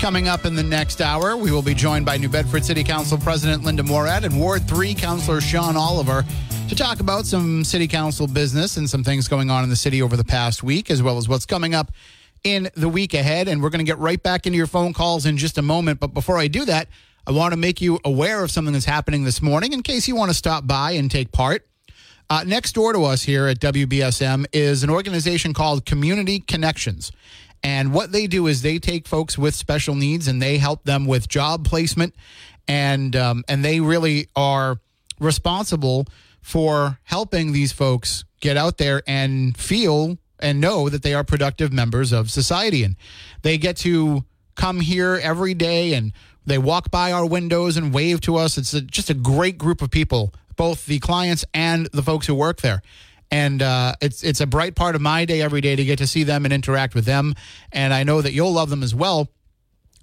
Coming 0.00 0.28
up 0.28 0.44
in 0.44 0.54
the 0.54 0.62
next 0.62 1.00
hour, 1.00 1.36
we 1.36 1.50
will 1.50 1.62
be 1.62 1.74
joined 1.74 2.04
by 2.04 2.16
New 2.16 2.28
Bedford 2.28 2.64
City 2.64 2.84
Council 2.84 3.16
President 3.16 3.64
Linda 3.64 3.82
Morad 3.82 4.24
and 4.24 4.38
Ward 4.38 4.68
3 4.68 4.94
Councilor 4.94 5.40
Sean 5.40 5.76
Oliver 5.76 6.24
to 6.68 6.74
talk 6.74 7.00
about 7.00 7.26
some 7.26 7.64
city 7.64 7.86
council 7.86 8.26
business 8.26 8.76
and 8.76 8.88
some 8.88 9.04
things 9.04 9.28
going 9.28 9.50
on 9.50 9.64
in 9.64 9.70
the 9.70 9.76
city 9.76 10.02
over 10.02 10.16
the 10.16 10.24
past 10.24 10.62
week, 10.62 10.90
as 10.90 11.02
well 11.02 11.18
as 11.18 11.28
what's 11.28 11.46
coming 11.46 11.74
up 11.74 11.92
in 12.42 12.68
the 12.74 12.88
week 12.88 13.14
ahead. 13.14 13.48
And 13.48 13.62
we're 13.62 13.70
going 13.70 13.84
to 13.84 13.90
get 13.90 13.98
right 13.98 14.22
back 14.22 14.46
into 14.46 14.56
your 14.56 14.66
phone 14.66 14.92
calls 14.92 15.26
in 15.26 15.36
just 15.36 15.58
a 15.58 15.62
moment. 15.62 16.00
But 16.00 16.08
before 16.08 16.38
I 16.38 16.48
do 16.48 16.64
that, 16.64 16.88
I 17.26 17.32
want 17.32 17.52
to 17.52 17.56
make 17.58 17.80
you 17.80 17.98
aware 18.04 18.44
of 18.44 18.50
something 18.50 18.72
that's 18.72 18.84
happening 18.84 19.24
this 19.24 19.40
morning 19.40 19.72
in 19.72 19.82
case 19.82 20.06
you 20.08 20.16
want 20.16 20.30
to 20.30 20.36
stop 20.36 20.66
by 20.66 20.92
and 20.92 21.10
take 21.10 21.32
part. 21.32 21.66
Uh, 22.30 22.42
next 22.46 22.72
door 22.72 22.92
to 22.92 23.04
us 23.04 23.22
here 23.22 23.46
at 23.46 23.60
WBSM 23.60 24.46
is 24.52 24.82
an 24.82 24.90
organization 24.90 25.52
called 25.52 25.84
Community 25.84 26.40
Connections. 26.40 27.12
And 27.64 27.94
what 27.94 28.12
they 28.12 28.26
do 28.26 28.46
is 28.46 28.60
they 28.60 28.78
take 28.78 29.08
folks 29.08 29.38
with 29.38 29.54
special 29.54 29.94
needs 29.94 30.28
and 30.28 30.40
they 30.40 30.58
help 30.58 30.84
them 30.84 31.06
with 31.06 31.28
job 31.28 31.64
placement, 31.64 32.14
and 32.68 33.16
um, 33.16 33.42
and 33.48 33.64
they 33.64 33.80
really 33.80 34.28
are 34.36 34.78
responsible 35.18 36.06
for 36.42 36.98
helping 37.04 37.52
these 37.52 37.72
folks 37.72 38.24
get 38.40 38.58
out 38.58 38.76
there 38.76 39.02
and 39.06 39.56
feel 39.56 40.18
and 40.38 40.60
know 40.60 40.90
that 40.90 41.02
they 41.02 41.14
are 41.14 41.24
productive 41.24 41.72
members 41.72 42.12
of 42.12 42.30
society. 42.30 42.84
And 42.84 42.96
they 43.40 43.56
get 43.56 43.78
to 43.78 44.24
come 44.54 44.80
here 44.80 45.18
every 45.22 45.54
day 45.54 45.94
and 45.94 46.12
they 46.44 46.58
walk 46.58 46.90
by 46.90 47.12
our 47.12 47.24
windows 47.24 47.78
and 47.78 47.94
wave 47.94 48.20
to 48.22 48.36
us. 48.36 48.58
It's 48.58 48.74
a, 48.74 48.82
just 48.82 49.08
a 49.08 49.14
great 49.14 49.56
group 49.56 49.80
of 49.80 49.90
people, 49.90 50.34
both 50.56 50.84
the 50.84 50.98
clients 50.98 51.46
and 51.54 51.86
the 51.94 52.02
folks 52.02 52.26
who 52.26 52.34
work 52.34 52.60
there 52.60 52.82
and 53.30 53.62
uh, 53.62 53.94
it's 54.00 54.22
it's 54.22 54.40
a 54.40 54.46
bright 54.46 54.74
part 54.74 54.94
of 54.94 55.00
my 55.00 55.24
day 55.24 55.42
every 55.42 55.60
day 55.60 55.76
to 55.76 55.84
get 55.84 55.98
to 55.98 56.06
see 56.06 56.22
them 56.24 56.44
and 56.44 56.52
interact 56.52 56.94
with 56.94 57.04
them. 57.04 57.34
And 57.72 57.92
I 57.92 58.04
know 58.04 58.22
that 58.22 58.32
you'll 58.32 58.52
love 58.52 58.70
them 58.70 58.82
as 58.82 58.94
well. 58.94 59.28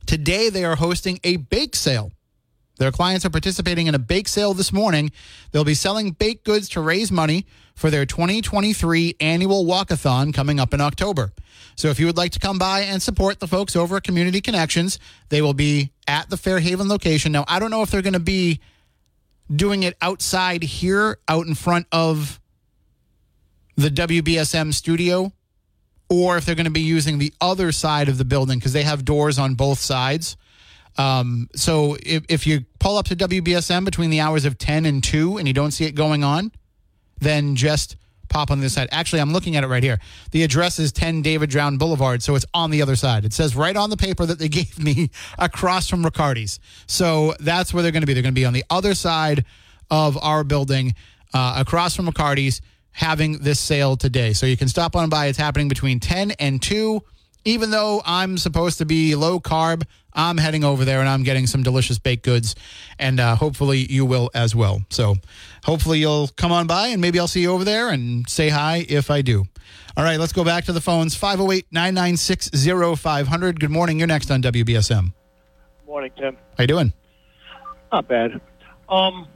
Today 0.06 0.50
they 0.50 0.66
are 0.66 0.76
hosting 0.76 1.20
a 1.24 1.38
bake 1.38 1.76
sale. 1.76 2.12
Their 2.78 2.92
clients 2.92 3.26
are 3.26 3.30
participating 3.30 3.88
in 3.88 3.94
a 3.94 4.00
bake 4.00 4.28
sale 4.28 4.56
this 4.56 4.74
morning. 4.74 5.12
They'll 5.52 5.64
be 5.64 5.76
selling 5.76 6.12
baked 6.12 6.46
goods 6.46 6.68
to 6.70 6.82
raise 6.82 7.12
money 7.12 7.46
for 7.76 7.92
their 7.92 8.08
2023 8.08 9.18
annual 9.20 9.66
walkathon 9.66 10.34
coming 10.34 10.60
up 10.60 10.74
in 10.74 10.82
October. 10.82 11.32
So 11.76 11.90
if 11.90 12.00
you 12.00 12.08
would 12.08 12.18
like 12.18 12.32
to 12.32 12.40
come 12.40 12.58
by 12.58 12.82
and 12.82 13.00
support 13.00 13.40
the 13.40 13.48
folks 13.48 13.76
over 13.76 13.98
at 13.98 14.04
Community 14.04 14.42
Connections, 14.42 14.98
they 15.30 15.44
will 15.44 15.54
be 15.54 15.92
at 16.08 16.32
the 16.32 16.38
Fairhaven 16.38 16.90
location. 16.90 17.32
Now, 17.32 17.46
I 17.48 17.60
don't 17.60 17.70
know 17.70 17.84
if 17.84 17.92
they're 17.92 18.02
going 18.02 18.14
to 18.14 18.20
be 18.20 18.60
doing 19.56 19.84
it 19.84 19.96
outside 20.02 20.64
here, 20.64 21.20
out 21.28 21.46
in 21.46 21.54
front 21.54 21.86
of 21.92 22.41
the 23.82 23.90
WBSM 23.90 24.74
studio 24.74 25.32
or 26.10 26.38
if 26.38 26.46
they're 26.46 26.56
going 26.56 26.66
to 26.66 26.72
be 26.72 26.82
using 26.82 27.20
the 27.20 27.34
other 27.40 27.72
side 27.72 28.10
of 28.10 28.18
the 28.18 28.26
building 28.26 28.60
because 28.60 28.74
they 28.74 28.84
have 28.84 29.06
doors 29.06 29.40
on 29.40 29.56
both 29.56 29.80
sides. 29.80 30.36
Um, 30.98 31.50
so 31.56 31.96
if, 32.06 32.26
if 32.28 32.46
you 32.46 32.66
pull 32.80 32.98
up 32.98 33.06
to 33.08 33.16
WBSM 33.16 33.86
between 33.86 34.10
the 34.10 34.20
hours 34.20 34.44
of 34.44 34.58
10 34.58 34.86
and 34.86 35.02
2 35.02 35.38
and 35.38 35.48
you 35.48 35.54
don't 35.54 35.72
see 35.72 35.86
it 35.86 35.96
going 35.96 36.24
on, 36.24 36.52
then 37.20 37.56
just 37.56 37.96
pop 38.28 38.52
on 38.52 38.60
this 38.60 38.74
side. 38.74 38.90
Actually, 38.92 39.22
I'm 39.22 39.32
looking 39.32 39.56
at 39.56 39.64
it 39.64 39.68
right 39.68 39.84
here. 39.84 40.00
The 40.32 40.44
address 40.44 40.80
is 40.80 40.92
10 40.92 41.22
David 41.22 41.50
Drown 41.50 41.78
Boulevard, 41.78 42.24
so 42.24 42.36
it's 42.36 42.46
on 42.54 42.72
the 42.72 42.82
other 42.82 42.96
side. 42.96 43.24
It 43.24 43.34
says 43.34 43.56
right 43.56 43.76
on 43.76 43.90
the 43.90 43.98
paper 43.98 44.26
that 44.26 44.40
they 44.40 44.50
gave 44.50 44.84
me 44.84 45.12
across 45.38 45.88
from 45.88 46.04
Riccardi's. 46.04 46.60
So 46.88 47.36
that's 47.40 47.74
where 47.74 47.84
they're 47.84 47.92
going 47.92 48.02
to 48.02 48.08
be. 48.08 48.14
They're 48.14 48.24
going 48.24 48.34
to 48.36 48.40
be 48.40 48.46
on 48.46 48.54
the 48.54 48.66
other 48.70 48.96
side 48.96 49.46
of 49.90 50.18
our 50.22 50.44
building, 50.44 50.96
uh, 51.34 51.56
across 51.58 51.96
from 51.96 52.08
Riccardi's 52.08 52.62
having 52.92 53.40
this 53.40 53.60
sale 53.60 53.96
today. 53.96 54.34
So 54.34 54.46
you 54.46 54.58
can 54.58 54.68
stop 54.68 54.96
on 54.96 55.10
by. 55.10 55.28
It's 55.28 55.38
happening 55.38 55.68
between 55.68 56.00
10 56.00 56.32
and 56.32 56.62
2. 56.62 57.02
Even 57.44 57.72
though 57.72 58.02
I'm 58.06 58.38
supposed 58.38 58.78
to 58.80 58.86
be 58.86 59.16
low 59.16 59.40
carb, 59.40 59.84
I'm 60.14 60.38
heading 60.38 60.64
over 60.64 60.86
there 60.86 61.00
and 61.00 61.10
I'm 61.10 61.24
getting 61.24 61.48
some 61.48 61.64
delicious 61.64 61.98
baked 61.98 62.24
goods. 62.24 62.56
And 63.00 63.20
uh, 63.20 63.36
hopefully 63.36 63.80
you 63.80 64.06
will 64.06 64.30
as 64.34 64.56
well. 64.56 64.82
So 64.90 65.16
hopefully 65.64 66.00
you'll 66.00 66.28
come 66.28 66.52
on 66.52 66.68
by 66.68 66.88
and 66.88 67.02
maybe 67.02 67.20
I'll 67.20 67.28
see 67.28 67.42
you 67.42 67.52
over 67.52 67.64
there 67.64 67.90
and 67.90 68.30
say 68.30 68.50
hi 68.50 68.86
if 68.88 69.10
I 69.10 69.22
do. 69.22 69.46
All 69.98 70.04
right, 70.04 70.20
let's 70.20 70.34
go 70.34 70.44
back 70.44 70.66
to 70.66 70.74
the 70.74 70.82
phones 70.82 71.16
508 71.16 71.66
996 71.72 72.50
0500. 73.00 73.60
Good 73.60 73.72
morning. 73.72 74.00
You're 74.00 74.08
next 74.08 74.32
on 74.32 74.42
WBSM. 74.42 75.14
Morning, 75.86 76.12
Tim. 76.18 76.38
How 76.58 76.64
you 76.64 76.68
doing? 76.68 76.94
Not 77.92 78.08
bad. 78.08 78.40
Um, 78.88 79.28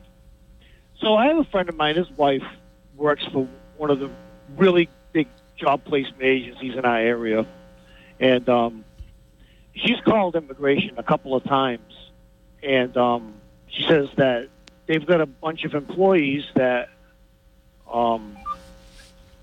so 1.01 1.15
I 1.15 1.27
have 1.27 1.37
a 1.37 1.43
friend 1.45 1.67
of 1.67 1.75
mine. 1.75 1.95
His 1.95 2.09
wife 2.11 2.43
works 2.97 3.23
for 3.31 3.47
one 3.77 3.91
of 3.91 3.99
the 3.99 4.09
really 4.57 4.89
big 5.13 5.27
job 5.57 5.83
placement 5.83 6.23
agencies 6.23 6.75
in 6.75 6.85
our 6.85 6.97
area, 6.97 7.45
and 8.19 8.47
um, 8.49 8.85
she's 9.75 9.99
called 10.01 10.35
immigration 10.35 10.97
a 10.97 11.03
couple 11.03 11.35
of 11.35 11.43
times, 11.43 11.93
and 12.63 12.95
um, 12.97 13.33
she 13.67 13.85
says 13.87 14.09
that 14.17 14.49
they've 14.87 15.05
got 15.05 15.21
a 15.21 15.25
bunch 15.25 15.63
of 15.63 15.73
employees 15.73 16.43
that 16.55 16.89
um, 17.91 18.37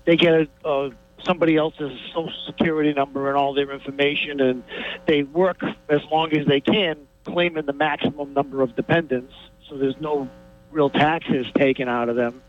they 0.05 0.15
get 0.15 0.33
a, 0.33 0.69
a 0.69 0.91
somebody 1.25 1.55
else's 1.55 1.97
social 2.13 2.33
security 2.45 2.93
number 2.93 3.29
and 3.29 3.37
all 3.37 3.53
their 3.53 3.71
information, 3.71 4.41
and 4.41 4.63
they 5.05 5.23
work 5.23 5.61
as 5.89 6.01
long 6.11 6.33
as 6.33 6.45
they 6.45 6.59
can, 6.59 6.97
claiming 7.23 7.65
the 7.65 7.73
maximum 7.73 8.33
number 8.33 8.61
of 8.61 8.75
dependents. 8.75 9.33
So 9.69 9.77
there's 9.77 9.99
no 10.01 10.27
real 10.71 10.89
taxes 10.89 11.45
taken 11.55 11.87
out 11.87 12.09
of 12.09 12.15
them 12.15 12.41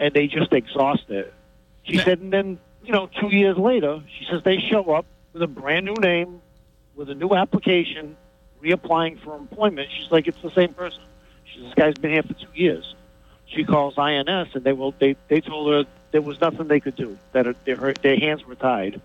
and 0.00 0.12
they 0.14 0.26
just 0.26 0.52
exhaust 0.52 1.08
it. 1.10 1.32
She 1.84 1.98
said, 1.98 2.20
and 2.20 2.32
then, 2.32 2.58
you 2.84 2.92
know, 2.92 3.08
two 3.20 3.28
years 3.28 3.56
later, 3.56 4.02
she 4.18 4.24
says 4.24 4.42
they 4.42 4.58
show 4.58 4.92
up 4.92 5.06
with 5.32 5.42
a 5.42 5.46
brand 5.46 5.86
new 5.86 5.94
name, 5.94 6.40
with 6.94 7.10
a 7.10 7.14
new 7.14 7.34
application, 7.34 8.16
reapplying 8.62 9.20
for 9.20 9.36
employment. 9.36 9.88
She's 9.96 10.10
like, 10.10 10.26
it's 10.26 10.40
the 10.40 10.50
same 10.50 10.72
person. 10.72 11.02
She 11.44 11.58
says, 11.58 11.64
this 11.66 11.74
guy's 11.74 11.94
been 11.94 12.12
here 12.12 12.22
for 12.22 12.34
two 12.34 12.48
years. 12.54 12.94
She 13.46 13.64
calls 13.64 13.98
INS, 13.98 14.54
and 14.54 14.64
they 14.64 14.72
will. 14.72 14.94
They 14.98 15.16
they 15.28 15.40
told 15.40 15.70
her 15.70 15.90
there 16.10 16.22
was 16.22 16.40
nothing 16.40 16.66
they 16.66 16.80
could 16.80 16.96
do. 16.96 17.18
That 17.32 17.62
their 17.64 17.92
their 17.92 18.18
hands 18.18 18.44
were 18.44 18.54
tied. 18.54 19.00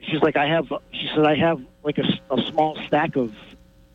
She's 0.00 0.20
like, 0.22 0.36
I 0.36 0.46
have. 0.46 0.72
She 0.92 1.08
said, 1.14 1.24
I 1.24 1.36
have 1.36 1.60
like 1.84 1.98
a, 1.98 2.04
a 2.30 2.42
small 2.50 2.76
stack 2.86 3.16
of 3.16 3.34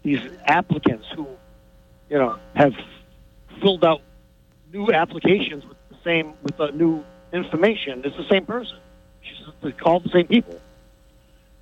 these 0.04 0.22
applicants 0.46 1.08
who, 1.16 1.28
you 2.10 2.18
know, 2.18 2.38
have 2.56 2.76
filled 3.60 3.84
out 3.84 4.02
new 4.72 4.92
applications 4.92 5.66
with 5.66 5.77
same 6.08 6.34
with 6.44 6.56
the 6.58 6.72
new 6.72 7.04
information. 7.34 8.02
It's 8.06 8.16
the 8.18 8.28
same 8.34 8.46
person. 8.46 8.78
She's 9.22 9.38
they 9.62 9.72
call 9.74 10.00
the 10.00 10.10
same 10.10 10.28
people. 10.28 10.60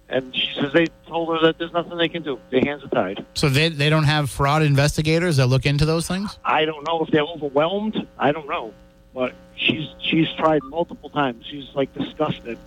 and 0.07 0.35
she 0.35 0.49
says 0.59 0.71
they 0.71 0.85
told 1.07 1.25
her 1.33 1.39
that 1.47 1.57
there's 1.57 1.73
nothing 1.73 1.97
they 1.97 2.09
can 2.09 2.21
do. 2.23 2.39
Their 2.51 2.61
hands 2.61 2.83
are 2.83 2.93
tied. 3.01 3.25
So 3.33 3.49
they 3.49 3.69
they 3.69 3.89
don't 3.89 4.03
have 4.15 4.29
fraud 4.29 4.61
investigators 4.61 5.37
that 5.37 5.47
look 5.47 5.65
into 5.65 5.85
those 5.85 6.07
things. 6.07 6.37
I 6.45 6.65
don't 6.65 6.85
know 6.87 7.03
if 7.03 7.09
they're 7.11 7.23
overwhelmed. 7.35 7.95
I 8.19 8.31
don't 8.31 8.47
know, 8.47 8.73
but 9.13 9.33
she's 9.55 9.87
she's 10.07 10.31
tried 10.37 10.61
multiple 10.77 11.09
times. 11.09 11.45
She's 11.49 11.67
like 11.73 11.91
disgusted, 11.95 12.57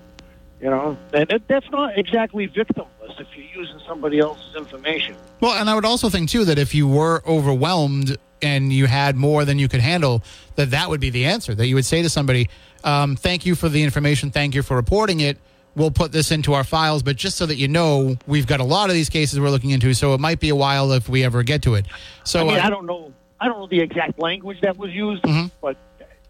you 0.61 0.71
know. 0.71 0.99
And 1.13 1.31
it, 1.31 1.43
that's 1.47 1.71
not 1.71 1.97
exactly 1.97 2.49
victimless 2.49 3.21
if 3.21 3.29
you're 3.37 3.63
using 3.63 3.81
somebody 3.87 4.19
else's 4.19 4.57
information. 4.57 5.15
Well, 5.41 5.55
and 5.61 5.71
I 5.71 5.75
would 5.77 5.85
also 5.85 6.09
think 6.09 6.29
too 6.29 6.45
that 6.47 6.59
if 6.59 6.75
you 6.75 6.89
were 6.89 7.23
overwhelmed 7.25 8.17
and 8.43 8.73
you 8.73 8.87
had 8.87 9.17
more 9.17 9.45
than 9.45 9.59
you 9.59 9.69
could 9.69 9.81
handle, 9.81 10.23
that 10.57 10.71
that 10.71 10.89
would 10.89 11.01
be 11.01 11.11
the 11.11 11.25
answer. 11.25 11.55
That 11.55 11.67
you 11.67 11.75
would 11.75 11.85
say 11.85 12.03
to 12.03 12.09
somebody, 12.09 12.49
um, 12.85 13.17
"Thank 13.17 13.47
you 13.47 13.55
for 13.55 13.69
the 13.69 13.83
information. 13.83 14.31
Thank 14.31 14.55
you 14.55 14.63
for 14.63 14.77
reporting 14.77 15.21
it. 15.21 15.39
We'll 15.77 15.91
put 15.91 16.11
this 16.13 16.31
into 16.33 16.55
our 16.55 16.65
files, 16.65 17.03
but 17.03 17.17
just 17.17 17.37
so 17.37 17.47
that 17.47 17.57
you 17.57 17.69
know, 17.69 18.17
we've 18.27 18.47
got 18.47 18.61
a 18.61 18.65
lot 18.65 18.89
of 18.91 18.95
these 18.95 19.09
cases 19.09 19.39
we're 19.39 19.51
looking 19.51 19.71
into, 19.71 19.95
so 19.95 20.15
it 20.15 20.21
might 20.21 20.41
be 20.41 20.49
a 20.49 20.57
while 20.57 20.93
if 20.93 21.09
we 21.09 21.25
ever 21.25 21.43
get 21.43 21.63
to 21.63 21.75
it." 21.75 21.87
So 22.25 22.41
I 22.41 22.45
mean, 22.45 22.59
uh, 22.59 22.63
I 22.65 22.71
don't 22.71 22.87
know. 22.87 23.13
I 23.41 23.47
don't 23.47 23.59
know 23.59 23.67
the 23.69 23.81
exact 23.81 24.19
language 24.19 24.61
that 24.63 24.77
was 24.77 24.91
used, 24.93 25.23
Mhm. 25.23 25.51
but 25.61 25.77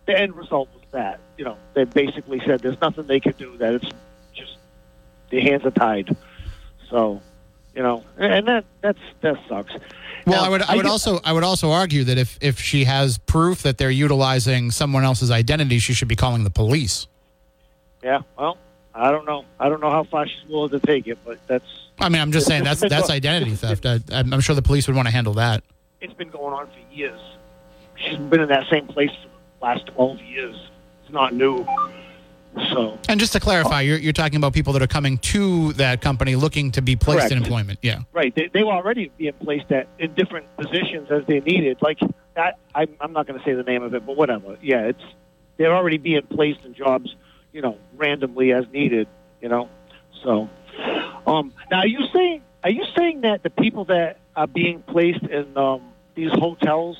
the 0.06 0.18
end 0.18 0.34
result 0.36 0.68
was 0.74 0.82
that 0.92 1.20
you 1.38 1.44
know 1.44 1.56
they 1.74 1.84
basically 1.84 2.40
said 2.44 2.60
there's 2.60 2.80
nothing 2.80 3.06
they 3.06 3.20
can 3.20 3.32
do. 3.38 3.56
That 3.58 3.74
it's 3.74 3.88
just 4.34 4.56
their 5.30 5.40
hands 5.40 5.64
are 5.64 5.70
tied. 5.70 6.14
So, 6.90 7.20
you 7.74 7.82
know, 7.82 8.04
and 8.16 8.46
that 8.48 8.64
that's 8.80 8.98
that 9.20 9.36
sucks. 9.48 9.72
Well, 10.26 10.42
Now, 10.42 10.44
I 10.44 10.48
would. 10.50 10.62
I 10.62 10.76
would 10.76 10.86
also. 10.86 11.20
I 11.24 11.32
would 11.32 11.44
also 11.44 11.70
argue 11.70 12.04
that 12.04 12.18
if 12.18 12.38
if 12.40 12.60
she 12.60 12.84
has 12.84 13.18
proof 13.18 13.62
that 13.62 13.78
they're 13.78 13.90
utilizing 13.90 14.70
someone 14.70 15.04
else's 15.04 15.30
identity, 15.30 15.78
she 15.78 15.94
should 15.94 16.08
be 16.08 16.16
calling 16.16 16.44
the 16.44 16.50
police. 16.50 17.06
Yeah. 18.02 18.20
Well, 18.38 18.58
I 18.94 19.10
don't 19.10 19.24
know. 19.26 19.44
I 19.58 19.68
don't 19.68 19.80
know 19.80 19.90
how 19.90 20.04
far 20.04 20.26
she's 20.26 20.48
willing 20.48 20.70
to 20.70 20.80
take 20.80 21.06
it, 21.06 21.18
but 21.24 21.38
that's 21.46 21.64
I 21.98 22.08
mean, 22.08 22.20
I'm 22.20 22.32
just 22.32 22.46
saying 22.46 22.64
that's 22.64 22.80
that's 22.88 23.10
identity 23.10 23.54
theft. 23.54 23.86
I, 23.86 24.00
I'm 24.12 24.32
I'm 24.34 24.40
sure 24.40 24.54
the 24.54 24.62
police 24.62 24.86
would 24.86 24.96
want 24.96 25.06
to 25.08 25.12
handle 25.12 25.34
that. 25.34 25.62
it's 26.00 26.12
been 26.12 26.30
going 26.30 26.52
on 26.54 26.66
for 26.66 26.94
years. 26.94 27.20
She's 27.96 28.16
been 28.18 28.40
in 28.40 28.48
that 28.48 28.68
same 28.70 28.86
place 28.86 29.10
for 29.10 29.28
the 29.60 29.64
last 29.64 29.86
12 29.86 30.20
years. 30.22 30.56
It's 31.02 31.12
not 31.12 31.32
new. 31.34 31.66
So, 32.56 32.98
And 33.08 33.20
just 33.20 33.32
to 33.34 33.40
clarify, 33.40 33.82
you're 33.82 33.98
you're 33.98 34.12
talking 34.12 34.36
about 34.36 34.52
people 34.52 34.72
that 34.72 34.82
are 34.82 34.88
coming 34.88 35.18
to 35.18 35.72
that 35.74 36.00
company 36.00 36.34
looking 36.34 36.72
to 36.72 36.82
be 36.82 36.96
placed 36.96 37.30
in 37.30 37.38
employment. 37.38 37.78
Yeah. 37.82 38.00
right, 38.12 38.34
they, 38.34 38.48
they 38.52 38.64
were 38.64 38.72
already 38.72 39.12
being 39.16 39.34
placed 39.34 39.70
at 39.70 39.86
in 39.98 40.14
different 40.14 40.46
positions 40.56 41.10
as 41.10 41.24
they 41.26 41.40
needed. 41.40 41.78
Like, 41.80 41.98
that, 42.34 42.58
I'm, 42.74 42.94
I'm 43.00 43.12
not 43.12 43.26
going 43.26 43.38
to 43.38 43.44
say 43.44 43.54
the 43.54 43.62
name 43.62 43.82
of 43.82 43.94
it, 43.94 44.04
but 44.04 44.16
whatever. 44.16 44.56
Yeah, 44.62 44.86
it's 44.86 45.02
they're 45.56 45.74
already 45.74 45.98
being 45.98 46.22
placed 46.22 46.64
in 46.64 46.74
jobs, 46.74 47.14
you 47.52 47.60
know, 47.60 47.78
randomly 47.96 48.52
as 48.52 48.66
needed. 48.72 49.08
You 49.40 49.48
know, 49.48 49.68
so 50.24 50.48
um, 51.26 51.52
now 51.70 51.80
are 51.80 51.86
you 51.86 52.06
saying 52.12 52.42
are 52.64 52.70
you 52.70 52.84
saying 52.96 53.22
that 53.22 53.42
the 53.42 53.50
people 53.50 53.84
that 53.86 54.18
are 54.34 54.46
being 54.46 54.82
placed 54.82 55.22
in 55.22 55.56
um, 55.56 55.82
these 56.14 56.32
hotels 56.32 56.98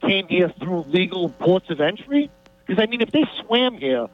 came 0.00 0.28
here 0.28 0.52
through 0.60 0.82
legal 0.82 1.30
ports 1.30 1.70
of 1.70 1.80
entry? 1.80 2.30
Because 2.66 2.82
I 2.82 2.86
mean, 2.86 3.00
if 3.00 3.10
they 3.10 3.24
swam 3.40 3.76
here, 3.76 4.06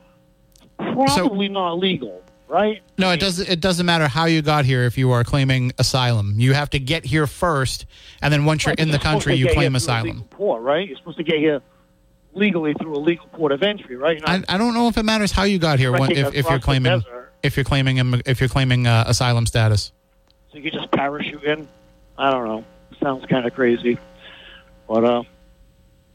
probably 0.78 1.48
not 1.48 1.78
legal, 1.78 2.22
right? 2.48 2.82
No, 2.98 3.10
it 3.10 3.20
doesn't. 3.20 3.48
It 3.48 3.60
doesn't 3.60 3.86
matter 3.86 4.08
how 4.08 4.26
you 4.26 4.42
got 4.42 4.64
here 4.64 4.84
if 4.84 4.96
you 4.98 5.10
are 5.12 5.24
claiming 5.24 5.72
asylum. 5.78 6.34
You 6.36 6.54
have 6.54 6.70
to 6.70 6.78
get 6.78 7.04
here 7.04 7.26
first, 7.26 7.86
and 8.22 8.32
then 8.32 8.44
once 8.44 8.64
you're 8.64 8.74
in 8.74 8.90
the 8.90 8.98
country, 8.98 9.34
you 9.34 9.46
claim 9.46 9.56
here 9.56 9.62
through 9.68 9.74
a 9.74 9.76
asylum. 9.76 10.24
Port, 10.30 10.62
right? 10.62 10.86
You're 10.88 10.96
supposed 10.98 11.18
to 11.18 11.24
get 11.24 11.38
here 11.38 11.62
legally 12.34 12.74
through 12.74 12.94
a 12.94 12.98
legal 12.98 13.26
port 13.28 13.52
of 13.52 13.62
entry, 13.62 13.96
right? 13.96 14.20
I, 14.26 14.42
I 14.48 14.58
don't 14.58 14.74
know 14.74 14.88
if 14.88 14.96
it 14.98 15.04
matters 15.04 15.32
how 15.32 15.44
you 15.44 15.58
got 15.58 15.78
here 15.78 15.90
when, 15.92 16.12
if, 16.12 16.34
if 16.34 16.48
you're 16.48 16.58
claiming 16.58 17.02
if 17.42 17.56
you're 17.56 17.64
claiming 17.64 18.22
if 18.26 18.40
you're 18.40 18.48
claiming 18.48 18.86
uh, 18.86 19.04
asylum 19.06 19.46
status. 19.46 19.92
so 20.52 20.58
you 20.58 20.70
just 20.70 20.90
parachute 20.90 21.44
in. 21.44 21.68
I 22.18 22.30
don't 22.30 22.46
know. 22.46 22.64
Sounds 23.02 23.26
kind 23.26 23.46
of 23.46 23.54
crazy, 23.54 23.98
but 24.88 25.04
uh, 25.04 25.22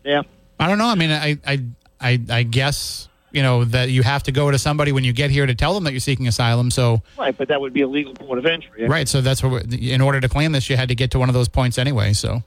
yeah. 0.04 0.24
I 0.60 0.68
don't 0.68 0.78
know. 0.78 0.88
I 0.88 0.96
mean, 0.96 1.12
I, 1.12 1.38
I, 1.46 1.64
I, 2.00 2.22
I 2.30 2.44
guess 2.44 3.08
you 3.32 3.42
know 3.42 3.64
that 3.66 3.90
you 3.90 4.04
have 4.04 4.24
to 4.24 4.32
go 4.32 4.52
to 4.52 4.58
somebody 4.60 4.92
when 4.92 5.04
you 5.04 5.14
get 5.14 5.30
here 5.32 5.46
to 5.46 5.56
tell 5.56 5.74
them 5.74 5.84
that 5.86 5.92
you're 5.92 6.00
seeking 6.00 6.28
asylum. 6.28 6.72
So, 6.72 7.02
Right, 7.18 7.38
but 7.38 7.48
that 7.48 7.62
would 7.62 7.74
be 7.74 7.82
a 7.82 7.88
legal 7.88 8.14
port 8.14 8.38
of 8.38 8.46
entry. 8.46 8.88
right. 8.88 9.08
So 9.08 9.22
that's 9.22 9.42
what. 9.44 9.72
In 9.74 10.02
order 10.02 10.20
to 10.22 10.30
claim 10.30 10.52
this, 10.52 10.70
you 10.70 10.78
had 10.78 10.90
to 10.90 10.96
get 10.96 11.12
to 11.12 11.20
one 11.20 11.30
of 11.30 11.34
those 11.34 11.48
points 11.50 11.78
anyway. 11.78 12.14
So, 12.14 12.44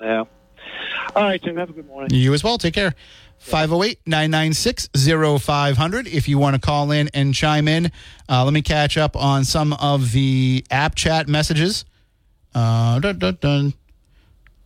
Yeah. 0.00 0.24
All 1.16 1.22
right, 1.22 1.40
Tim. 1.42 1.56
Have 1.56 1.70
a 1.70 1.72
good 1.72 1.86
morning. 1.86 2.10
you 2.18 2.34
as 2.34 2.42
well. 2.42 2.58
Take 2.58 2.74
care. 2.74 2.94
508 3.38 3.98
996 4.06 4.88
0500 5.42 6.06
if 6.06 6.28
you 6.28 6.38
want 6.38 6.54
to 6.54 6.60
call 6.60 6.90
in 6.90 7.08
and 7.14 7.34
chime 7.34 7.68
in. 7.68 7.92
Uh, 8.28 8.42
let 8.44 8.52
me 8.54 8.62
catch 8.62 8.96
up 8.96 9.14
on 9.16 9.44
some 9.44 9.74
of 9.74 10.12
the 10.12 10.64
app 10.70 10.94
chat 10.94 11.28
messages. 11.28 11.84
Uh, 12.54 12.98
dun, 13.00 13.18
dun, 13.18 13.36
dun. 13.40 13.74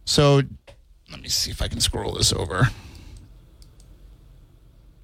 So 0.04 0.42
let 1.10 1.20
me 1.20 1.28
see 1.28 1.50
if 1.50 1.60
I 1.60 1.68
can 1.68 1.80
scroll 1.80 2.12
this 2.14 2.32
over. 2.32 2.68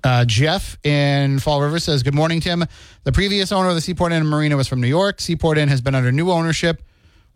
Uh, 0.04 0.24
Jeff 0.26 0.76
in 0.84 1.38
Fall 1.38 1.62
River 1.62 1.78
says, 1.78 2.02
Good 2.02 2.14
morning, 2.14 2.40
Tim. 2.40 2.64
The 3.04 3.12
previous 3.12 3.50
owner 3.50 3.70
of 3.70 3.74
the 3.74 3.80
Seaport 3.80 4.12
Inn 4.12 4.26
Marina 4.26 4.54
was 4.54 4.68
from 4.68 4.82
New 4.82 4.86
York. 4.86 5.18
Seaport 5.18 5.56
Inn 5.56 5.68
has 5.70 5.80
been 5.80 5.94
under 5.94 6.12
new 6.12 6.30
ownership 6.30 6.82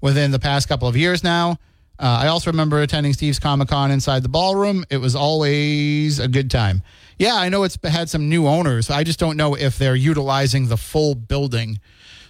within 0.03 0.31
the 0.31 0.39
past 0.39 0.69
couple 0.69 0.87
of 0.87 0.95
years 0.95 1.25
now. 1.25 1.59
Uh, 1.99 2.21
I 2.23 2.29
also 2.29 2.51
remember 2.51 2.81
attending 2.83 3.15
Steve's 3.15 3.39
Comic 3.39 3.69
Con 3.69 3.91
inside 3.91 4.23
the 4.23 4.29
ballroom. 4.29 4.85
It 4.91 4.99
was 4.99 5.17
always 5.17 6.21
a 6.21 6.29
good 6.29 6.51
time. 6.51 6.83
Yeah, 7.19 7.35
I 7.35 7.49
know 7.49 7.65
it's 7.65 7.79
had 7.83 8.09
some 8.11 8.29
new 8.29 8.47
owners. 8.47 8.91
I 8.91 9.03
just 9.03 9.19
don't 9.19 9.37
know 9.37 9.57
if 9.57 9.79
they're 9.79 9.97
utilizing 9.97 10.69
the 10.69 10.77
full 10.77 11.15
building. 11.15 11.81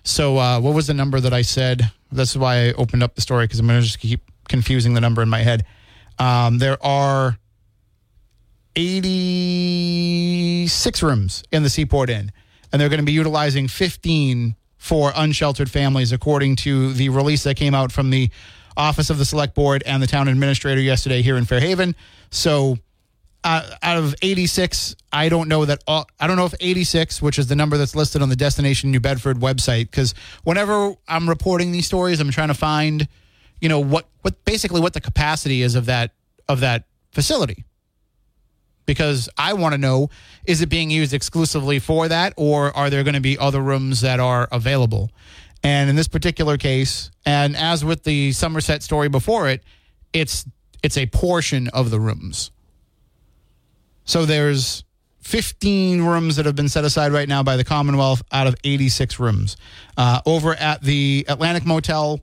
So, 0.05 0.38
uh, 0.38 0.61
what 0.61 0.73
was 0.73 0.87
the 0.87 0.94
number 0.94 1.20
that 1.20 1.34
I 1.34 1.43
said? 1.43 1.91
That's 2.12 2.34
why 2.34 2.69
I 2.69 2.73
opened 2.75 3.02
up 3.02 3.14
the 3.14 3.20
story 3.20 3.44
because 3.44 3.58
I'm 3.58 3.67
going 3.67 3.81
to 3.81 3.87
just 3.87 3.99
keep 3.99 4.23
confusing 4.49 4.94
the 4.94 5.00
number 5.00 5.20
in 5.20 5.29
my 5.29 5.41
head. 5.41 5.67
Um, 6.19 6.58
there 6.58 6.82
are 6.82 7.37
86 8.79 11.03
rooms 11.03 11.43
in 11.51 11.65
the 11.65 11.69
Seaport 11.69 12.11
Inn, 12.11 12.31
and 12.71 12.81
they're 12.81 12.89
going 12.89 13.01
to 13.01 13.05
be 13.05 13.11
utilizing 13.11 13.67
15 13.67 14.55
for 14.77 15.11
unsheltered 15.17 15.69
families, 15.69 16.13
according 16.13 16.55
to 16.57 16.93
the 16.93 17.09
release 17.09 17.43
that 17.43 17.57
came 17.57 17.75
out 17.75 17.91
from 17.91 18.11
the 18.11 18.31
Office 18.77 19.11
of 19.11 19.19
the 19.19 19.25
Select 19.25 19.57
Board 19.57 19.83
and 19.85 20.01
the 20.01 20.07
town 20.07 20.29
administrator 20.29 20.81
yesterday 20.81 21.23
here 21.23 21.37
in 21.37 21.45
Fairhaven. 21.45 21.97
So, 22.31 22.79
uh, 23.43 23.69
out 23.83 23.99
of 23.99 24.15
86, 24.23 24.95
I 25.13 25.29
don't 25.29 25.49
know 25.49 25.65
that 25.65 25.83
all, 25.89 26.07
I 26.21 26.29
don't 26.29 26.37
know 26.37 26.47
if 26.47 26.55
86, 26.61 27.21
which 27.21 27.41
is 27.41 27.49
the 27.49 27.57
number 27.57 27.79
that's 27.79 27.97
listed 27.97 28.23
on 28.23 28.29
the 28.29 28.37
Destination 28.37 28.93
New 28.93 29.01
Bedford 29.01 29.39
website, 29.39 29.91
because 29.91 30.15
whenever 30.45 30.95
I'm 31.09 31.29
reporting 31.29 31.73
these 31.73 31.87
stories, 31.87 32.21
I'm 32.21 32.31
trying 32.31 32.47
to 32.49 32.55
find, 32.55 33.09
you 33.61 33.69
know, 33.69 33.81
what 33.81 34.07
what 34.23 34.44
basically 34.44 34.81
what 34.81 34.93
the 34.93 35.01
capacity 35.01 35.63
is 35.63 35.75
of 35.75 35.87
that 35.87 36.13
of 36.49 36.61
that 36.61 36.85
facility 37.11 37.65
because 38.89 39.29
I 39.37 39.53
want 39.53 39.75
to 39.75 39.79
know 39.79 40.09
is 40.47 40.63
it 40.63 40.71
being 40.71 40.91
used 40.91 41.13
exclusively 41.13 41.79
for 41.79 42.09
that 42.09 42.33
or 42.39 42.75
are 42.75 42.89
there 42.89 43.05
going 43.05 43.15
to 43.15 43.21
be 43.21 43.37
other 43.37 43.61
rooms 43.61 44.01
that 44.01 44.19
are 44.19 44.49
available? 44.51 45.11
And 45.63 45.91
in 45.91 45.95
this 45.97 46.09
particular 46.09 46.57
case, 46.57 47.11
and 47.27 47.55
as 47.55 47.85
with 47.85 48.05
the 48.05 48.33
Somerset 48.33 48.83
story 48.83 49.11
before 49.11 49.47
it, 49.51 49.63
it's 50.15 50.47
it's 50.83 50.97
a 50.97 51.05
portion 51.05 51.69
of 51.69 51.91
the 51.91 52.01
rooms. 52.01 52.51
So 54.05 54.25
there's 54.25 54.85
15 55.21 56.01
rooms 56.01 56.37
that 56.37 56.47
have 56.47 56.57
been 56.57 56.71
set 56.71 56.85
aside 56.85 57.13
right 57.13 57.29
now 57.29 57.43
by 57.43 57.59
the 57.59 57.65
Commonwealth 57.65 58.23
out 58.33 58.47
of 58.47 58.55
86 58.65 59.21
rooms. 59.21 59.59
Uh, 59.99 60.23
over 60.25 60.55
at 60.55 60.81
the 60.81 61.27
Atlantic 61.29 61.67
Motel 61.67 62.21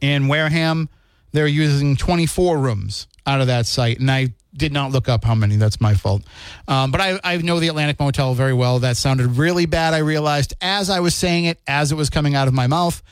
in 0.00 0.26
Wareham, 0.26 0.88
they're 1.30 1.46
using 1.46 1.94
24 1.94 2.58
rooms 2.58 3.06
out 3.26 3.40
of 3.40 3.46
that 3.46 3.66
site. 3.66 4.00
And 4.00 4.10
I 4.10 4.34
did 4.54 4.72
not 4.72 4.92
look 4.92 5.08
up 5.08 5.24
how 5.24 5.34
many. 5.34 5.56
That's 5.56 5.80
my 5.80 5.94
fault. 5.94 6.22
Um, 6.68 6.90
but 6.90 7.00
I, 7.00 7.20
I 7.24 7.36
know 7.38 7.60
the 7.60 7.68
Atlantic 7.68 7.98
Motel 7.98 8.34
very 8.34 8.52
well. 8.52 8.80
That 8.80 8.96
sounded 8.96 9.38
really 9.38 9.66
bad. 9.66 9.94
I 9.94 9.98
realized 9.98 10.54
as 10.60 10.90
I 10.90 11.00
was 11.00 11.14
saying 11.14 11.46
it, 11.46 11.58
as 11.66 11.92
it 11.92 11.94
was 11.94 12.10
coming 12.10 12.34
out 12.34 12.48
of 12.48 12.54
my 12.54 12.66
mouth. 12.66 13.02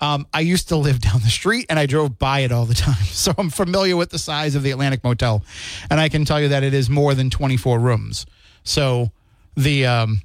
Um, 0.00 0.28
I 0.32 0.40
used 0.40 0.68
to 0.68 0.76
live 0.76 1.00
down 1.00 1.20
the 1.20 1.30
street 1.30 1.66
and 1.68 1.78
I 1.78 1.86
drove 1.86 2.18
by 2.18 2.40
it 2.40 2.52
all 2.52 2.66
the 2.66 2.74
time. 2.74 2.94
So 3.18 3.34
I'm 3.36 3.50
familiar 3.50 3.96
with 3.96 4.10
the 4.10 4.18
size 4.18 4.54
of 4.54 4.62
the 4.62 4.70
Atlantic 4.70 5.02
Motel. 5.02 5.42
And 5.90 5.98
I 5.98 6.08
can 6.08 6.24
tell 6.24 6.40
you 6.40 6.48
that 6.50 6.62
it 6.62 6.72
is 6.72 6.88
more 6.88 7.14
than 7.14 7.30
24 7.30 7.78
rooms. 7.78 8.26
So 8.62 9.10
the. 9.56 9.86
Um, 9.86 10.22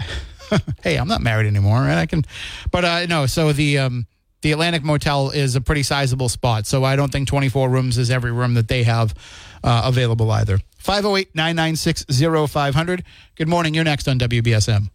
hey, 0.82 0.96
I'm 0.96 1.08
not 1.08 1.20
married 1.20 1.46
anymore, 1.46 1.78
right? 1.80 1.98
I 1.98 2.06
can, 2.06 2.24
but 2.70 2.84
uh, 2.84 3.06
no. 3.06 3.26
So 3.26 3.52
the 3.52 3.78
um, 3.78 4.06
the 4.42 4.52
Atlantic 4.52 4.84
Motel 4.84 5.30
is 5.30 5.56
a 5.56 5.60
pretty 5.60 5.82
sizable 5.82 6.28
spot. 6.28 6.66
So 6.66 6.84
I 6.84 6.96
don't 6.96 7.10
think 7.10 7.28
24 7.28 7.68
rooms 7.70 7.98
is 7.98 8.10
every 8.10 8.32
room 8.32 8.54
that 8.54 8.68
they 8.68 8.82
have 8.82 9.14
uh, 9.64 9.82
available 9.84 10.30
either. 10.30 10.60
508 10.78 11.34
996 11.34 12.04
0500. 12.50 13.02
Good 13.34 13.48
morning. 13.48 13.74
You're 13.74 13.84
next 13.84 14.06
on 14.06 14.18
WBSM. 14.18 14.90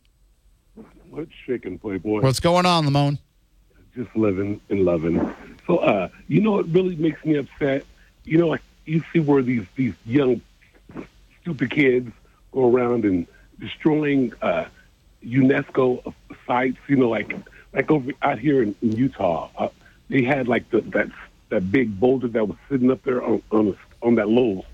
What's 1.09 1.31
shaking, 1.45 1.79
Playboy? 1.79 2.21
What's 2.21 2.39
going 2.39 2.65
on, 2.65 2.85
Lamone? 2.85 3.17
Just 3.95 4.15
living 4.15 4.61
and 4.69 4.85
loving. 4.85 5.35
So, 5.65 5.77
uh, 5.77 6.09
you 6.27 6.39
know, 6.41 6.51
what 6.51 6.69
really 6.69 6.95
makes 6.95 7.25
me 7.25 7.35
upset. 7.35 7.85
You 8.23 8.37
know, 8.37 8.47
like 8.47 8.61
you 8.85 9.03
see 9.11 9.19
where 9.19 9.41
these 9.41 9.65
these 9.75 9.95
young 10.05 10.41
stupid 11.41 11.71
kids 11.71 12.11
go 12.51 12.71
around 12.71 13.05
and 13.05 13.25
destroying 13.59 14.31
uh, 14.43 14.65
UNESCO 15.25 16.13
sites. 16.45 16.77
You 16.87 16.97
know, 16.97 17.09
like 17.09 17.35
like 17.73 17.89
over 17.89 18.11
out 18.21 18.37
here 18.37 18.61
in, 18.61 18.75
in 18.83 18.91
Utah, 18.91 19.49
uh, 19.57 19.69
they 20.09 20.23
had 20.23 20.47
like 20.47 20.69
the, 20.69 20.81
that 20.81 21.09
that 21.49 21.71
big 21.71 21.99
boulder 21.99 22.27
that 22.27 22.47
was 22.47 22.57
sitting 22.69 22.91
up 22.91 23.01
there 23.03 23.23
on 23.23 23.41
on, 23.51 23.69
a, 23.69 23.75
on 24.01 24.15
that 24.15 24.27
little 24.27 24.65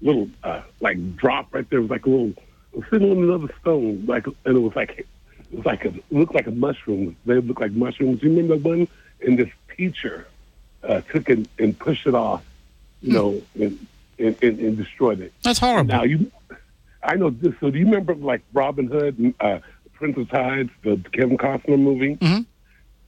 little 0.00 0.28
uh, 0.42 0.62
like 0.80 1.16
drop 1.16 1.54
right 1.54 1.68
there. 1.70 1.78
It 1.78 1.82
was 1.82 1.90
like 1.90 2.06
a 2.06 2.10
little 2.10 2.30
it 2.72 2.78
was 2.78 2.84
sitting 2.90 3.10
on 3.10 3.18
another 3.22 3.52
stone, 3.60 4.04
like 4.06 4.26
and 4.26 4.56
it 4.56 4.60
was 4.60 4.74
like 4.74 4.98
it 4.98 5.06
was 5.56 5.64
like 5.66 5.84
a, 5.84 5.92
looked 6.10 6.34
like 6.34 6.46
a 6.46 6.52
mushroom. 6.52 7.16
They 7.26 7.34
looked 7.34 7.60
like 7.60 7.72
mushrooms. 7.72 8.22
You 8.22 8.30
remember 8.30 8.56
that 8.56 8.68
one? 8.68 8.88
And 9.24 9.38
this 9.38 9.50
teacher 9.76 10.26
uh, 10.82 11.00
took 11.12 11.28
it 11.28 11.48
and 11.58 11.78
pushed 11.78 12.06
it 12.06 12.14
off, 12.14 12.42
you 13.00 13.12
know, 13.12 13.42
and, 13.54 13.86
and, 14.18 14.36
and, 14.42 14.58
and 14.58 14.76
destroyed 14.76 15.20
it. 15.20 15.32
That's 15.42 15.60
horrible. 15.60 15.88
Now 15.88 16.02
you, 16.02 16.30
I 17.02 17.14
know 17.16 17.30
this. 17.30 17.54
So 17.60 17.70
do 17.70 17.78
you 17.78 17.84
remember 17.84 18.14
like 18.14 18.42
Robin 18.52 18.86
Hood, 18.86 19.18
and, 19.18 19.34
uh, 19.40 19.60
Princess 19.92 20.28
Tides, 20.28 20.70
the 20.82 21.00
Kevin 21.12 21.38
Costner 21.38 21.78
movie? 21.78 22.16
Mhm. 22.16 22.46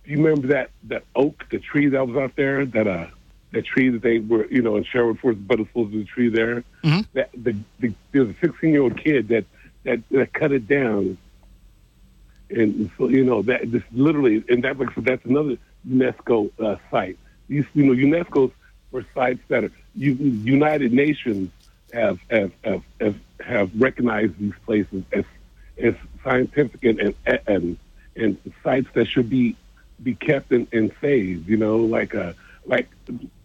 Do 0.05 0.11
you 0.11 0.23
remember 0.23 0.49
that 0.49 0.71
that 0.85 1.05
oak, 1.17 1.47
the 1.51 1.59
tree 1.59 1.89
that 1.89 2.07
was 2.07 2.17
out 2.17 2.37
there, 2.37 2.67
that 2.67 2.87
uh, 2.87 3.07
that 3.55 3.65
tree 3.65 3.89
that 3.89 4.03
they 4.03 4.19
were, 4.19 4.47
you 4.47 4.63
know, 4.63 4.77
in 4.77 4.85
Sherwood 4.85 5.19
Forest, 5.21 5.47
but 5.47 5.61
it's 5.61 5.69
supposed 5.71 5.93
to 5.93 5.99
be 5.99 6.03
the 6.03 6.09
tree 6.09 6.29
there. 6.29 6.65
Mhm. 6.83 7.07
That 7.15 7.31
the, 7.33 7.57
the 7.81 7.95
there 8.13 8.25
was 8.25 8.31
a 8.31 8.41
16 8.41 8.71
year 8.71 8.83
old 8.83 8.97
kid 9.03 9.29
that 9.29 9.45
that 9.85 10.01
that 10.11 10.33
cut 10.33 10.53
it 10.53 10.67
down, 10.69 11.17
and 12.51 12.91
so 12.99 13.09
you 13.09 13.25
know 13.25 13.43
that 13.43 13.71
this 13.71 13.83
literally, 13.93 14.45
and 14.49 14.63
that 14.65 14.77
so 14.95 15.01
that's 15.01 15.25
another 15.25 15.57
UNESCO 15.89 16.51
uh, 16.61 16.77
site. 16.91 17.19
These, 17.49 17.67
you 17.75 17.85
know, 17.85 17.93
UNESCO's 17.93 18.53
for 18.91 19.05
sites 19.15 19.41
that 19.49 19.65
are 19.65 19.71
United 19.95 20.93
Nations 20.93 21.51
have 21.93 22.19
have, 22.31 22.53
have 22.65 22.83
have 23.01 23.17
have 23.41 23.71
recognized 23.81 24.39
these 24.39 24.55
places 24.65 25.03
as 25.13 25.25
as 25.83 25.95
scientific 26.23 26.85
and 26.85 27.15
and 27.27 27.41
and, 27.47 27.79
and 28.17 28.53
sites 28.63 28.89
that 28.95 29.07
should 29.07 29.29
be 29.29 29.57
be 30.03 30.15
kept 30.15 30.53
and, 30.53 30.67
and 30.73 30.93
saved. 31.01 31.49
You 31.49 31.57
know, 31.57 31.77
like 31.79 32.15
uh 32.15 32.33
like 32.66 32.88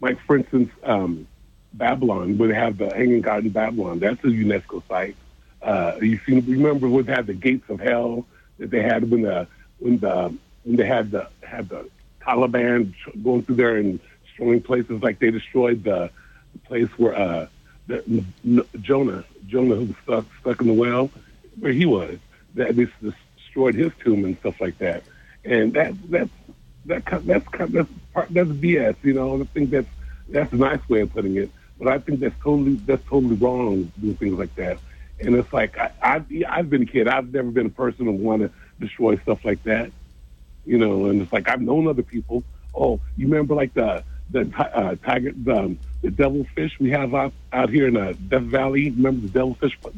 like 0.01 0.19
for 0.25 0.38
instance, 0.38 0.71
um, 0.83 1.27
Babylon, 1.73 2.38
where 2.38 2.49
they 2.49 2.55
have 2.55 2.77
the 2.77 2.93
Hanging 2.93 3.21
Garden 3.21 3.49
Babylon. 3.49 3.99
That's 3.99 4.23
a 4.23 4.27
UNESCO 4.27 4.81
site. 4.88 5.15
Uh, 5.61 5.97
you 6.01 6.19
see, 6.25 6.39
remember 6.39 6.88
when 6.88 7.05
they 7.05 7.13
had 7.13 7.27
the 7.27 7.33
gates 7.33 7.69
of 7.69 7.79
hell 7.79 8.25
that 8.57 8.69
they 8.69 8.81
had 8.81 9.09
when 9.09 9.23
the 9.23 9.47
when 9.79 9.99
the 9.99 10.33
when 10.63 10.75
they 10.75 10.85
had 10.85 11.11
the 11.11 11.27
had 11.41 11.69
the 11.69 11.89
Taliban 12.21 12.93
going 13.23 13.43
through 13.43 13.55
there 13.55 13.77
and 13.77 13.99
destroying 14.25 14.61
places 14.61 15.01
like 15.01 15.19
they 15.19 15.31
destroyed 15.31 15.83
the, 15.83 16.09
the 16.53 16.59
place 16.59 16.89
where 16.97 17.15
uh, 17.15 17.47
the, 17.88 18.25
Jonah 18.81 19.23
Jonah 19.47 19.75
who 19.75 19.85
was 19.85 19.95
stuck 20.03 20.25
stuck 20.41 20.61
in 20.61 20.67
the 20.67 20.73
well 20.73 21.09
where 21.59 21.71
he 21.71 21.85
was 21.85 22.17
that 22.55 22.75
they 22.75 22.88
destroyed 23.01 23.75
his 23.75 23.91
tomb 24.03 24.25
and 24.25 24.38
stuff 24.39 24.59
like 24.61 24.77
that 24.77 25.03
and 25.43 25.73
that 25.73 25.93
that's 26.09 26.29
that 26.86 27.03
that's 27.25 27.45
that's 27.71 27.89
part 28.13 28.27
that's 28.31 28.50
BS 28.50 28.95
you 29.03 29.13
know 29.13 29.41
I 29.41 29.43
think 29.45 29.69
that's 29.69 29.88
that's 30.29 30.51
a 30.53 30.55
nice 30.55 30.88
way 30.89 31.01
of 31.01 31.13
putting 31.13 31.36
it 31.38 31.50
but 31.77 31.88
I 31.88 32.00
think 32.00 32.19
that's 32.19 32.36
totally 32.43 32.75
that's 32.86 33.03
totally 33.07 33.36
wrong 33.36 33.91
doing 34.01 34.15
things 34.15 34.38
like 34.39 34.53
that 34.55 34.77
and 35.19 35.36
it's 35.36 35.51
like 35.53 35.77
I, 35.77 35.91
I've 36.01 36.25
I've 36.48 36.69
been 36.69 36.83
a 36.83 36.86
kid 36.86 37.07
I've 37.07 37.33
never 37.33 37.51
been 37.51 37.65
a 37.67 37.71
person 37.71 38.05
who 38.05 38.12
want 38.13 38.41
to 38.43 38.51
destroy 38.79 39.17
stuff 39.17 39.43
like 39.45 39.62
that 39.63 39.91
you 40.65 40.77
know, 40.77 41.05
and 41.07 41.21
it's 41.21 41.33
like 41.33 41.50
I've 41.50 41.62
known 41.62 41.88
other 41.88 42.03
people. 42.03 42.43
Oh, 42.75 43.00
you 43.17 43.27
remember 43.27 43.55
like 43.55 43.74
the 43.74 44.03
the 44.29 44.41
uh, 44.57 44.95
tiger, 45.03 45.31
the, 45.31 45.55
um, 45.55 45.79
the 46.03 46.12
devilfish 46.12 46.79
we 46.79 46.91
have 46.91 47.15
out 47.15 47.33
out 47.53 47.69
here 47.69 47.88
in 47.88 47.98
uh, 47.98 48.13
Death 48.27 48.43
Valley. 48.43 48.91
Remember 48.91 49.25
the 49.25 49.29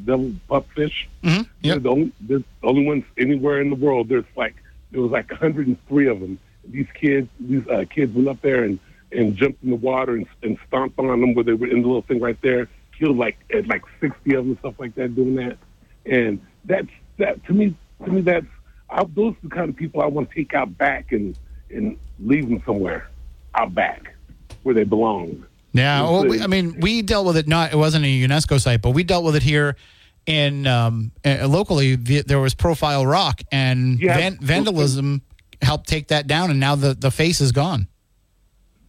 devil 0.06 0.32
pupfish? 0.50 1.08
Mhm. 1.24 1.48
They're 1.62 1.74
Yep. 1.74 1.82
the 1.82 1.90
only, 1.90 2.12
they're 2.22 2.38
the 2.40 2.46
only 2.64 2.86
ones 2.86 3.04
anywhere 3.18 3.60
in 3.60 3.70
the 3.70 3.76
world. 3.76 4.08
There's 4.08 4.24
like 4.38 4.56
there 4.92 5.02
was 5.02 5.12
like 5.12 5.30
103 5.30 6.08
of 6.08 6.22
them. 6.22 6.40
These 6.68 6.88
kids, 6.94 7.28
these 7.40 7.68
uh, 7.68 7.86
kids 7.90 8.14
went 8.14 8.28
up 8.28 8.42
there 8.42 8.64
and 8.64 8.80
and 9.12 9.36
jumped 9.36 9.62
in 9.64 9.70
the 9.72 9.76
water 9.76 10.16
and, 10.16 10.26
and 10.42 10.58
stomped 10.68 10.98
on 10.98 11.08
them 11.20 11.34
where 11.34 11.44
they 11.44 11.54
were 11.54 11.68
in 11.68 11.82
the 11.82 11.88
little 11.88 12.02
thing 12.04 12.20
right 12.22 12.38
there. 12.42 12.70
Killed 12.98 13.18
like 13.18 13.38
at 13.54 13.68
like 13.68 13.82
60 14.00 14.36
of 14.36 14.46
them, 14.46 14.58
stuff 14.60 14.76
like 14.80 14.96
that, 14.96 15.16
doing 15.16 15.36
that. 15.36 15.58
And 16.06 16.40
that's 16.66 16.88
that 17.18 17.44
to 17.46 17.54
me. 17.54 17.76
To 18.06 18.12
me, 18.12 18.22
that's 18.22 18.46
I, 18.90 19.04
those 19.04 19.34
are 19.34 19.38
the 19.44 19.50
kind 19.50 19.70
of 19.70 19.76
people 19.76 20.02
I 20.02 20.06
want 20.06 20.30
to 20.30 20.36
take 20.36 20.54
out 20.54 20.78
back 20.78 21.12
and 21.12 21.38
and 21.70 21.98
leave 22.20 22.48
them 22.48 22.62
somewhere 22.66 23.10
out 23.56 23.74
back 23.74 24.14
where 24.64 24.76
they 24.76 24.84
belong. 24.84 25.46
Yeah, 25.74 26.02
well, 26.04 26.26
we, 26.26 26.42
I 26.42 26.48
mean, 26.48 26.80
we 26.82 27.02
dealt 27.02 27.26
with 27.26 27.38
it. 27.38 27.48
Not 27.48 27.72
it 27.74 27.78
wasn't 27.78 28.06
a 28.06 28.08
UNESCO 28.08 28.60
site, 28.60 28.82
but 28.82 28.92
we 28.92 29.04
dealt 29.04 29.24
with 29.24 29.36
it 29.36 29.44
here 29.44 29.78
in 30.26 30.68
um, 30.68 31.12
locally. 31.26 31.96
The, 31.96 32.22
there 32.24 32.40
was 32.40 32.54
Profile 32.54 33.06
Rock, 33.06 33.42
and 33.52 34.00
Yeah. 34.00 34.18
van, 34.18 34.38
vandalism 34.42 35.22
helped 35.62 35.88
take 35.88 36.08
that 36.10 36.28
down, 36.28 36.50
and 36.50 36.60
now 36.60 36.76
the 36.76 36.94
the 36.94 37.12
face 37.12 37.42
is 37.42 37.52
gone. 37.52 37.88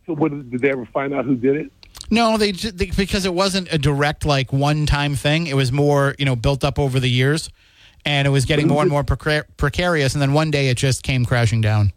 So, 0.07 0.15
what 0.15 0.31
did 0.31 0.61
they 0.61 0.71
ever 0.71 0.87
find 0.87 1.15
out 1.15 1.25
who 1.25 1.37
did 1.37 1.57
it? 1.57 1.73
No, 2.11 2.37
they, 2.37 2.53
they 2.53 2.87
because 2.87 3.25
it 3.25 3.35
wasn't 3.35 3.73
a 3.73 3.79
direct 3.79 4.25
like 4.25 4.53
one 4.53 4.87
time 4.87 5.15
thing. 5.15 5.47
It 5.47 5.55
was 5.55 5.73
more 5.73 6.15
you 6.19 6.25
know 6.25 6.37
built 6.37 6.65
up 6.65 6.79
over 6.79 7.01
the 7.01 7.09
years, 7.09 7.51
and 8.05 8.27
it 8.27 8.31
was 8.31 8.45
getting 8.45 8.69
more 8.69 8.83
and 8.83 8.91
more 8.91 9.05
precar- 9.05 9.45
precarious. 9.57 10.15
And 10.15 10.21
then 10.21 10.33
one 10.33 10.51
day 10.51 10.69
it 10.69 10.77
just 10.77 11.03
came 11.03 11.25
crashing 11.25 11.61
down. 11.61 11.93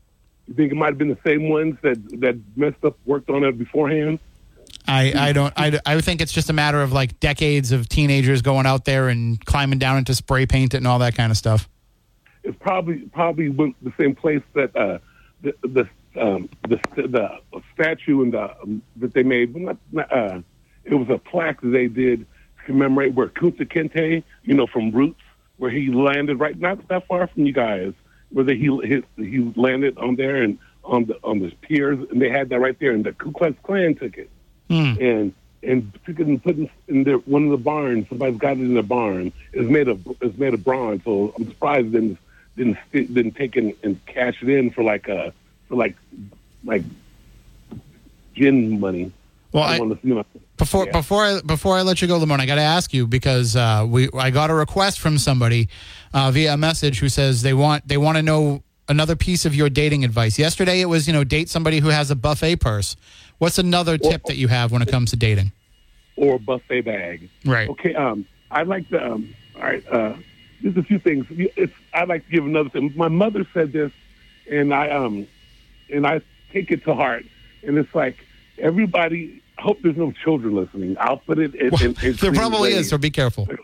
You 0.48 0.54
think 0.54 0.72
it 0.72 0.76
might 0.76 0.90
have 0.90 0.98
been 0.98 1.10
the 1.10 1.18
same 1.26 1.50
ones 1.50 1.76
that 1.82 1.98
that 2.22 2.40
messed 2.56 2.84
up, 2.84 2.98
worked 3.06 3.30
on 3.30 3.44
it 3.44 3.58
beforehand? 3.58 4.20
I, 4.88 5.14
I 5.30 5.34
don't 5.34 5.54
I, 5.58 5.80
I 5.86 6.00
think 6.02 6.22
it's 6.22 6.32
just 6.32 6.50
a 6.50 6.54
matter 6.54 6.82
of 6.82 6.94
like 6.94 7.20
decades 7.20 7.72
of 7.72 7.90
teenagers 7.90 8.42
going 8.42 8.68
out 8.68 8.86
there 8.86 9.10
and 9.10 9.44
climbing 9.44 9.80
down 9.80 9.98
into 9.98 10.14
spray 10.14 10.46
paint 10.46 10.74
it 10.76 10.78
and 10.78 10.88
all 10.88 11.00
that 11.00 11.16
kind 11.16 11.32
of 11.32 11.38
stuff. 11.38 11.68
It's 12.46 12.58
probably 12.60 13.00
probably 13.14 13.50
went 13.50 13.76
the 13.84 13.94
same 14.00 14.16
place 14.16 14.44
that 14.54 14.76
uh, 14.76 15.00
the 15.42 15.56
the 15.64 15.90
um, 16.22 16.50
the 16.68 16.80
the 16.96 17.40
statue 17.74 18.22
and 18.22 18.34
the 18.34 18.52
um, 18.62 18.82
that 18.98 19.14
they 19.14 19.24
made. 19.24 19.56
Not, 19.56 19.78
not, 19.92 20.12
uh, 20.12 20.42
it 20.84 20.94
was 20.94 21.10
a 21.10 21.18
plaque 21.18 21.62
that 21.62 21.70
they 21.70 21.88
did 21.88 22.20
to 22.20 22.64
commemorate 22.66 23.14
where 23.14 23.28
Kunta 23.28 23.66
Kinte, 23.68 24.24
you 24.44 24.54
know, 24.54 24.68
from 24.68 24.92
Roots, 24.92 25.22
where 25.58 25.72
he 25.72 25.92
landed 25.92 26.40
right 26.40 26.58
not 26.58 26.88
that 26.88 27.08
far 27.08 27.28
from 27.28 27.46
you 27.46 27.54
guys, 27.54 27.94
where 28.30 28.46
they, 28.46 28.56
he 28.56 28.70
he 28.84 29.04
he 29.18 29.54
landed 29.56 29.98
on 29.98 30.16
there 30.16 30.44
and 30.44 30.58
on 30.84 31.06
the 31.06 31.18
on 31.24 31.40
the 31.40 31.52
piers, 31.62 31.98
and 32.12 32.22
they 32.22 32.30
had 32.30 32.50
that 32.50 32.60
right 32.60 32.78
there, 32.80 32.92
and 32.92 33.04
the 33.04 33.14
Ku 33.14 33.32
Klux 33.32 33.56
Klan 33.64 33.96
took 33.96 34.18
it 34.18 34.30
and 35.00 35.34
and 35.64 35.92
took 36.06 36.20
it 36.20 36.28
and 36.28 36.42
put 36.44 36.60
it 36.60 36.70
in 36.88 37.04
their 37.04 37.18
one 37.18 37.46
of 37.46 37.52
the 37.52 37.58
barns. 37.58 38.08
Somebody's 38.10 38.38
got 38.38 38.58
it 38.58 38.62
in 38.62 38.76
their 38.76 38.84
barn. 38.84 39.32
It's 39.54 39.70
made 39.70 39.88
of 39.88 40.06
it's 40.22 40.38
made 40.38 40.54
of 40.54 40.64
bronze, 40.64 41.04
so 41.04 41.34
I'm 41.36 41.48
surprised 41.48 41.88
they 41.88 42.00
didn't 42.00 42.20
didn't 42.58 42.78
sti- 42.90 43.08
didn't 43.14 43.34
take 43.36 43.56
and 43.56 43.74
cash 44.06 44.42
it 44.42 44.50
in 44.50 44.72
for 44.72 44.84
like 44.84 45.08
uh 45.10 45.32
for 45.68 45.76
like 45.76 45.96
like 46.64 46.84
gin 48.36 48.80
money. 48.80 49.12
Well, 49.52 49.64
I 49.64 49.76
I- 49.76 49.78
you 50.04 50.16
know, 50.16 50.26
Before 50.58 50.86
Yeah. 50.86 50.92
before 50.92 51.24
I 51.24 51.42
before 51.46 51.78
I 51.78 51.82
let 51.82 52.02
you 52.02 52.08
go, 52.08 52.20
Lamone, 52.20 52.40
I 52.40 52.46
got 52.46 52.56
to 52.56 52.62
ask 52.62 52.94
you 52.94 53.08
because 53.08 53.56
uh, 53.56 53.86
we 53.88 54.10
I 54.14 54.30
got 54.30 54.50
a 54.50 54.54
request 54.54 55.00
from 55.00 55.18
somebody 55.18 55.70
uh, 56.14 56.32
via 56.32 56.54
a 56.54 56.58
message 56.58 57.00
who 57.00 57.10
says 57.10 57.42
they 57.42 57.54
want 57.54 57.88
they 57.88 57.98
want 57.98 58.18
to 58.18 58.22
know 58.24 58.64
another 58.88 59.16
piece 59.16 59.46
of 59.46 59.56
your 59.56 59.70
dating 59.70 60.04
advice. 60.04 60.38
Yesterday 60.38 60.82
it 60.82 60.86
was 60.86 61.08
you 61.08 61.14
know 61.14 61.24
date 61.24 61.50
somebody 61.50 61.80
who 61.80 61.90
has 61.90 62.12
a 62.12 62.16
buffet 62.16 62.58
purse. 62.58 62.96
What's 63.38 63.58
another 63.58 63.98
tip 63.98 64.24
that 64.26 64.38
you 64.38 64.48
have 64.48 64.72
when 64.72 64.82
it 64.82 64.88
comes 64.90 65.12
to 65.12 65.18
dating? 65.18 65.52
or 66.18 66.40
buffet 66.40 66.80
bag. 66.82 67.30
Right. 67.44 67.68
Okay. 67.68 67.94
Um, 67.94 68.26
I'd 68.50 68.68
like 68.70 68.88
to. 68.90 69.06
Um, 69.06 69.36
all 69.58 69.64
right. 69.64 69.84
Uh, 69.90 70.14
there's 70.62 70.78
a 70.78 70.84
few 70.84 71.00
things. 71.00 71.26
It's, 71.30 71.74
I'd 71.94 72.10
like 72.10 72.26
to 72.26 72.32
give 72.32 72.46
another 72.46 72.70
thing. 72.70 72.94
My 72.96 73.08
mother 73.08 73.46
said 73.54 73.72
this, 73.72 73.92
and 74.50 74.74
I 74.74 74.90
um, 74.90 75.28
and 75.92 76.06
I 76.06 76.22
take 76.52 76.72
it 76.72 76.84
to 76.86 76.94
heart. 76.94 77.26
And 77.64 77.78
it's 77.78 77.94
like 77.94 78.18
everybody. 78.58 79.42
I 79.58 79.62
hope 79.62 79.82
there's 79.82 79.98
no 79.98 80.12
children 80.12 80.56
listening. 80.56 80.98
I'll 81.00 81.18
put 81.18 81.40
it. 81.40 81.56
In, 81.56 81.74
in, 81.82 81.96
in 82.04 82.14
there 82.22 82.34
probably 82.34 82.74
ways. 82.74 82.78
is, 82.78 82.90
so 82.90 82.98
be 82.98 83.12
careful. 83.12 83.48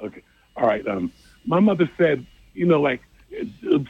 Okay. 0.00 0.22
All 0.56 0.64
right. 0.64 0.86
Um, 0.86 1.10
my 1.44 1.58
mother 1.58 1.90
said, 1.98 2.24
you 2.54 2.66
know, 2.66 2.80
like 2.80 3.02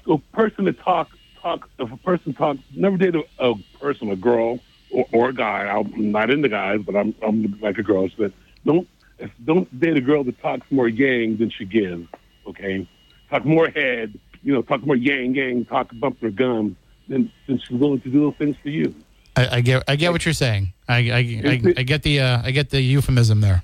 a, 0.08 0.18
person 0.32 0.64
to 0.64 0.72
talk 0.72 1.10
talk 1.42 1.68
if 1.78 1.92
a 1.92 1.98
person 1.98 2.32
talks 2.32 2.60
never 2.74 2.96
date 2.96 3.14
a, 3.14 3.24
a 3.38 3.54
person, 3.78 4.10
a 4.10 4.16
girl 4.16 4.58
or, 4.90 5.06
or 5.12 5.28
a 5.28 5.34
guy. 5.34 5.66
I'm 5.66 6.10
not 6.10 6.30
into 6.30 6.48
guys, 6.48 6.80
but 6.80 6.96
I'm 6.96 7.14
I'm 7.20 7.58
like 7.60 7.76
a 7.76 7.82
girl. 7.82 8.08
She 8.08 8.16
said, 8.16 8.32
don't 8.64 8.88
if, 9.18 9.30
don't 9.44 9.68
date 9.78 9.96
a 9.96 10.00
girl 10.00 10.24
that 10.24 10.40
talks 10.40 10.66
more 10.70 10.88
yang 10.88 11.36
than 11.36 11.50
she 11.50 11.64
gives. 11.64 12.08
Okay, 12.48 12.88
talk 13.30 13.44
more 13.44 13.68
head. 13.68 14.18
You 14.42 14.54
know, 14.54 14.62
talk 14.62 14.84
more 14.86 14.96
yang 14.96 15.34
yang. 15.34 15.64
Talk 15.64 15.90
bump 16.00 16.20
her 16.20 16.30
gum, 16.30 16.76
Then 17.08 17.30
then 17.46 17.58
she's 17.58 17.70
willing 17.70 18.00
to 18.00 18.10
do 18.10 18.20
those 18.20 18.34
things 18.36 18.56
for 18.62 18.70
you. 18.70 18.94
I, 19.36 19.56
I 19.56 19.60
get 19.60 19.84
I 19.86 19.96
get 19.96 20.12
what 20.12 20.24
you're 20.24 20.34
saying. 20.34 20.72
I 20.88 20.96
I, 20.96 21.42
I, 21.44 21.62
I 21.76 21.82
get 21.82 22.02
the 22.02 22.20
uh, 22.20 22.42
I 22.44 22.50
get 22.50 22.70
the 22.70 22.80
euphemism 22.80 23.40
there. 23.40 23.62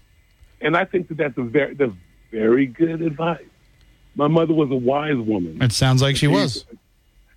And 0.61 0.77
I 0.77 0.85
think 0.85 1.09
that 1.09 1.17
that's 1.17 1.39
a 1.39 1.43
very 1.43 1.75
that's 1.75 1.93
very 2.31 2.67
good 2.67 3.03
advice. 3.03 3.45
My 4.17 4.29
mother 4.29 4.55
was 4.55 4.71
a 4.71 4.77
wise 4.77 5.17
woman. 5.17 5.61
It 5.63 5.73
sounds 5.73 6.01
like 6.03 6.17
she 6.17 6.29
was. 6.29 6.65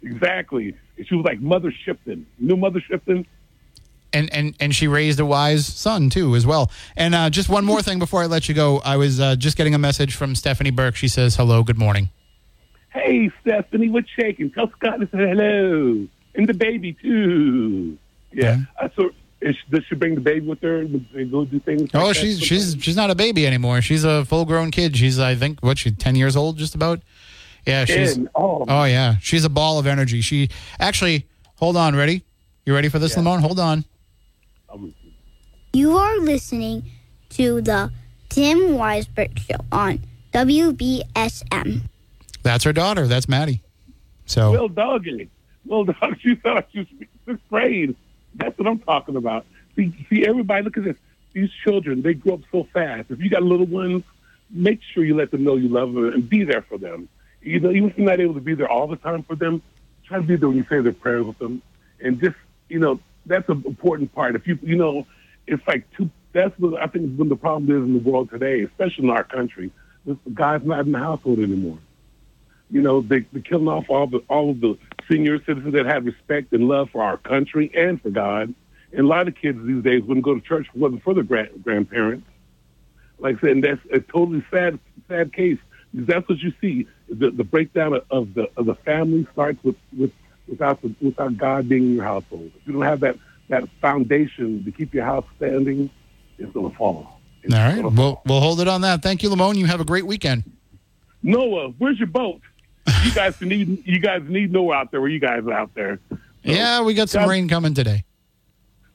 Exactly. 0.03 0.75
She 1.03 1.15
was 1.15 1.25
like 1.25 1.39
Mother 1.39 1.71
Shipton. 1.71 2.25
You 2.39 2.47
know 2.47 2.55
Mother 2.55 2.79
Shipton? 2.79 3.25
And 4.13 4.31
and 4.33 4.55
and 4.59 4.73
she 4.75 4.87
raised 4.87 5.19
a 5.19 5.25
wise 5.25 5.65
son 5.65 6.09
too 6.09 6.35
as 6.35 6.45
well 6.45 6.71
and 6.95 7.13
uh, 7.15 7.29
just 7.29 7.49
one 7.49 7.65
more 7.65 7.81
thing 7.81 7.99
before 7.99 8.21
i 8.21 8.25
let 8.25 8.47
you 8.47 8.55
go 8.55 8.79
i 8.85 8.95
was 8.95 9.19
uh, 9.19 9.35
just 9.35 9.57
getting 9.57 9.75
a 9.75 9.77
message 9.77 10.15
from 10.15 10.33
stephanie 10.35 10.71
burke 10.71 10.95
she 10.95 11.07
says 11.07 11.35
hello 11.35 11.63
good 11.63 11.77
morning 11.77 12.09
Hey, 12.93 13.29
Stephanie, 13.41 13.89
what's 13.89 14.09
shaking? 14.09 14.49
Tell 14.49 14.71
Scott 14.71 14.99
to 14.99 15.05
say 15.11 15.19
hello. 15.19 16.07
And 16.33 16.47
the 16.49 16.53
baby, 16.55 16.93
too. 16.93 17.95
Yeah. 18.33 18.61
Uh, 18.81 18.89
so 18.95 19.11
is, 19.39 19.55
does 19.69 19.83
she 19.87 19.93
bring 19.93 20.15
the 20.15 20.21
baby 20.21 20.47
with 20.47 20.61
her? 20.63 20.83
They 21.13 21.25
go 21.25 21.45
do 21.45 21.59
things. 21.59 21.91
Oh, 21.93 22.07
like 22.07 22.15
she's 22.15 22.39
she's 22.39 22.75
she's 22.79 22.95
not 22.95 23.11
a 23.11 23.15
baby 23.15 23.45
anymore. 23.45 23.81
She's 23.83 24.03
a 24.03 24.25
full 24.25 24.45
grown 24.45 24.71
kid. 24.71 24.97
She's 24.97 25.19
I 25.19 25.35
think 25.35 25.59
what 25.59 25.77
she 25.77 25.91
ten 25.91 26.15
years 26.15 26.35
old, 26.35 26.57
just 26.57 26.73
about. 26.73 27.01
Yeah, 27.67 27.85
she's. 27.85 28.17
Oh, 28.33 28.65
Oh 28.67 28.85
yeah, 28.85 29.17
she's 29.21 29.45
a 29.45 29.49
ball 29.49 29.77
of 29.77 29.85
energy. 29.85 30.21
She 30.21 30.49
actually. 30.79 31.27
Hold 31.57 31.77
on, 31.77 31.95
ready? 31.95 32.23
You 32.65 32.73
ready 32.73 32.89
for 32.89 32.97
this, 32.97 33.15
Yeah. 33.15 33.21
Lamone? 33.23 33.41
Hold 33.41 33.59
on. 33.59 33.85
You 35.73 35.97
are 35.97 36.17
listening 36.19 36.83
to 37.31 37.61
the 37.61 37.91
Tim 38.29 38.57
Weisberg 38.57 39.37
Show 39.37 39.57
on 39.71 39.99
WBSM. 40.33 41.81
That's 42.43 42.63
her 42.63 42.73
daughter. 42.73 43.07
That's 43.07 43.27
Maddie. 43.27 43.61
So 44.25 44.51
Little 44.51 44.69
doggy. 44.69 45.29
Little 45.65 45.85
dog. 45.85 46.17
She 46.19 46.35
felt 46.35 46.55
like 46.55 46.69
she 46.71 46.79
was 46.79 46.87
sixth 47.25 47.49
grade. 47.49 47.95
That's 48.35 48.57
what 48.57 48.67
I'm 48.67 48.79
talking 48.79 49.15
about. 49.15 49.45
See, 49.75 49.93
see, 50.09 50.25
everybody, 50.25 50.63
look 50.63 50.77
at 50.77 50.83
this. 50.83 50.97
These 51.33 51.51
children, 51.63 52.01
they 52.01 52.13
grow 52.13 52.35
up 52.35 52.41
so 52.51 52.67
fast. 52.73 53.11
If 53.11 53.19
you 53.19 53.29
got 53.29 53.43
little 53.43 53.65
ones, 53.65 54.03
make 54.49 54.81
sure 54.81 55.03
you 55.03 55.15
let 55.15 55.31
them 55.31 55.43
know 55.43 55.55
you 55.55 55.67
love 55.67 55.93
them 55.93 56.13
and 56.13 56.27
be 56.27 56.43
there 56.43 56.63
for 56.63 56.77
them. 56.77 57.09
You 57.41 57.59
know, 57.59 57.69
even 57.71 57.89
if 57.89 57.97
you're 57.97 58.07
not 58.07 58.19
able 58.19 58.33
to 58.33 58.41
be 58.41 58.55
there 58.55 58.69
all 58.69 58.87
the 58.87 58.95
time 58.95 59.23
for 59.23 59.35
them, 59.35 59.61
try 60.05 60.17
to 60.17 60.23
be 60.23 60.35
there 60.35 60.49
when 60.49 60.57
you 60.57 60.65
say 60.69 60.81
their 60.81 60.93
prayers 60.93 61.25
with 61.25 61.37
them. 61.37 61.61
And 62.01 62.19
just, 62.19 62.35
you 62.69 62.79
know, 62.79 62.99
that's 63.25 63.47
an 63.49 63.63
important 63.65 64.13
part. 64.15 64.35
If 64.35 64.47
you, 64.47 64.57
you 64.63 64.75
know, 64.75 65.05
it's 65.47 65.65
like 65.67 65.89
two, 65.95 66.09
that's 66.33 66.57
what 66.59 66.81
I 66.81 66.87
think 66.87 67.15
when 67.15 67.29
the 67.29 67.35
problem 67.35 67.71
is 67.71 67.83
in 67.83 67.93
the 67.93 68.09
world 68.09 68.29
today, 68.29 68.61
especially 68.61 69.05
in 69.05 69.09
our 69.09 69.23
country. 69.23 69.71
The 70.05 70.17
guy's 70.33 70.63
not 70.63 70.85
in 70.85 70.93
the 70.93 70.99
household 70.99 71.39
anymore. 71.39 71.79
You 72.69 72.81
know, 72.81 73.01
they, 73.01 73.19
they're 73.31 73.41
killing 73.41 73.67
off 73.67 73.89
all 73.89 74.07
the 74.07 74.19
all 74.29 74.51
of 74.51 74.61
the 74.61 74.77
senior 75.09 75.39
citizens 75.43 75.73
that 75.73 75.85
had 75.85 76.05
respect 76.05 76.53
and 76.53 76.67
love 76.67 76.89
for 76.91 77.03
our 77.03 77.17
country 77.17 77.71
and 77.73 78.01
for 78.01 78.09
God. 78.09 78.53
And 78.91 79.01
a 79.01 79.07
lot 79.07 79.27
of 79.27 79.35
kids 79.35 79.59
these 79.65 79.83
days 79.83 80.03
wouldn't 80.03 80.25
go 80.25 80.35
to 80.35 80.41
church 80.41 80.67
if 80.69 80.75
it 80.75 80.79
wasn't 80.79 81.03
for 81.03 81.13
their 81.13 81.23
grand, 81.23 81.63
grandparents. 81.63 82.27
Like 83.19 83.37
I 83.37 83.41
said, 83.41 83.49
and 83.51 83.63
that's 83.63 83.81
a 83.91 83.99
totally 83.99 84.45
sad, 84.51 84.79
sad 85.07 85.33
case. 85.33 85.59
That's 85.93 86.27
what 86.29 86.39
you 86.39 86.53
see. 86.61 86.87
The, 87.09 87.31
the 87.31 87.43
breakdown 87.43 87.93
of, 87.93 88.03
of 88.11 88.33
the 88.33 88.49
of 88.57 88.65
the 88.65 88.75
family 88.75 89.27
starts 89.33 89.61
with, 89.63 89.75
with 89.97 90.11
without 90.47 90.81
the, 90.81 90.93
without 91.01 91.37
God 91.37 91.67
being 91.67 91.83
in 91.83 91.95
your 91.95 92.03
household. 92.03 92.51
If 92.55 92.67
you 92.67 92.73
don't 92.73 92.83
have 92.83 93.01
that 93.01 93.17
that 93.49 93.63
foundation 93.81 94.63
to 94.65 94.71
keep 94.71 94.93
your 94.93 95.05
house 95.05 95.25
standing, 95.37 95.89
it's 96.37 96.51
going 96.53 96.69
to 96.69 96.77
fall. 96.77 97.19
It's 97.43 97.53
all 97.53 97.59
right, 97.61 97.83
we'll 97.83 98.21
we'll 98.25 98.41
hold 98.41 98.59
it 98.59 98.67
on 98.67 98.81
that. 98.81 99.01
Thank 99.01 99.23
you, 99.23 99.29
Lamone. 99.29 99.55
You 99.55 99.65
have 99.67 99.79
a 99.79 99.85
great 99.85 100.05
weekend. 100.05 100.43
Noah, 101.23 101.69
where's 101.77 101.97
your 101.97 102.07
boat? 102.07 102.41
You 103.03 103.11
guys 103.13 103.39
need 103.41 103.85
you 103.87 103.99
guys 103.99 104.21
need 104.27 104.51
Noah 104.51 104.75
out 104.75 104.91
there. 104.91 104.99
Where 105.01 105.09
you 105.09 105.19
guys 105.19 105.47
out 105.47 105.73
there? 105.73 105.99
So, 106.09 106.17
Yeah, 106.43 106.81
we 106.81 106.93
got 106.93 107.09
some 107.09 107.23
God- 107.23 107.29
rain 107.29 107.47
coming 107.47 107.73
today. 107.73 108.03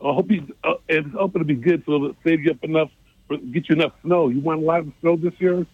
I 0.05 0.13
hope 0.13 0.29
he's 0.31 0.43
uh, 0.65 0.75
it's 0.89 1.09
hoping 1.15 1.41
to 1.41 1.45
be 1.47 1.55
good, 1.55 1.85
so 1.87 1.95
it'll 1.95 2.17
save 2.25 2.41
you 2.45 2.51
up 2.51 2.63
enough, 2.65 2.91
for, 3.29 3.37
get 3.37 3.69
you 3.69 3.77
enough 3.77 3.93
snow. 4.03 4.29
You 4.29 4.41
want 4.41 4.61
a 4.63 4.65
lot 4.65 4.81
of 4.81 4.93
snow 5.01 5.17
this 5.17 5.33
year? 5.39 5.65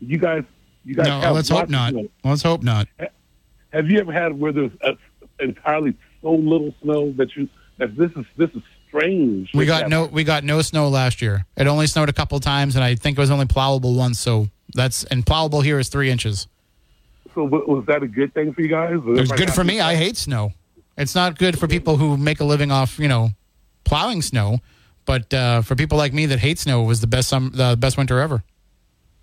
You 0.00 0.18
guys, 0.18 0.44
you 0.84 0.94
guys. 0.94 1.06
No, 1.06 1.32
let's 1.32 1.48
hope 1.48 1.70
not. 1.70 1.94
Let's 2.22 2.42
hope 2.42 2.62
not. 2.62 2.86
Have 3.72 3.90
you 3.90 3.98
ever 3.98 4.12
had 4.12 4.38
where 4.38 4.52
there's 4.52 4.70
a, 4.82 4.96
entirely 5.40 5.94
so 6.22 6.32
little 6.32 6.74
snow 6.82 7.12
that 7.12 7.34
you 7.34 7.48
this 7.78 8.10
is 8.16 8.26
this 8.36 8.50
is 8.50 8.62
strange? 8.88 9.50
We 9.54 9.66
got 9.66 9.88
no 9.88 10.06
we 10.06 10.24
got 10.24 10.44
no 10.44 10.62
snow 10.62 10.88
last 10.88 11.22
year. 11.22 11.46
It 11.56 11.66
only 11.66 11.86
snowed 11.86 12.08
a 12.08 12.12
couple 12.12 12.38
times, 12.40 12.74
and 12.74 12.84
I 12.84 12.94
think 12.94 13.18
it 13.18 13.20
was 13.20 13.30
only 13.30 13.46
plowable 13.46 13.96
once. 13.96 14.18
So 14.18 14.48
that's 14.74 15.04
and 15.04 15.24
plowable 15.24 15.62
here 15.62 15.78
is 15.78 15.88
three 15.88 16.10
inches. 16.10 16.48
So 17.34 17.44
was 17.44 17.84
that 17.86 18.02
a 18.02 18.08
good 18.08 18.34
thing 18.34 18.52
for 18.52 18.62
you 18.62 18.68
guys? 18.68 18.94
It 18.94 19.04
was 19.04 19.32
good 19.32 19.52
for 19.52 19.62
me. 19.62 19.80
I 19.80 19.94
hate 19.94 20.16
snow. 20.16 20.52
It's 20.96 21.14
not 21.14 21.38
good 21.38 21.58
for 21.58 21.68
people 21.68 21.96
who 21.96 22.16
make 22.16 22.40
a 22.40 22.44
living 22.44 22.72
off 22.72 22.98
you 22.98 23.08
know 23.08 23.30
plowing 23.84 24.22
snow, 24.22 24.58
but 25.04 25.32
uh, 25.32 25.62
for 25.62 25.76
people 25.76 25.96
like 25.98 26.12
me 26.12 26.26
that 26.26 26.40
hate 26.40 26.58
snow, 26.58 26.82
it 26.82 26.86
was 26.86 27.00
the 27.00 27.06
best 27.06 27.28
sum 27.28 27.52
the 27.54 27.76
best 27.78 27.96
winter 27.96 28.18
ever. 28.18 28.42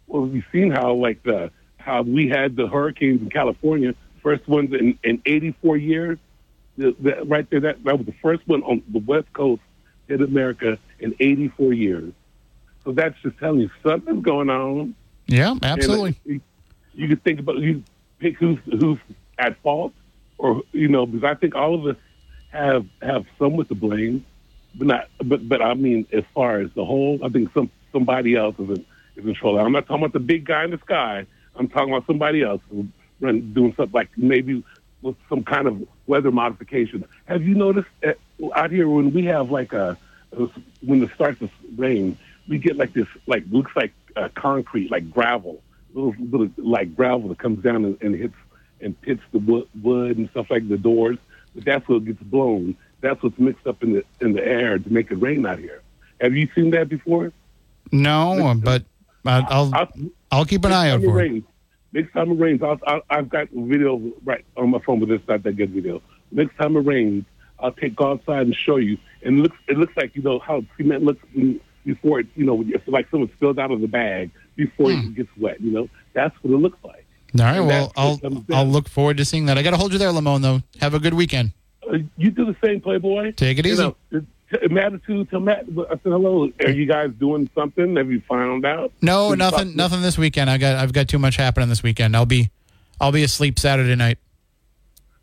well, 0.07 0.25
we've 0.25 0.45
seen 0.51 0.71
how 0.71 0.93
like 0.93 1.21
the 1.23 1.51
how 1.77 2.01
we 2.01 2.27
had 2.29 2.55
the 2.55 2.67
hurricanes 2.67 3.21
in 3.21 3.29
California, 3.29 3.93
first 4.23 4.47
ones 4.47 4.73
in, 4.73 4.97
in 5.03 5.21
84 5.25 5.77
years. 5.77 6.17
The, 6.77 6.95
the, 6.99 7.25
right 7.25 7.49
there, 7.49 7.61
that, 7.61 7.83
that 7.83 7.97
was 7.97 8.05
the 8.05 8.15
first 8.21 8.47
one 8.47 8.63
on 8.63 8.83
the 8.89 8.99
West 8.99 9.31
Coast 9.33 9.61
in 10.07 10.21
America 10.21 10.77
in 10.99 11.15
84 11.19 11.73
years. 11.73 12.13
So 12.83 12.91
that's 12.91 13.19
just 13.21 13.37
telling 13.39 13.61
you 13.61 13.69
something's 13.83 14.23
going 14.23 14.49
on. 14.49 14.95
Yeah, 15.27 15.51
And, 15.51 15.65
uh, 15.65 15.67
absolutely. 15.67 16.41
you, 16.93 17.07
could 17.07 17.23
think 17.23 17.39
about 17.39 17.57
you 17.57 17.83
pick 18.19 18.37
who's 18.37 18.59
who's 18.79 18.99
at 19.39 19.59
fault, 19.63 19.93
or 20.37 20.61
you 20.71 20.87
know, 20.87 21.05
because 21.05 21.23
I 21.23 21.33
think 21.33 21.55
all 21.55 21.73
of 21.73 21.85
us 21.87 22.01
have 22.51 22.85
have 23.01 23.25
somewhat 23.39 23.69
to 23.69 23.75
blame, 23.75 24.23
but 24.75 24.87
not. 24.87 25.07
But 25.23 25.49
but 25.49 25.61
I 25.63 25.73
mean, 25.73 26.05
as 26.11 26.23
far 26.35 26.59
as 26.59 26.69
the 26.75 26.85
whole, 26.85 27.19
I 27.23 27.29
think 27.29 27.51
some 27.53 27.71
somebody 27.91 28.35
else 28.35 28.55
is 28.59 28.69
in, 28.69 28.85
is 29.15 29.25
in 29.25 29.33
trouble. 29.33 29.59
I'm 29.59 29.71
not 29.71 29.87
talking 29.87 30.03
about 30.03 30.13
the 30.13 30.19
big 30.19 30.45
guy 30.45 30.63
in 30.63 30.71
the 30.71 30.77
sky. 30.79 31.25
I'm 31.55 31.67
talking 31.67 31.91
about 31.91 32.05
somebody 32.05 32.43
else 32.43 32.61
who 32.69 32.87
run 33.19 33.53
doing 33.53 33.73
something 33.75 33.93
like 33.93 34.09
maybe 34.15 34.63
with 35.05 35.15
some 35.29 35.43
kind 35.43 35.67
of 35.67 35.87
weather 36.07 36.31
modification. 36.31 37.05
Have 37.25 37.43
you 37.43 37.53
noticed 37.53 37.87
uh, 38.05 38.13
out 38.55 38.71
here 38.71 38.89
when 38.89 39.13
we 39.13 39.25
have 39.25 39.51
like 39.51 39.71
a 39.71 39.97
when 40.81 41.01
it 41.01 41.11
starts 41.13 41.39
to 41.39 41.49
rain, 41.77 42.17
we 42.49 42.57
get 42.57 42.75
like 42.75 42.91
this 42.93 43.07
like 43.27 43.43
looks 43.51 43.71
like 43.75 43.93
uh, 44.15 44.29
concrete, 44.35 44.91
like 44.91 45.09
gravel, 45.11 45.61
little 45.93 46.15
little 46.19 46.49
like 46.57 46.95
gravel 46.95 47.29
that 47.29 47.37
comes 47.37 47.63
down 47.63 47.85
and, 47.85 48.01
and 48.01 48.15
hits 48.15 48.35
and 48.81 48.99
pits 49.01 49.21
the 49.31 49.39
wood, 49.39 49.67
wood 49.81 50.17
and 50.17 50.29
stuff 50.31 50.49
like 50.49 50.67
the 50.67 50.77
doors. 50.77 51.17
But 51.53 51.63
that's 51.63 51.87
what 51.87 52.03
gets 52.03 52.21
blown. 52.23 52.75
That's 52.99 53.21
what's 53.21 53.37
mixed 53.39 53.67
up 53.67 53.83
in 53.83 53.93
the 53.93 54.03
in 54.19 54.33
the 54.33 54.45
air 54.45 54.79
to 54.79 54.93
make 54.93 55.11
it 55.11 55.15
rain 55.17 55.45
out 55.45 55.59
here. 55.59 55.81
Have 56.19 56.35
you 56.35 56.49
seen 56.55 56.71
that 56.71 56.89
before? 56.89 57.31
No, 57.91 58.55
but 58.61 58.83
I'll 59.25 59.73
I'll, 59.73 59.89
I'll 60.31 60.45
keep 60.45 60.65
an 60.65 60.73
eye 60.73 60.89
out 60.89 61.03
for 61.03 61.21
it 61.21 61.31
it. 61.31 61.43
Next 61.95 62.13
time 62.13 62.29
it 62.31 62.35
rains, 62.35 62.61
I'll, 62.61 62.79
I'll, 62.85 63.01
I've 63.09 63.29
got 63.29 63.47
video 63.51 63.99
right 64.23 64.45
on 64.55 64.69
my 64.69 64.79
phone, 64.85 64.99
but 64.99 65.09
it's 65.09 65.27
not 65.27 65.41
that 65.43 65.53
good 65.53 65.71
video. 65.71 66.01
Next 66.31 66.55
time 66.57 66.75
it 66.77 66.81
rains, 66.81 67.25
I'll 67.59 67.71
take 67.71 67.95
go 67.95 68.11
outside 68.11 68.45
and 68.45 68.55
show 68.55 68.75
you. 68.77 68.97
And 69.23 69.39
it 69.39 69.41
looks, 69.41 69.57
it 69.67 69.77
looks 69.77 69.93
like 69.97 70.15
you 70.15 70.21
know 70.21 70.37
how 70.39 70.63
cement 70.77 71.03
looks 71.03 71.25
before 71.85 72.19
it, 72.19 72.27
you 72.35 72.45
know, 72.45 72.63
it's 72.67 72.87
like 72.87 73.07
someone 73.09 73.31
spilled 73.37 73.57
out 73.59 73.71
of 73.71 73.81
the 73.81 73.87
bag 73.87 74.29
before 74.55 74.91
Hmm. 74.91 74.99
it 75.07 75.15
gets 75.15 75.29
wet. 75.37 75.59
You 75.61 75.71
know, 75.71 75.89
that's 76.13 76.35
what 76.43 76.53
it 76.53 76.57
looks 76.57 76.77
like. 76.83 77.05
All 77.39 77.45
right, 77.45 77.57
And 77.57 77.67
well, 77.67 77.91
I'll. 77.97 78.19
I'll 78.53 78.65
look 78.67 78.87
forward 78.87 79.17
to 79.17 79.25
seeing 79.25 79.45
that. 79.47 79.57
I 79.57 79.63
got 79.63 79.71
to 79.71 79.77
hold 79.77 79.91
you 79.91 79.99
there, 79.99 80.09
Lamone. 80.09 80.41
Though, 80.41 80.61
have 80.79 80.93
a 80.93 80.99
good 80.99 81.13
weekend. 81.13 81.51
Uh, 81.87 81.97
you 82.17 82.31
do 82.31 82.45
the 82.45 82.55
same, 82.63 82.79
Playboy. 82.81 83.33
Take 83.33 83.59
it 83.59 83.65
You 83.65 83.73
easy. 83.73 83.83
know, 83.83 83.95
t- 84.51 84.79
Attitude 84.79 85.29
to 85.31 85.39
Matt. 85.39 85.65
I 85.69 85.89
said 85.89 85.99
hello. 86.03 86.49
Are 86.63 86.69
you 86.69 86.85
guys 86.85 87.11
doing 87.19 87.49
something? 87.55 87.95
Have 87.95 88.11
you 88.11 88.21
found 88.29 88.65
out? 88.65 88.91
No, 89.01 89.33
nothing, 89.33 89.75
nothing 89.75 90.01
this 90.01 90.17
weekend. 90.17 90.49
I 90.49 90.57
got 90.57 90.75
I've 90.77 90.93
got 90.93 91.07
too 91.07 91.19
much 91.19 91.35
happening 91.35 91.69
this 91.69 91.83
weekend. 91.83 92.15
I'll 92.15 92.25
be 92.25 92.49
I'll 92.99 93.11
be 93.11 93.23
asleep 93.23 93.59
Saturday 93.59 93.95
night. 93.95 94.17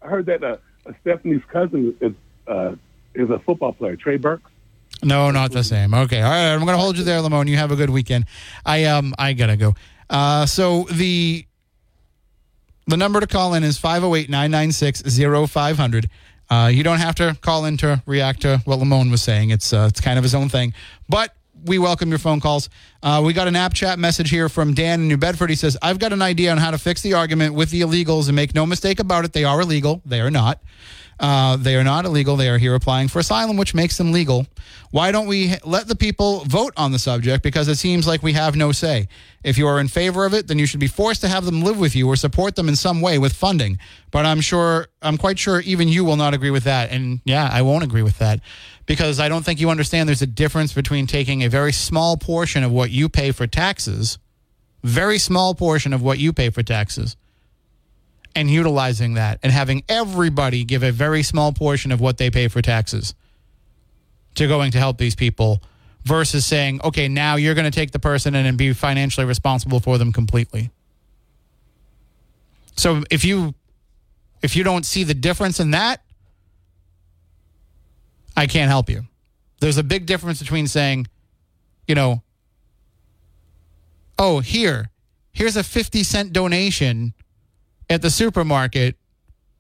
I 0.01 0.09
heard 0.09 0.27
that 0.27 0.43
uh, 0.43 0.57
Stephanie's 1.03 1.43
cousin 1.53 1.95
is 2.01 2.13
uh, 2.47 2.75
is 3.15 3.31
a 3.31 3.39
football 3.41 3.73
player, 3.73 3.97
Trey 3.97 4.17
Burks. 4.17 4.51
No, 5.03 5.31
not 5.31 5.53
the 5.53 5.65
same. 5.65 5.95
Okay, 5.95 6.23
all 6.23 6.31
right. 6.31 6.53
I'm 6.53 6.61
going 6.61 6.77
to 6.77 6.79
hold 6.79 6.97
you 6.97 7.05
there, 7.05 7.21
Lamone. 7.21 7.49
You 7.49 7.57
have 7.57 7.73
a 7.73 7.77
good 7.77 7.91
weekend. 7.91 8.27
I 8.65 8.85
um 8.85 9.15
I 9.19 9.33
gotta 9.33 9.57
go. 9.57 9.75
Uh, 10.09 10.47
so 10.47 10.85
the 10.93 11.45
the 12.87 12.97
number 12.97 13.19
to 13.21 13.27
call 13.27 13.55
in 13.55 13.65
is 13.65 13.79
508-996-0500. 13.79 16.07
Uh, 16.53 16.69
you 16.69 16.83
don't 16.83 16.99
have 16.99 17.15
to 17.15 17.35
call 17.41 17.65
in 17.65 17.79
to 17.79 18.03
react 18.05 18.43
to 18.43 18.61
what 18.67 18.79
Lamone 18.79 19.11
was 19.11 19.23
saying. 19.23 19.49
It's 19.49 19.73
uh, 19.73 19.87
it's 19.88 20.03
kind 20.03 20.19
of 20.19 20.23
his 20.23 20.35
own 20.35 20.51
thing, 20.51 20.75
but 21.09 21.35
we 21.65 21.79
welcome 21.79 22.11
your 22.11 22.19
phone 22.19 22.41
calls. 22.41 22.69
Uh, 23.03 23.23
we 23.25 23.33
got 23.33 23.49
an 23.49 23.57
app 23.57 23.73
chat 23.73 23.99
message 23.99 24.29
here 24.29 24.51
from 24.51 24.75
Dan 24.75 25.01
in 25.01 25.09
New 25.09 25.17
Bedford. 25.17 25.49
He 25.49 25.57
says, 25.57 25.79
"I've 25.81 25.99
got 25.99 26.12
an 26.12 26.21
idea 26.21 26.53
on 26.53 26.59
how 26.59 26.71
to 26.71 26.77
fix 26.77 27.01
the 27.01 27.15
argument 27.15 27.55
with 27.55 27.71
the 27.71 27.81
illegals, 27.81 28.27
and 28.27 28.37
make 28.37 28.55
no 28.55 28.67
mistake 28.67 29.01
about 29.01 29.25
it, 29.25 29.33
they 29.33 29.45
are 29.45 29.62
illegal. 29.62 30.03
They 30.05 30.21
are 30.21 30.31
not." 30.31 30.61
Uh, 31.23 31.57
they 31.57 31.77
are 31.77 31.85
not 31.85 32.05
illegal. 32.05 32.35
They 32.35 32.49
are 32.49 32.59
here 32.59 32.75
applying 32.75 33.07
for 33.07 33.21
asylum, 33.21 33.57
which 33.57 33.75
makes 33.75 33.97
them 33.97 34.11
legal. 34.11 34.45
Why 34.91 35.13
don't 35.13 35.29
we 35.29 35.55
let 35.65 35.87
the 35.87 35.95
people 35.95 36.41
vote 36.47 36.75
on 36.77 36.91
the 36.91 36.99
subject? 36.99 37.45
Because 37.45 37.69
it 37.69 37.77
seems 37.77 38.09
like 38.09 38.25
we 38.25 38.33
have 38.33 38.57
no 38.57 38.73
say. 38.73 39.07
If 39.45 39.57
you 39.57 39.69
are 39.69 39.79
in 39.79 39.87
favor 39.87 40.25
of 40.25 40.35
it, 40.35 40.49
then 40.49 40.59
you 40.59 40.67
should 40.67 40.81
be 40.81 40.89
forced 40.89 41.21
to 41.21 41.29
have 41.29 41.45
them 41.45 41.63
live 41.63 41.79
with 41.79 41.95
you 41.95 42.09
or 42.09 42.17
support 42.17 42.57
them 42.57 42.69
in 42.69 42.75
some 42.75 43.01
way 43.01 43.19
with 43.21 43.35
funding. 43.35 43.79
But 44.11 44.27
I'm 44.27 44.41
sure, 44.41 44.89
I'm 45.01 45.17
quite 45.17 45.39
sure 45.39 45.61
even 45.61 45.87
you 45.87 46.05
will 46.05 46.17
not 46.17 46.35
agree 46.35 46.51
with 46.51 46.65
that. 46.65 46.91
And 46.91 47.21
yeah, 47.25 47.49
I 47.53 47.63
won't 47.63 47.85
agree 47.85 48.03
with 48.03 48.19
that 48.19 48.41
because 48.87 49.21
I 49.21 49.29
don't 49.29 49.45
think 49.45 49.61
you 49.61 49.71
understand 49.71 50.09
there's 50.09 50.23
a 50.23 50.27
difference 50.27 50.73
between 50.73 51.07
taking 51.07 51.45
a 51.45 51.49
very 51.49 51.73
small 51.73 52.17
portion 52.17 52.65
of 52.65 52.73
what 52.73 52.91
you 52.91 53.09
pay 53.09 53.31
for 53.31 53.47
taxes, 53.47 54.19
very 54.83 55.19
small 55.19 55.55
portion 55.55 55.93
of 55.93 56.03
what 56.03 56.19
you 56.19 56.33
pay 56.33 56.51
for 56.51 56.65
taxes, 56.65 57.17
and 58.35 58.51
utilizing 58.51 59.14
that 59.14 59.38
and 59.42 59.53
having 59.53 59.83
everybody 59.88 60.64
give 60.64 60.83
a 60.83 60.92
very 60.92 61.23
small 61.23 61.53
portion 61.53 61.92
of 61.92 62.01
what 62.01 62.18
they 62.18 62.31
pay 62.31 62.49
for 62.49 62.62
taxes 62.62 63.14
to 64.35 64.47
going 64.49 64.73
to 64.73 64.79
help 64.79 64.99
these 64.99 65.14
people 65.14 65.62
versus 66.05 66.45
saying, 66.45 66.81
okay, 66.83 67.09
now 67.09 67.37
you're 67.37 67.55
going 67.55 67.71
to 67.71 67.71
take 67.71 67.90
the 67.90 67.99
person 67.99 68.35
in 68.35 68.47
and 68.47 68.59
be 68.59 68.73
financially 68.73 69.27
responsible 69.27 69.81
for 69.81 69.99
them 69.99 70.12
completely. 70.12 70.71
So 72.77 73.03
if 73.11 73.25
you 73.25 73.55
if 74.42 74.57
you 74.57 74.64
don't 74.64 74.85
see 74.85 75.05
the 75.05 75.14
difference 75.14 75.61
in 75.61 75.71
that, 75.71 76.03
I 78.37 78.47
can't 78.47 78.68
help 78.68 78.88
you. 78.88 79.03
There's 79.61 79.79
a 79.79 79.85
big 79.85 80.07
difference 80.07 80.40
between 80.40 80.66
saying, 80.66 81.07
you 81.87 81.95
know, 81.95 82.23
oh, 84.18 84.40
here, 84.40 84.90
here's 85.33 85.57
a 85.57 85.62
50 85.62 86.03
cent 86.03 86.33
donation 86.33 87.14
at 87.93 88.03
the 88.03 88.11
supermarket 88.11 88.97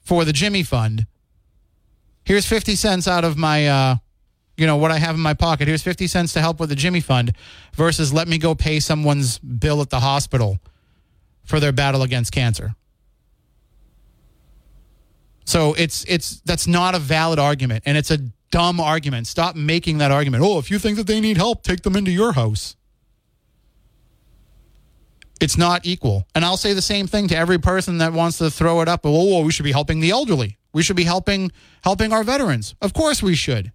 for 0.00 0.24
the 0.24 0.32
Jimmy 0.32 0.62
Fund. 0.62 1.06
Here's 2.24 2.46
50 2.46 2.74
cents 2.76 3.06
out 3.06 3.24
of 3.24 3.36
my, 3.36 3.68
uh, 3.68 3.96
you 4.56 4.66
know, 4.66 4.76
what 4.76 4.90
I 4.90 4.98
have 4.98 5.14
in 5.14 5.20
my 5.20 5.34
pocket. 5.34 5.68
Here's 5.68 5.82
50 5.82 6.06
cents 6.06 6.32
to 6.32 6.40
help 6.40 6.58
with 6.58 6.70
the 6.70 6.74
Jimmy 6.74 7.00
Fund 7.00 7.34
versus 7.74 8.12
let 8.12 8.28
me 8.28 8.38
go 8.38 8.54
pay 8.54 8.80
someone's 8.80 9.38
bill 9.38 9.80
at 9.82 9.90
the 9.90 10.00
hospital 10.00 10.58
for 11.44 11.60
their 11.60 11.72
battle 11.72 12.02
against 12.02 12.32
cancer. 12.32 12.74
So 15.44 15.74
it's 15.74 16.04
it's 16.04 16.40
that's 16.40 16.68
not 16.68 16.94
a 16.94 17.00
valid 17.00 17.40
argument 17.40 17.82
and 17.84 17.98
it's 17.98 18.12
a 18.12 18.18
dumb 18.50 18.80
argument. 18.80 19.26
Stop 19.26 19.56
making 19.56 19.98
that 19.98 20.12
argument. 20.12 20.44
Oh, 20.44 20.58
if 20.58 20.70
you 20.70 20.78
think 20.78 20.96
that 20.96 21.08
they 21.08 21.20
need 21.20 21.36
help, 21.36 21.64
take 21.64 21.82
them 21.82 21.96
into 21.96 22.12
your 22.12 22.32
house. 22.32 22.76
It's 25.42 25.58
not 25.58 25.84
equal. 25.84 26.24
And 26.36 26.44
I'll 26.44 26.56
say 26.56 26.72
the 26.72 26.80
same 26.80 27.08
thing 27.08 27.26
to 27.28 27.36
every 27.36 27.58
person 27.58 27.98
that 27.98 28.12
wants 28.12 28.38
to 28.38 28.48
throw 28.48 28.80
it 28.80 28.88
up. 28.88 29.00
Oh, 29.02 29.42
we 29.42 29.50
should 29.50 29.64
be 29.64 29.72
helping 29.72 29.98
the 29.98 30.10
elderly. 30.10 30.56
We 30.72 30.84
should 30.84 30.94
be 30.94 31.02
helping 31.02 31.50
helping 31.82 32.12
our 32.12 32.22
veterans. 32.22 32.76
Of 32.80 32.94
course 32.94 33.22
we 33.22 33.34
should. 33.34 33.72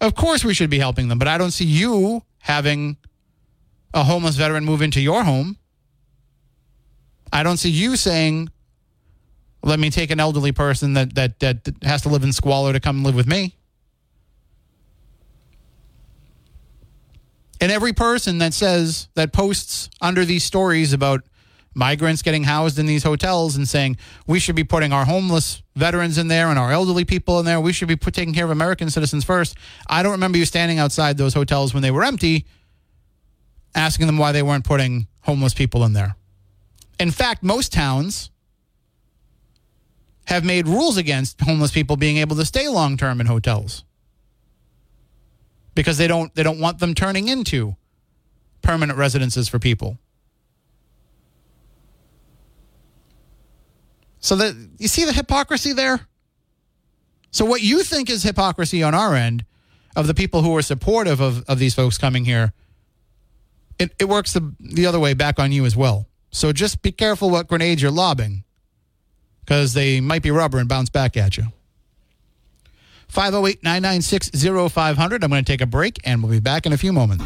Of 0.00 0.14
course 0.14 0.44
we 0.44 0.52
should 0.52 0.68
be 0.68 0.78
helping 0.78 1.08
them, 1.08 1.18
but 1.18 1.26
I 1.26 1.38
don't 1.38 1.50
see 1.52 1.64
you 1.64 2.22
having 2.38 2.98
a 3.94 4.04
homeless 4.04 4.36
veteran 4.36 4.64
move 4.64 4.82
into 4.82 5.00
your 5.00 5.24
home. 5.24 5.56
I 7.32 7.42
don't 7.42 7.56
see 7.56 7.70
you 7.70 7.96
saying, 7.96 8.50
"Let 9.62 9.80
me 9.80 9.90
take 9.90 10.10
an 10.10 10.20
elderly 10.20 10.52
person 10.52 10.94
that 10.94 11.14
that 11.14 11.40
that 11.40 11.74
has 11.82 12.02
to 12.02 12.10
live 12.10 12.24
in 12.24 12.32
squalor 12.32 12.74
to 12.74 12.80
come 12.80 13.04
live 13.04 13.14
with 13.14 13.26
me." 13.26 13.54
And 17.60 17.70
every 17.70 17.92
person 17.92 18.38
that 18.38 18.54
says 18.54 19.08
that 19.14 19.32
posts 19.32 19.90
under 20.00 20.24
these 20.24 20.44
stories 20.44 20.92
about 20.92 21.22
migrants 21.74 22.22
getting 22.22 22.44
housed 22.44 22.78
in 22.78 22.86
these 22.86 23.02
hotels 23.02 23.54
and 23.56 23.68
saying 23.68 23.96
we 24.26 24.38
should 24.40 24.56
be 24.56 24.64
putting 24.64 24.92
our 24.92 25.04
homeless 25.04 25.62
veterans 25.76 26.18
in 26.18 26.28
there 26.28 26.48
and 26.48 26.58
our 26.58 26.72
elderly 26.72 27.04
people 27.04 27.38
in 27.38 27.44
there. 27.44 27.60
We 27.60 27.72
should 27.72 27.88
be 27.88 27.96
put, 27.96 28.14
taking 28.14 28.34
care 28.34 28.44
of 28.44 28.50
American 28.50 28.90
citizens 28.90 29.24
first. 29.24 29.56
I 29.86 30.02
don't 30.02 30.12
remember 30.12 30.38
you 30.38 30.46
standing 30.46 30.78
outside 30.78 31.16
those 31.16 31.34
hotels 31.34 31.74
when 31.74 31.82
they 31.82 31.90
were 31.90 32.02
empty 32.02 32.46
asking 33.74 34.06
them 34.06 34.18
why 34.18 34.32
they 34.32 34.42
weren't 34.42 34.64
putting 34.64 35.06
homeless 35.20 35.54
people 35.54 35.84
in 35.84 35.92
there. 35.92 36.16
In 36.98 37.10
fact, 37.10 37.42
most 37.42 37.72
towns 37.72 38.30
have 40.24 40.44
made 40.44 40.66
rules 40.66 40.96
against 40.96 41.40
homeless 41.40 41.70
people 41.70 41.96
being 41.96 42.16
able 42.16 42.36
to 42.36 42.44
stay 42.44 42.68
long 42.68 42.96
term 42.96 43.20
in 43.20 43.26
hotels 43.26 43.84
because 45.74 45.98
they 45.98 46.06
don't 46.06 46.34
they 46.34 46.42
don't 46.42 46.60
want 46.60 46.78
them 46.78 46.94
turning 46.94 47.28
into 47.28 47.76
permanent 48.62 48.98
residences 48.98 49.48
for 49.48 49.58
people. 49.58 49.98
So 54.20 54.36
that 54.36 54.54
you 54.78 54.88
see 54.88 55.04
the 55.04 55.12
hypocrisy 55.12 55.72
there? 55.72 56.06
So 57.30 57.44
what 57.44 57.62
you 57.62 57.82
think 57.82 58.10
is 58.10 58.22
hypocrisy 58.22 58.82
on 58.82 58.94
our 58.94 59.14
end 59.14 59.44
of 59.96 60.06
the 60.06 60.14
people 60.14 60.42
who 60.42 60.56
are 60.56 60.62
supportive 60.62 61.20
of, 61.20 61.44
of 61.48 61.58
these 61.58 61.74
folks 61.74 61.96
coming 61.96 62.24
here, 62.24 62.52
it, 63.78 63.92
it 63.98 64.04
works 64.04 64.32
the, 64.32 64.54
the 64.60 64.86
other 64.86 64.98
way 64.98 65.14
back 65.14 65.38
on 65.38 65.52
you 65.52 65.64
as 65.64 65.76
well. 65.76 66.06
So 66.30 66.52
just 66.52 66.82
be 66.82 66.92
careful 66.92 67.30
what 67.30 67.48
grenades 67.48 67.82
you're 67.82 67.90
lobbing 67.90 68.44
because 69.40 69.72
they 69.72 70.00
might 70.00 70.22
be 70.22 70.30
rubber 70.30 70.58
and 70.58 70.68
bounce 70.68 70.90
back 70.90 71.16
at 71.16 71.36
you. 71.36 71.44
508 73.10 73.62
996 73.62 74.30
0500. 74.72 75.24
I'm 75.24 75.30
going 75.30 75.44
to 75.44 75.52
take 75.52 75.60
a 75.60 75.66
break 75.66 75.98
and 76.04 76.22
we'll 76.22 76.32
be 76.32 76.40
back 76.40 76.64
in 76.64 76.72
a 76.72 76.78
few 76.78 76.92
moments. 76.92 77.24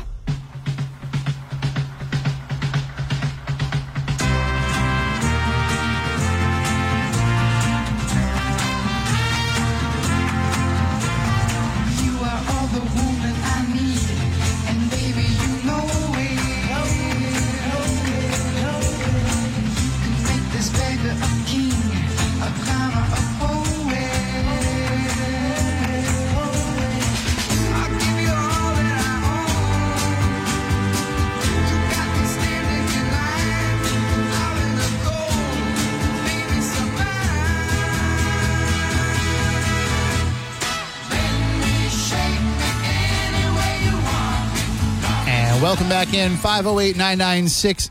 Welcome 45.65 45.89
back 45.89 46.13
in 46.13 46.37
508 46.37 46.95
996 46.95 47.89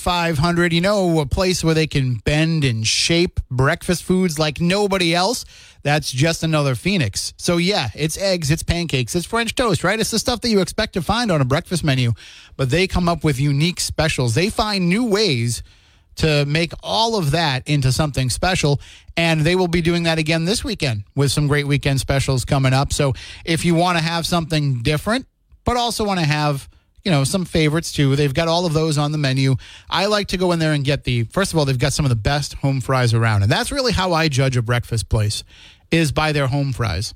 0500. 0.00 0.72
You 0.72 0.80
know, 0.80 1.20
a 1.20 1.26
place 1.26 1.62
where 1.62 1.72
they 1.72 1.86
can 1.86 2.16
bend 2.16 2.64
and 2.64 2.84
shape 2.84 3.38
breakfast 3.48 4.02
foods 4.02 4.40
like 4.40 4.60
nobody 4.60 5.14
else? 5.14 5.44
That's 5.84 6.10
just 6.10 6.42
another 6.42 6.74
Phoenix. 6.74 7.32
So, 7.36 7.58
yeah, 7.58 7.90
it's 7.94 8.18
eggs, 8.18 8.50
it's 8.50 8.64
pancakes, 8.64 9.14
it's 9.14 9.24
French 9.24 9.54
toast, 9.54 9.84
right? 9.84 10.00
It's 10.00 10.10
the 10.10 10.18
stuff 10.18 10.40
that 10.40 10.48
you 10.48 10.60
expect 10.60 10.94
to 10.94 11.00
find 11.00 11.30
on 11.30 11.40
a 11.40 11.44
breakfast 11.44 11.84
menu, 11.84 12.10
but 12.56 12.70
they 12.70 12.88
come 12.88 13.08
up 13.08 13.22
with 13.22 13.38
unique 13.38 13.78
specials. 13.78 14.34
They 14.34 14.50
find 14.50 14.88
new 14.88 15.04
ways 15.04 15.62
to 16.16 16.44
make 16.46 16.72
all 16.82 17.16
of 17.16 17.30
that 17.30 17.68
into 17.68 17.92
something 17.92 18.30
special. 18.30 18.80
And 19.16 19.42
they 19.42 19.54
will 19.54 19.68
be 19.68 19.80
doing 19.80 20.02
that 20.02 20.18
again 20.18 20.44
this 20.44 20.64
weekend 20.64 21.04
with 21.14 21.30
some 21.30 21.46
great 21.46 21.68
weekend 21.68 22.00
specials 22.00 22.44
coming 22.44 22.72
up. 22.72 22.92
So 22.92 23.14
if 23.44 23.64
you 23.64 23.76
want 23.76 23.96
to 23.96 24.02
have 24.02 24.26
something 24.26 24.82
different, 24.82 25.28
but 25.64 25.76
also 25.76 26.02
want 26.04 26.18
to 26.18 26.26
have, 26.26 26.68
you 27.06 27.12
know, 27.12 27.22
some 27.22 27.44
favorites 27.44 27.92
too, 27.92 28.16
they've 28.16 28.34
got 28.34 28.48
all 28.48 28.66
of 28.66 28.72
those 28.72 28.98
on 28.98 29.12
the 29.12 29.18
menu. 29.18 29.54
I 29.88 30.06
like 30.06 30.26
to 30.28 30.36
go 30.36 30.50
in 30.50 30.58
there 30.58 30.72
and 30.72 30.84
get 30.84 31.04
the, 31.04 31.22
first 31.22 31.52
of 31.52 31.58
all, 31.58 31.64
they've 31.64 31.78
got 31.78 31.92
some 31.92 32.04
of 32.04 32.08
the 32.08 32.16
best 32.16 32.54
home 32.54 32.80
fries 32.80 33.14
around. 33.14 33.44
And 33.44 33.52
that's 33.52 33.70
really 33.70 33.92
how 33.92 34.12
I 34.12 34.26
judge 34.26 34.56
a 34.56 34.62
breakfast 34.62 35.08
place 35.08 35.44
is 35.92 36.10
by 36.10 36.32
their 36.32 36.48
home 36.48 36.72
fries 36.72 37.14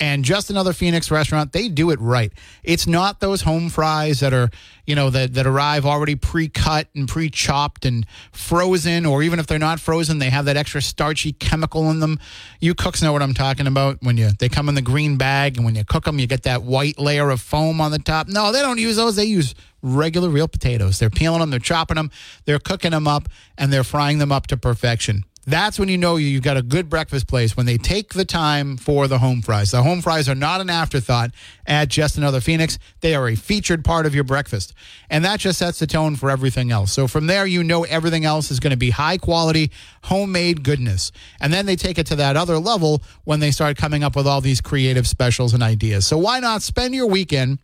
and 0.00 0.24
just 0.24 0.50
another 0.50 0.72
Phoenix 0.72 1.10
restaurant, 1.10 1.52
they 1.52 1.68
do 1.68 1.90
it 1.90 2.00
right. 2.00 2.32
It's 2.62 2.86
not 2.86 3.20
those 3.20 3.42
home 3.42 3.68
fries 3.70 4.20
that 4.20 4.32
are, 4.32 4.50
you 4.86 4.94
know, 4.94 5.10
that, 5.10 5.34
that 5.34 5.46
arrive 5.46 5.86
already 5.86 6.14
pre-cut 6.14 6.88
and 6.94 7.08
pre-chopped 7.08 7.84
and 7.84 8.06
frozen, 8.32 9.06
or 9.06 9.22
even 9.22 9.38
if 9.38 9.46
they're 9.46 9.58
not 9.58 9.80
frozen, 9.80 10.18
they 10.18 10.30
have 10.30 10.44
that 10.44 10.56
extra 10.56 10.82
starchy 10.82 11.32
chemical 11.32 11.90
in 11.90 12.00
them. 12.00 12.18
You 12.60 12.74
cooks 12.74 13.02
know 13.02 13.12
what 13.12 13.22
I'm 13.22 13.34
talking 13.34 13.66
about 13.66 13.98
when 14.02 14.16
you 14.16 14.30
they 14.38 14.48
come 14.48 14.68
in 14.68 14.74
the 14.74 14.82
green 14.82 15.16
bag 15.16 15.56
and 15.56 15.64
when 15.64 15.74
you 15.74 15.84
cook 15.84 16.04
them, 16.04 16.18
you 16.18 16.26
get 16.26 16.42
that 16.44 16.62
white 16.62 16.98
layer 16.98 17.30
of 17.30 17.40
foam 17.40 17.80
on 17.80 17.90
the 17.90 17.98
top. 17.98 18.28
No, 18.28 18.52
they 18.52 18.60
don't 18.60 18.78
use 18.78 18.96
those. 18.96 19.16
They 19.16 19.24
use 19.24 19.54
regular 19.82 20.28
real 20.28 20.48
potatoes. 20.48 20.98
They're 20.98 21.10
peeling 21.10 21.40
them, 21.40 21.50
they're 21.50 21.58
chopping 21.60 21.96
them, 21.96 22.10
they're 22.44 22.58
cooking 22.58 22.90
them 22.90 23.06
up, 23.06 23.28
and 23.56 23.72
they're 23.72 23.84
frying 23.84 24.18
them 24.18 24.32
up 24.32 24.46
to 24.48 24.56
perfection. 24.56 25.24
That's 25.48 25.78
when 25.78 25.88
you 25.88 25.96
know 25.96 26.16
you've 26.16 26.42
got 26.42 26.56
a 26.56 26.62
good 26.62 26.88
breakfast 26.88 27.28
place 27.28 27.56
when 27.56 27.66
they 27.66 27.78
take 27.78 28.14
the 28.14 28.24
time 28.24 28.76
for 28.76 29.06
the 29.06 29.18
home 29.18 29.42
fries. 29.42 29.70
The 29.70 29.80
home 29.80 30.02
fries 30.02 30.28
are 30.28 30.34
not 30.34 30.60
an 30.60 30.68
afterthought 30.68 31.30
at 31.68 31.86
Just 31.88 32.18
Another 32.18 32.40
Phoenix. 32.40 32.80
They 33.00 33.14
are 33.14 33.28
a 33.28 33.36
featured 33.36 33.84
part 33.84 34.06
of 34.06 34.14
your 34.14 34.24
breakfast. 34.24 34.74
And 35.08 35.24
that 35.24 35.38
just 35.38 35.60
sets 35.60 35.78
the 35.78 35.86
tone 35.86 36.16
for 36.16 36.30
everything 36.30 36.72
else. 36.72 36.92
So 36.92 37.06
from 37.06 37.28
there, 37.28 37.46
you 37.46 37.62
know 37.62 37.84
everything 37.84 38.24
else 38.24 38.50
is 38.50 38.58
going 38.58 38.72
to 38.72 38.76
be 38.76 38.90
high 38.90 39.18
quality, 39.18 39.70
homemade 40.02 40.64
goodness. 40.64 41.12
And 41.40 41.52
then 41.52 41.64
they 41.64 41.76
take 41.76 41.98
it 41.98 42.06
to 42.08 42.16
that 42.16 42.36
other 42.36 42.58
level 42.58 43.00
when 43.22 43.38
they 43.38 43.52
start 43.52 43.76
coming 43.76 44.02
up 44.02 44.16
with 44.16 44.26
all 44.26 44.40
these 44.40 44.60
creative 44.60 45.06
specials 45.06 45.54
and 45.54 45.62
ideas. 45.62 46.08
So 46.08 46.18
why 46.18 46.40
not 46.40 46.62
spend 46.62 46.92
your 46.92 47.06
weekend 47.06 47.60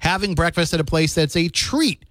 having 0.00 0.34
breakfast 0.34 0.74
at 0.74 0.80
a 0.80 0.84
place 0.84 1.14
that's 1.14 1.36
a 1.36 1.48
treat 1.48 2.04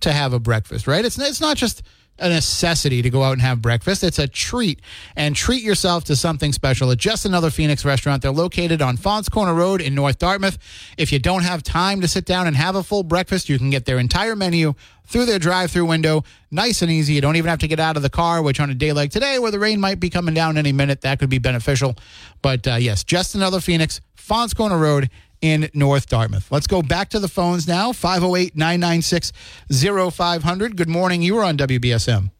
to 0.00 0.12
have 0.12 0.32
a 0.32 0.38
breakfast, 0.38 0.86
right? 0.86 1.04
It's, 1.04 1.18
it's 1.18 1.40
not 1.40 1.56
just 1.56 1.82
a 2.18 2.28
necessity 2.28 3.02
to 3.02 3.10
go 3.10 3.22
out 3.22 3.32
and 3.32 3.42
have 3.42 3.62
breakfast. 3.62 4.02
It's 4.02 4.18
a 4.18 4.26
treat. 4.26 4.80
And 5.16 5.36
treat 5.36 5.62
yourself 5.62 6.04
to 6.04 6.16
something 6.16 6.52
special 6.52 6.90
at 6.90 6.98
just 6.98 7.24
another 7.24 7.50
Phoenix 7.50 7.84
restaurant. 7.84 8.22
They're 8.22 8.32
located 8.32 8.82
on 8.82 8.96
Faunce 8.96 9.28
Corner 9.28 9.54
Road 9.54 9.80
in 9.80 9.94
North 9.94 10.18
Dartmouth. 10.18 10.58
If 10.96 11.12
you 11.12 11.18
don't 11.18 11.42
have 11.42 11.62
time 11.62 12.00
to 12.00 12.08
sit 12.08 12.24
down 12.24 12.46
and 12.46 12.56
have 12.56 12.74
a 12.74 12.82
full 12.82 13.02
breakfast, 13.02 13.48
you 13.48 13.58
can 13.58 13.70
get 13.70 13.84
their 13.84 13.98
entire 13.98 14.34
menu 14.34 14.74
through 15.06 15.26
their 15.26 15.38
drive 15.38 15.70
through 15.70 15.86
window. 15.86 16.24
Nice 16.50 16.82
and 16.82 16.90
easy. 16.90 17.14
You 17.14 17.20
don't 17.20 17.36
even 17.36 17.48
have 17.48 17.60
to 17.60 17.68
get 17.68 17.80
out 17.80 17.96
of 17.96 18.02
the 18.02 18.10
car, 18.10 18.42
which 18.42 18.60
on 18.60 18.68
a 18.70 18.74
day 18.74 18.92
like 18.92 19.10
today, 19.10 19.38
where 19.38 19.50
the 19.50 19.58
rain 19.58 19.80
might 19.80 20.00
be 20.00 20.10
coming 20.10 20.34
down 20.34 20.58
any 20.58 20.72
minute, 20.72 21.02
that 21.02 21.18
could 21.18 21.30
be 21.30 21.38
beneficial. 21.38 21.96
But 22.42 22.66
uh, 22.66 22.74
yes, 22.74 23.04
just 23.04 23.34
another 23.34 23.60
Phoenix, 23.60 24.00
Faunce 24.16 24.52
Corner 24.54 24.76
Road 24.76 25.08
in 25.40 25.68
North 25.74 26.08
Dartmouth. 26.08 26.50
Let's 26.50 26.66
go 26.66 26.82
back 26.82 27.10
to 27.10 27.20
the 27.20 27.28
phones 27.28 27.66
now 27.66 27.92
508 27.92 28.56
996 28.56 29.32
0500. 29.70 30.76
Good 30.76 30.88
morning. 30.88 31.22
You 31.22 31.38
are 31.38 31.44
on 31.44 31.56
WBSM. 31.56 32.30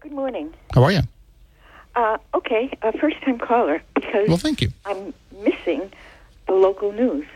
Good 0.00 0.12
morning. 0.12 0.54
How 0.72 0.84
are 0.84 0.92
you? 0.92 1.02
Uh, 1.94 2.18
okay, 2.34 2.70
a 2.82 2.96
first 2.98 3.20
time 3.22 3.38
caller 3.38 3.82
because 3.94 4.28
Well, 4.28 4.36
thank 4.36 4.60
you. 4.60 4.70
I'm 4.84 5.14
missing 5.42 5.90
the 6.46 6.52
local 6.52 6.92
news. 6.92 7.26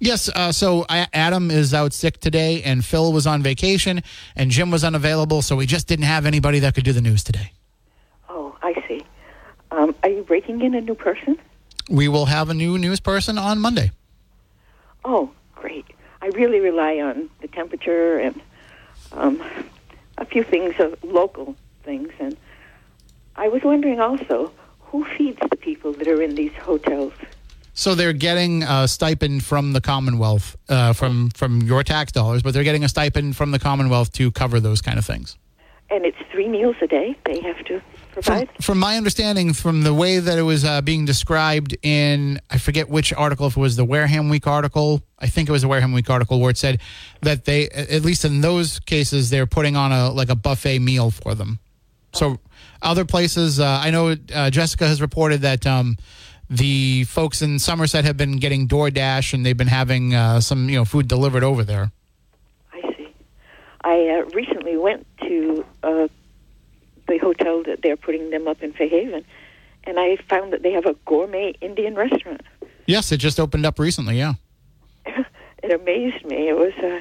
Yes, 0.00 0.30
uh, 0.30 0.50
so 0.50 0.86
I, 0.88 1.06
Adam 1.12 1.50
is 1.50 1.74
out 1.74 1.92
sick 1.92 2.20
today, 2.20 2.62
and 2.62 2.84
Phil 2.84 3.12
was 3.12 3.26
on 3.26 3.42
vacation, 3.42 4.02
and 4.34 4.50
Jim 4.50 4.70
was 4.70 4.82
unavailable, 4.82 5.42
so 5.42 5.56
we 5.56 5.66
just 5.66 5.86
didn't 5.86 6.06
have 6.06 6.24
anybody 6.24 6.58
that 6.60 6.74
could 6.74 6.84
do 6.84 6.92
the 6.94 7.02
news 7.02 7.22
today. 7.22 7.52
Oh, 8.28 8.56
I 8.62 8.82
see. 8.88 9.02
Um, 9.70 9.94
are 10.02 10.08
you 10.08 10.22
breaking 10.22 10.62
in 10.62 10.74
a 10.74 10.80
new 10.80 10.94
person? 10.94 11.38
We 11.90 12.08
will 12.08 12.26
have 12.26 12.48
a 12.48 12.54
new 12.54 12.78
news 12.78 12.98
person 12.98 13.36
on 13.36 13.60
Monday. 13.60 13.90
Oh, 15.04 15.30
great. 15.54 15.86
I 16.22 16.26
really 16.28 16.60
rely 16.60 16.98
on 16.98 17.30
the 17.40 17.48
temperature 17.48 18.18
and 18.18 18.40
um, 19.12 19.42
a 20.18 20.24
few 20.24 20.44
things, 20.44 20.74
of 20.78 21.02
local 21.02 21.56
things. 21.82 22.10
And 22.18 22.36
I 23.36 23.48
was 23.48 23.62
wondering 23.62 24.00
also 24.00 24.52
who 24.90 25.04
feeds 25.04 25.38
the 25.50 25.56
people 25.56 25.92
that 25.94 26.08
are 26.08 26.20
in 26.20 26.34
these 26.34 26.52
hotels? 26.54 27.12
So 27.74 27.94
they're 27.94 28.12
getting 28.12 28.62
a 28.64 28.88
stipend 28.88 29.44
from 29.44 29.72
the 29.72 29.80
Commonwealth, 29.80 30.56
uh, 30.68 30.92
from 30.92 31.30
from 31.30 31.62
your 31.62 31.82
tax 31.82 32.12
dollars, 32.12 32.42
but 32.42 32.52
they're 32.52 32.64
getting 32.64 32.84
a 32.84 32.88
stipend 32.88 33.36
from 33.36 33.52
the 33.52 33.58
Commonwealth 33.58 34.12
to 34.14 34.30
cover 34.32 34.60
those 34.60 34.82
kind 34.82 34.98
of 34.98 35.06
things. 35.06 35.36
And 35.90 36.04
it's 36.06 36.16
three 36.30 36.48
meals 36.48 36.76
a 36.80 36.86
day 36.86 37.16
they 37.24 37.40
have 37.40 37.58
to 37.64 37.80
From, 38.12 38.22
provide? 38.22 38.48
from 38.62 38.78
my 38.78 38.96
understanding, 38.96 39.52
from 39.52 39.82
the 39.82 39.92
way 39.92 40.20
that 40.20 40.38
it 40.38 40.42
was 40.42 40.64
uh, 40.64 40.80
being 40.82 41.04
described 41.04 41.76
in, 41.82 42.40
I 42.48 42.58
forget 42.58 42.88
which 42.88 43.12
article, 43.12 43.48
if 43.48 43.56
it 43.56 43.60
was 43.60 43.74
the 43.74 43.84
Wareham 43.84 44.28
Week 44.28 44.46
article, 44.46 45.02
I 45.18 45.26
think 45.26 45.48
it 45.48 45.52
was 45.52 45.62
the 45.62 45.68
Wareham 45.68 45.92
Week 45.92 46.08
article 46.08 46.38
where 46.40 46.50
it 46.50 46.58
said 46.58 46.80
that 47.22 47.44
they, 47.44 47.68
at 47.70 48.02
least 48.02 48.24
in 48.24 48.40
those 48.40 48.78
cases, 48.80 49.30
they're 49.30 49.46
putting 49.46 49.74
on 49.74 49.90
a 49.90 50.10
like 50.10 50.28
a 50.28 50.36
buffet 50.36 50.78
meal 50.78 51.10
for 51.10 51.34
them. 51.34 51.58
So 52.12 52.38
other 52.82 53.04
places, 53.04 53.58
uh, 53.58 53.80
I 53.82 53.90
know 53.90 54.16
uh, 54.32 54.50
Jessica 54.50 54.86
has 54.86 55.00
reported 55.00 55.42
that 55.42 55.66
um, 55.66 55.96
the 56.48 57.04
folks 57.04 57.42
in 57.42 57.58
Somerset 57.58 58.04
have 58.04 58.16
been 58.16 58.38
getting 58.38 58.66
DoorDash 58.68 59.34
and 59.34 59.44
they've 59.44 59.56
been 59.56 59.68
having 59.68 60.14
uh, 60.14 60.40
some 60.40 60.68
you 60.68 60.76
know 60.76 60.84
food 60.84 61.08
delivered 61.08 61.42
over 61.44 61.64
there. 61.64 61.90
I 62.72 62.80
see. 62.96 63.08
I 63.82 64.22
uh, 64.22 64.30
recently 64.34 64.76
went 64.76 65.06
to 65.22 65.64
uh, 65.82 66.08
the 67.08 67.18
hotel 67.18 67.62
that 67.64 67.80
they're 67.82 67.96
putting 67.96 68.30
them 68.30 68.46
up 68.48 68.62
in 68.62 68.72
Fairhaven, 68.72 69.24
and 69.84 69.98
I 69.98 70.16
found 70.28 70.52
that 70.52 70.62
they 70.62 70.72
have 70.72 70.86
a 70.86 70.94
gourmet 71.06 71.54
Indian 71.60 71.94
restaurant. 71.94 72.42
Yes, 72.86 73.12
it 73.12 73.18
just 73.18 73.38
opened 73.40 73.66
up 73.66 73.78
recently. 73.78 74.18
Yeah. 74.18 74.34
it 75.06 75.72
amazed 75.72 76.24
me. 76.24 76.48
It 76.48 76.56
was 76.56 76.72
uh, 76.82 77.00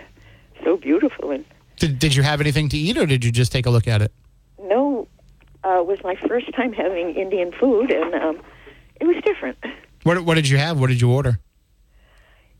so 0.63 0.77
beautiful, 0.77 1.31
and 1.31 1.45
Did, 1.77 1.99
did 1.99 2.15
you 2.15 2.23
have 2.23 2.41
anything 2.41 2.69
to 2.69 2.77
eat 2.77 2.97
or 2.97 3.05
did 3.05 3.23
you 3.23 3.31
just 3.31 3.51
take 3.51 3.65
a 3.65 3.69
look 3.69 3.87
at 3.87 4.01
it? 4.01 4.11
no, 4.61 5.07
uh, 5.63 5.79
it 5.79 5.87
was 5.87 5.99
my 6.03 6.15
first 6.27 6.53
time 6.53 6.73
having 6.73 7.15
Indian 7.15 7.51
food, 7.51 7.91
and 7.91 8.13
um, 8.15 8.41
it 8.99 9.05
was 9.05 9.15
different. 9.25 9.57
What, 10.03 10.21
what 10.23 10.35
did 10.35 10.47
you 10.47 10.57
have? 10.57 10.79
What 10.79 10.87
did 10.87 11.01
you 11.01 11.11
order? 11.11 11.39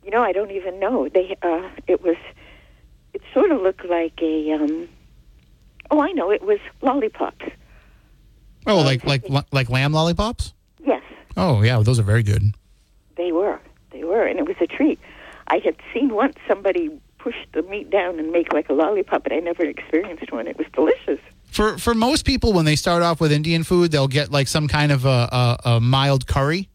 You 0.03 0.12
know, 0.12 0.21
I 0.21 0.32
don't 0.32 0.51
even 0.51 0.79
know. 0.79 1.08
They, 1.08 1.38
uh, 1.41 1.69
it 1.88 2.01
was, 2.01 2.17
it 3.13 3.21
sort 3.34 3.51
of 3.51 3.62
looked 3.62 3.86
like 3.86 4.19
a, 4.21 4.51
um, 4.53 4.89
oh, 5.91 5.99
I 6.02 6.12
know, 6.12 6.32
it 6.32 6.41
was 6.41 6.60
lollipops. 6.82 7.45
Oh, 8.67 8.80
oh 8.80 8.82
like 8.82 9.06
like 9.06 9.23
like 9.52 9.69
lamb 9.69 9.93
lollipops? 9.93 10.54
Yes, 10.86 11.04
Oh 11.38 11.62
yeah, 11.62 11.80
those 11.82 11.99
are 11.99 12.04
very 12.04 12.23
good. 12.23 12.43
they 13.15 13.32
were. 13.32 13.60
They 13.91 14.04
were, 14.04 14.25
and 14.25 14.39
it 14.39 14.47
was 14.47 14.56
a 14.62 14.67
treat. 14.67 14.99
I 15.47 15.58
had 15.63 15.75
seen 15.93 16.13
once 16.13 16.36
somebody 16.47 16.89
push 17.17 17.36
the 17.54 17.63
meat 17.63 17.89
down 17.89 18.19
and 18.19 18.32
make 18.32 18.54
like 18.54 18.69
a 18.69 18.73
lollipop, 18.73 19.23
but 19.23 19.34
I 19.34 19.39
never 19.39 19.63
experienced 19.63 20.32
one. 20.32 20.47
It 20.47 20.58
was 20.58 20.67
delicious. 20.73 21.19
For 21.47 21.78
for 21.80 21.95
most 21.95 22.23
people, 22.25 22.54
when 22.54 22.65
they 22.65 22.75
start 22.75 23.02
off 23.02 23.19
with 23.19 23.32
Indian 23.32 23.63
food, 23.63 23.91
they'll 23.91 24.08
get 24.08 24.32
like 24.32 24.47
some 24.47 24.67
kind 24.67 24.91
of 24.91 25.06
a, 25.06 25.30
a, 25.32 25.58
a 25.65 25.80
mild 25.82 26.28
curry. 26.28 26.69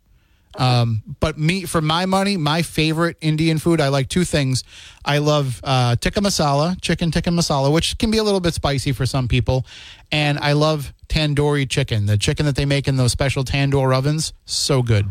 Um, 0.57 1.03
but 1.21 1.37
me, 1.39 1.65
for 1.65 1.81
my 1.81 2.07
money, 2.07 2.37
my 2.37 2.63
favorite 2.63 3.17
Indian 3.21 3.59
food, 3.59 3.81
I 3.81 3.89
like 3.89 4.09
two 4.09 4.25
things. 4.25 4.63
I 5.05 5.19
love 5.19 5.61
uh, 5.65 5.97
tikka 5.97 6.21
masala, 6.21 6.81
chicken 6.81 7.11
tikka 7.11 7.31
masala, 7.31 7.73
which 7.73 7.99
can 7.99 8.11
be 8.11 8.19
a 8.19 8.23
little 8.23 8.41
bit 8.41 8.55
spicy 8.55 8.93
for 8.93 9.07
some 9.07 9.29
people, 9.29 9.67
and 10.13 10.39
I 10.39 10.53
love 10.53 10.93
tandoori 11.09 11.69
chicken, 11.69 12.07
the 12.07 12.17
chicken 12.17 12.47
that 12.47 12.57
they 12.57 12.65
make 12.65 12.89
in 12.89 12.97
those 12.97 13.13
special 13.13 13.45
tandoor 13.45 13.97
ovens. 13.97 14.33
So 14.45 14.83
good. 14.83 15.11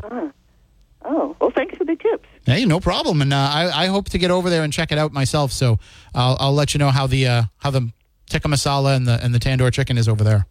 Oh, 1.06 1.36
well, 1.40 1.52
thanks 1.54 1.78
for 1.78 1.84
the 1.84 1.96
tips. 1.96 2.28
Hey, 2.46 2.66
no 2.66 2.80
problem. 2.80 3.22
And 3.22 3.34
uh, 3.34 3.38
I, 3.38 3.84
I 3.84 3.86
hope 3.88 4.10
to 4.10 4.18
get 4.18 4.32
over 4.32 4.50
there 4.50 4.64
and 4.64 4.72
check 4.72 4.92
it 4.92 4.98
out 4.98 5.12
myself. 5.12 5.52
So 5.52 5.80
I'll, 6.16 6.38
I'll 6.40 6.54
let 6.54 6.74
you 6.74 6.78
know 6.78 6.90
how 6.90 7.08
the 7.08 7.28
uh, 7.28 7.44
how 7.58 7.72
the 7.72 7.92
tikka 8.30 8.48
masala 8.48 8.96
and 8.96 9.08
the 9.08 9.22
and 9.24 9.34
the 9.34 9.40
tandoor 9.40 9.72
chicken 9.72 9.98
is 9.98 10.08
over 10.08 10.24
there. 10.24 10.46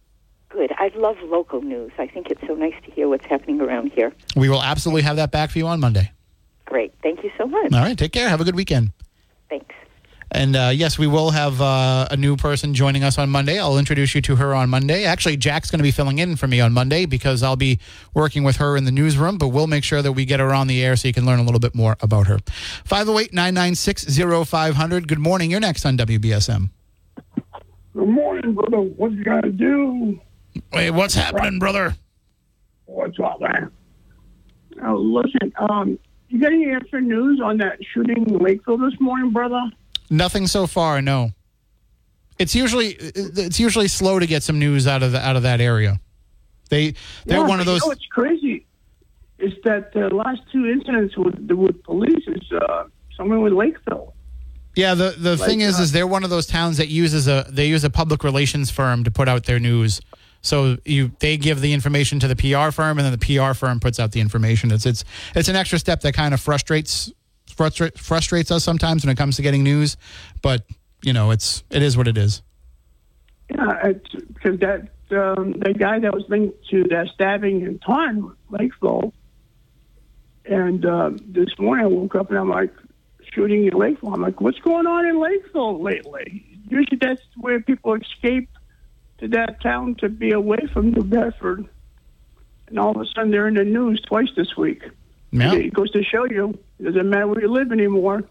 Good. 0.82 0.96
I 0.96 0.98
love 0.98 1.16
local 1.24 1.62
news. 1.62 1.92
I 1.98 2.06
think 2.06 2.28
it's 2.30 2.40
so 2.46 2.54
nice 2.54 2.74
to 2.84 2.90
hear 2.90 3.08
what's 3.08 3.26
happening 3.26 3.60
around 3.60 3.92
here. 3.92 4.12
We 4.36 4.48
will 4.48 4.62
absolutely 4.62 5.02
have 5.02 5.16
that 5.16 5.30
back 5.30 5.50
for 5.50 5.58
you 5.58 5.66
on 5.66 5.80
Monday. 5.80 6.12
Great. 6.64 6.92
Thank 7.02 7.22
you 7.22 7.30
so 7.38 7.46
much. 7.46 7.72
All 7.72 7.80
right, 7.80 7.96
take 7.96 8.12
care. 8.12 8.28
Have 8.28 8.40
a 8.40 8.44
good 8.44 8.56
weekend. 8.56 8.92
Thanks. 9.48 9.74
And 10.34 10.56
uh, 10.56 10.70
yes, 10.72 10.98
we 10.98 11.06
will 11.06 11.30
have 11.30 11.60
uh, 11.60 12.08
a 12.10 12.16
new 12.16 12.36
person 12.36 12.72
joining 12.72 13.04
us 13.04 13.18
on 13.18 13.28
Monday. 13.28 13.58
I'll 13.58 13.76
introduce 13.76 14.14
you 14.14 14.22
to 14.22 14.36
her 14.36 14.54
on 14.54 14.70
Monday. 14.70 15.04
Actually, 15.04 15.36
Jack's 15.36 15.70
going 15.70 15.78
to 15.80 15.82
be 15.82 15.90
filling 15.90 16.18
in 16.18 16.36
for 16.36 16.46
me 16.46 16.58
on 16.58 16.72
Monday 16.72 17.04
because 17.04 17.42
I'll 17.42 17.54
be 17.54 17.78
working 18.14 18.42
with 18.42 18.56
her 18.56 18.76
in 18.76 18.84
the 18.84 18.92
newsroom, 18.92 19.36
but 19.36 19.48
we'll 19.48 19.66
make 19.66 19.84
sure 19.84 20.00
that 20.00 20.12
we 20.12 20.24
get 20.24 20.40
her 20.40 20.54
on 20.54 20.68
the 20.68 20.82
air 20.82 20.96
so 20.96 21.06
you 21.06 21.12
can 21.12 21.26
learn 21.26 21.38
a 21.38 21.42
little 21.42 21.60
bit 21.60 21.74
more 21.74 21.98
about 22.00 22.28
her. 22.28 22.38
508 22.84 23.34
996 23.34 24.18
0500. 24.48 25.06
Good 25.06 25.18
morning. 25.18 25.50
You're 25.50 25.60
next 25.60 25.84
on 25.84 25.98
WBSM. 25.98 26.70
Good 27.94 28.08
morning, 28.08 28.54
brother. 28.54 28.78
What 28.78 29.12
you 29.12 29.22
gotta 29.22 29.52
do? 29.52 30.18
Wait, 30.72 30.90
what's 30.90 31.14
happening, 31.14 31.58
brother? 31.58 31.94
What's 32.86 33.18
up, 33.20 33.40
man? 33.40 33.70
Oh, 34.84 34.94
listen, 34.96 35.52
um, 35.58 35.98
you 36.28 36.40
got 36.40 36.52
any 36.52 36.70
extra 36.74 37.00
news 37.00 37.40
on 37.42 37.58
that 37.58 37.78
shooting 37.92 38.26
in 38.26 38.38
Lakeville 38.38 38.78
this 38.78 38.98
morning, 39.00 39.30
brother? 39.32 39.60
Nothing 40.10 40.46
so 40.46 40.66
far, 40.66 41.00
no. 41.02 41.30
It's 42.38 42.54
usually 42.54 42.88
it's 42.98 43.60
usually 43.60 43.88
slow 43.88 44.18
to 44.18 44.26
get 44.26 44.42
some 44.42 44.58
news 44.58 44.86
out 44.86 45.02
of 45.02 45.12
the, 45.12 45.20
out 45.20 45.36
of 45.36 45.42
that 45.42 45.60
area. 45.60 46.00
They 46.70 46.94
they're 47.26 47.38
Yeah, 47.38 47.46
one 47.46 47.60
of 47.60 47.66
those. 47.66 47.80
You 47.80 47.86
know 47.86 47.88
what's 47.88 48.06
crazy 48.06 48.66
is 49.38 49.52
that 49.64 49.92
the 49.92 50.08
last 50.08 50.40
two 50.50 50.66
incidents 50.66 51.16
with 51.16 51.50
with 51.50 51.82
police 51.84 52.24
is 52.26 52.52
uh, 52.52 52.84
somewhere 53.16 53.38
with 53.38 53.52
Lakeville. 53.52 54.14
Yeah, 54.74 54.94
the 54.94 55.14
the 55.16 55.36
Like, 55.36 55.48
thing 55.48 55.60
is, 55.60 55.78
uh, 55.78 55.82
is 55.82 55.92
they're 55.92 56.06
one 56.06 56.24
of 56.24 56.30
those 56.30 56.46
towns 56.46 56.78
that 56.78 56.88
uses 56.88 57.28
a 57.28 57.46
they 57.50 57.66
use 57.66 57.84
a 57.84 57.90
public 57.90 58.24
relations 58.24 58.70
firm 58.70 59.04
to 59.04 59.10
put 59.10 59.28
out 59.28 59.44
their 59.44 59.60
news. 59.60 60.00
So 60.42 60.76
you 60.84 61.12
they 61.20 61.36
give 61.36 61.60
the 61.60 61.72
information 61.72 62.18
to 62.20 62.28
the 62.28 62.36
PR 62.36 62.72
firm, 62.72 62.98
and 62.98 63.06
then 63.06 63.16
the 63.18 63.38
PR 63.38 63.54
firm 63.54 63.80
puts 63.80 63.98
out 63.98 64.12
the 64.12 64.20
information. 64.20 64.70
It's 64.72 64.84
it's 64.84 65.04
it's 65.34 65.48
an 65.48 65.56
extra 65.56 65.78
step 65.78 66.00
that 66.02 66.14
kind 66.14 66.34
of 66.34 66.40
frustrates 66.40 67.12
frustrate, 67.46 67.98
frustrates 67.98 68.50
us 68.50 68.64
sometimes 68.64 69.04
when 69.04 69.12
it 69.12 69.16
comes 69.16 69.36
to 69.36 69.42
getting 69.42 69.62
news. 69.62 69.96
But 70.42 70.64
you 71.02 71.12
know, 71.12 71.30
it's 71.30 71.62
it 71.70 71.82
is 71.82 71.96
what 71.96 72.08
it 72.08 72.18
is. 72.18 72.42
Yeah, 73.50 73.92
because 74.34 74.58
that 74.60 74.88
um, 75.12 75.52
the 75.52 75.74
guy 75.74 75.98
that 76.00 76.12
was 76.12 76.24
linked 76.28 76.68
to 76.70 76.84
that 76.84 77.08
stabbing 77.14 77.62
in 77.62 77.78
Taunton, 77.78 78.34
Lakeville, 78.50 79.12
and 80.44 80.84
uh, 80.84 81.10
this 81.26 81.50
morning 81.58 81.84
I 81.84 81.88
woke 81.88 82.14
up 82.14 82.30
and 82.30 82.38
I'm 82.38 82.48
like 82.48 82.72
shooting 83.32 83.66
in 83.66 83.74
Lakeville. 83.74 84.14
I'm 84.14 84.22
like, 84.22 84.40
what's 84.40 84.58
going 84.60 84.86
on 84.86 85.06
in 85.06 85.20
Lakeville 85.20 85.80
lately? 85.80 86.44
Usually 86.68 86.98
that's 87.00 87.22
where 87.36 87.60
people 87.60 87.94
escape 87.94 88.48
to 89.22 89.28
that 89.28 89.60
town 89.62 89.94
to 89.94 90.08
be 90.08 90.32
away 90.32 90.58
from 90.72 90.90
New 90.90 91.04
Bedford, 91.04 91.64
and 92.66 92.78
all 92.78 92.90
of 92.90 93.00
a 93.00 93.06
sudden 93.06 93.30
they're 93.30 93.46
in 93.46 93.54
the 93.54 93.64
news 93.64 94.02
twice 94.02 94.28
this 94.36 94.56
week. 94.56 94.82
Yeah. 95.30 95.54
It 95.54 95.72
goes 95.72 95.90
to 95.92 96.02
show 96.02 96.26
you 96.26 96.58
it 96.78 96.84
doesn't 96.84 97.08
matter 97.08 97.28
where 97.28 97.40
you 97.40 97.48
live 97.48 97.72
anymore. 97.72 98.24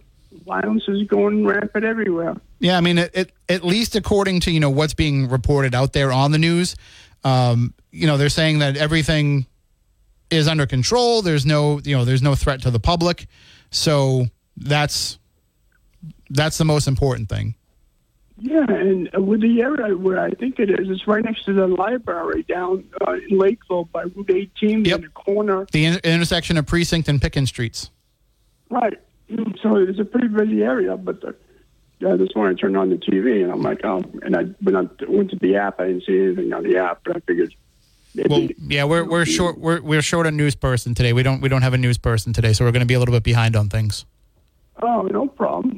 Violence 0.45 0.83
is 0.87 1.07
going 1.07 1.45
rampant 1.45 1.83
everywhere. 1.83 2.35
Yeah, 2.59 2.77
I 2.77 2.81
mean, 2.81 2.99
it, 2.99 3.11
it, 3.13 3.31
at 3.49 3.63
least 3.63 3.95
according 3.95 4.41
to 4.41 4.51
you 4.51 4.59
know 4.59 4.69
what's 4.69 4.93
being 4.93 5.29
reported 5.29 5.73
out 5.73 5.93
there 5.93 6.11
on 6.11 6.31
the 6.31 6.37
news, 6.37 6.75
um, 7.23 7.73
you 7.91 8.05
know 8.05 8.17
they're 8.17 8.29
saying 8.29 8.59
that 8.59 8.77
everything 8.77 9.45
is 10.29 10.47
under 10.47 10.65
control. 10.65 11.21
There's 11.21 11.45
no 11.45 11.79
you 11.83 11.95
know 11.97 12.05
there's 12.05 12.21
no 12.21 12.35
threat 12.35 12.61
to 12.63 12.71
the 12.71 12.79
public, 12.79 13.27
so 13.71 14.27
that's 14.57 15.19
that's 16.29 16.57
the 16.57 16.65
most 16.65 16.87
important 16.87 17.29
thing. 17.29 17.55
Yeah, 18.43 18.65
and 18.67 19.07
with 19.27 19.41
the 19.41 19.61
area 19.61 19.95
where 19.95 20.19
I 20.19 20.31
think 20.31 20.59
it 20.59 20.71
is, 20.71 20.89
it's 20.89 21.05
right 21.05 21.23
next 21.23 21.45
to 21.45 21.53
the 21.53 21.67
library 21.67 22.41
down 22.43 22.83
uh, 23.07 23.11
in 23.29 23.37
Lakeville 23.37 23.85
by 23.85 24.03
Route 24.15 24.31
18 24.31 24.85
Yep. 24.85 24.95
in 24.95 25.01
the 25.03 25.09
corner. 25.09 25.67
The 25.71 25.85
in- 25.85 25.99
intersection 26.03 26.57
of 26.57 26.65
Precinct 26.65 27.07
and 27.07 27.21
Pickens 27.21 27.49
Streets. 27.49 27.91
Right. 28.71 28.97
Mm, 29.31 29.61
So 29.61 29.75
it's 29.75 29.99
a 29.99 30.05
pretty 30.05 30.27
busy 30.27 30.63
area, 30.63 30.97
but 30.97 31.23
uh 31.23 31.33
yeah, 31.99 32.15
this 32.15 32.29
morning 32.35 32.57
I 32.57 32.59
turned 32.59 32.75
on 32.77 32.89
the 32.89 32.95
TV 32.95 33.43
and 33.43 33.51
I'm 33.51 33.61
like, 33.61 33.81
oh, 33.85 34.01
and 34.23 34.35
I 34.35 34.45
when 34.63 34.75
I 34.75 34.87
went 35.07 35.29
to 35.29 35.35
the 35.39 35.55
app, 35.57 35.79
I 35.79 35.89
didn't 35.89 36.05
see 36.07 36.19
anything 36.19 36.51
on 36.51 36.63
the 36.63 36.77
app, 36.77 37.01
but 37.05 37.17
I 37.17 37.19
figured. 37.19 37.53
Well, 38.27 38.47
yeah, 38.57 38.85
we're 38.85 39.03
we're 39.05 39.23
short 39.25 39.59
we're 39.59 39.81
we're 39.81 40.01
short 40.01 40.25
a 40.25 40.31
news 40.31 40.55
person 40.55 40.95
today. 40.95 41.13
We 41.13 41.21
don't 41.21 41.41
we 41.41 41.47
don't 41.47 41.61
have 41.61 41.75
a 41.75 41.77
news 41.77 41.99
person 41.99 42.33
today, 42.33 42.53
so 42.53 42.65
we're 42.65 42.71
going 42.71 42.79
to 42.81 42.87
be 42.87 42.95
a 42.95 42.99
little 42.99 43.13
bit 43.13 43.21
behind 43.21 43.55
on 43.55 43.69
things. 43.69 44.05
oh, 44.81 45.03
no 45.03 45.27
problem. 45.27 45.70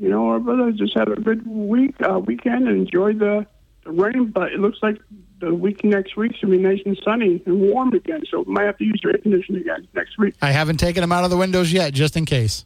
You 0.00 0.08
know, 0.08 0.28
our 0.28 0.40
brother 0.40 0.72
just 0.72 0.96
had 0.96 1.08
a 1.08 1.16
good 1.16 1.46
week 1.46 1.94
uh, 2.02 2.18
weekend 2.18 2.66
and 2.66 2.78
enjoyed 2.78 3.18
the, 3.18 3.46
the 3.84 3.90
rain, 3.90 4.30
but 4.34 4.50
it 4.50 4.58
looks 4.58 4.78
like 4.82 4.98
the 5.40 5.54
week 5.54 5.84
next 5.84 6.16
week 6.16 6.34
should 6.36 6.50
be 6.50 6.56
nice 6.56 6.80
and 6.86 6.98
sunny 7.04 7.42
and 7.44 7.60
warm 7.60 7.92
again. 7.92 8.22
So 8.30 8.42
might 8.46 8.64
have 8.64 8.78
to 8.78 8.84
use 8.84 8.98
your 9.02 9.12
air 9.12 9.18
conditioning 9.18 9.60
again 9.60 9.86
next 9.94 10.16
week. 10.18 10.34
I 10.40 10.52
haven't 10.52 10.78
taken 10.78 11.02
them 11.02 11.12
out 11.12 11.24
of 11.24 11.30
the 11.30 11.36
windows 11.36 11.70
yet, 11.70 11.92
just 11.92 12.16
in 12.16 12.24
case. 12.24 12.64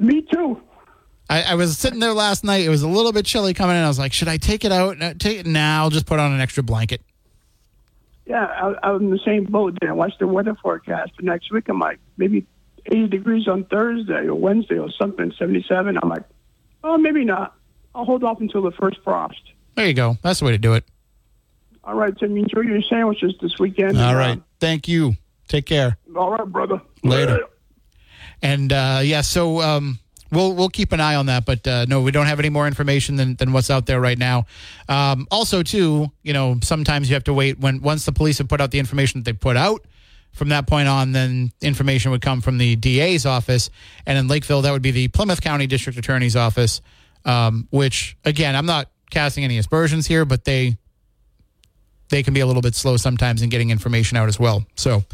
Me 0.00 0.22
too. 0.22 0.60
I, 1.30 1.42
I 1.42 1.54
was 1.54 1.78
sitting 1.78 2.00
there 2.00 2.12
last 2.12 2.42
night. 2.42 2.64
It 2.64 2.70
was 2.70 2.82
a 2.82 2.88
little 2.88 3.12
bit 3.12 3.24
chilly 3.24 3.54
coming 3.54 3.76
in. 3.76 3.82
I 3.82 3.88
was 3.88 4.00
like, 4.00 4.12
should 4.12 4.28
I 4.28 4.36
take 4.36 4.64
it 4.64 4.72
out? 4.72 5.00
Uh, 5.00 5.14
Take 5.14 5.38
it 5.38 5.46
now. 5.46 5.84
I'll 5.84 5.90
just 5.90 6.06
put 6.06 6.18
on 6.18 6.32
an 6.32 6.40
extra 6.40 6.64
blanket. 6.64 7.02
Yeah, 8.26 8.46
I, 8.46 8.88
I 8.88 8.90
was 8.90 9.00
in 9.00 9.10
the 9.10 9.20
same 9.24 9.44
boat. 9.44 9.78
Then 9.80 9.90
I 9.90 9.92
watched 9.92 10.18
the 10.18 10.26
weather 10.26 10.56
forecast 10.60 11.12
for 11.14 11.22
next 11.22 11.52
week. 11.52 11.68
I'm 11.68 11.78
like, 11.78 12.00
maybe 12.16 12.46
80 12.86 13.06
degrees 13.08 13.46
on 13.46 13.64
Thursday 13.64 14.26
or 14.26 14.34
Wednesday 14.34 14.78
or 14.78 14.90
something, 14.90 15.32
77. 15.38 15.98
I'm 16.02 16.08
like, 16.08 16.24
oh, 16.84 16.98
maybe 16.98 17.24
not. 17.24 17.56
I'll 17.94 18.04
hold 18.04 18.22
off 18.22 18.40
until 18.40 18.62
the 18.62 18.72
first 18.72 18.98
frost. 19.02 19.40
There 19.74 19.86
you 19.86 19.94
go. 19.94 20.16
That's 20.22 20.38
the 20.38 20.44
way 20.46 20.52
to 20.52 20.58
do 20.58 20.74
it. 20.74 20.84
All 21.82 21.94
right, 21.94 22.16
Tim, 22.16 22.36
enjoy 22.36 22.60
your 22.60 22.80
sandwiches 22.82 23.34
this 23.42 23.58
weekend. 23.58 24.00
All 24.00 24.14
right. 24.14 24.40
Thank 24.60 24.88
you. 24.88 25.14
Take 25.48 25.66
care. 25.66 25.98
All 26.16 26.30
right, 26.30 26.46
brother. 26.46 26.80
Later. 27.02 27.40
And 28.40 28.72
uh, 28.72 29.00
yeah, 29.02 29.20
so 29.20 29.60
um, 29.60 29.98
we'll 30.32 30.54
we'll 30.54 30.70
keep 30.70 30.92
an 30.92 31.00
eye 31.00 31.14
on 31.14 31.26
that. 31.26 31.44
But 31.44 31.66
uh, 31.66 31.84
no, 31.86 32.00
we 32.00 32.10
don't 32.10 32.26
have 32.26 32.38
any 32.38 32.48
more 32.48 32.66
information 32.66 33.16
than, 33.16 33.36
than 33.36 33.52
what's 33.52 33.70
out 33.70 33.86
there 33.86 34.00
right 34.00 34.18
now. 34.18 34.46
Um, 34.88 35.26
also, 35.30 35.62
too, 35.62 36.10
you 36.22 36.32
know, 36.32 36.58
sometimes 36.62 37.08
you 37.08 37.14
have 37.14 37.24
to 37.24 37.34
wait 37.34 37.58
when 37.60 37.80
once 37.82 38.04
the 38.06 38.12
police 38.12 38.38
have 38.38 38.48
put 38.48 38.60
out 38.60 38.70
the 38.70 38.78
information 38.78 39.20
that 39.20 39.24
they 39.24 39.32
put 39.34 39.56
out. 39.56 39.84
From 40.34 40.48
that 40.50 40.66
point 40.66 40.88
on, 40.88 41.12
then 41.12 41.52
information 41.62 42.10
would 42.10 42.20
come 42.20 42.40
from 42.40 42.58
the 42.58 42.76
DA's 42.76 43.24
office, 43.24 43.70
and 44.04 44.18
in 44.18 44.28
Lakeville, 44.28 44.62
that 44.62 44.72
would 44.72 44.82
be 44.82 44.90
the 44.90 45.08
Plymouth 45.08 45.40
County 45.40 45.66
District 45.66 45.98
Attorney's 45.98 46.36
office. 46.36 46.80
Um, 47.24 47.68
which, 47.70 48.18
again, 48.24 48.54
I'm 48.54 48.66
not 48.66 48.90
casting 49.10 49.44
any 49.44 49.56
aspersions 49.56 50.06
here, 50.06 50.24
but 50.26 50.44
they 50.44 50.76
they 52.10 52.22
can 52.22 52.34
be 52.34 52.40
a 52.40 52.46
little 52.46 52.60
bit 52.60 52.74
slow 52.74 52.98
sometimes 52.98 53.40
in 53.40 53.48
getting 53.48 53.70
information 53.70 54.16
out 54.16 54.28
as 54.28 54.38
well. 54.38 54.66
So. 54.76 55.04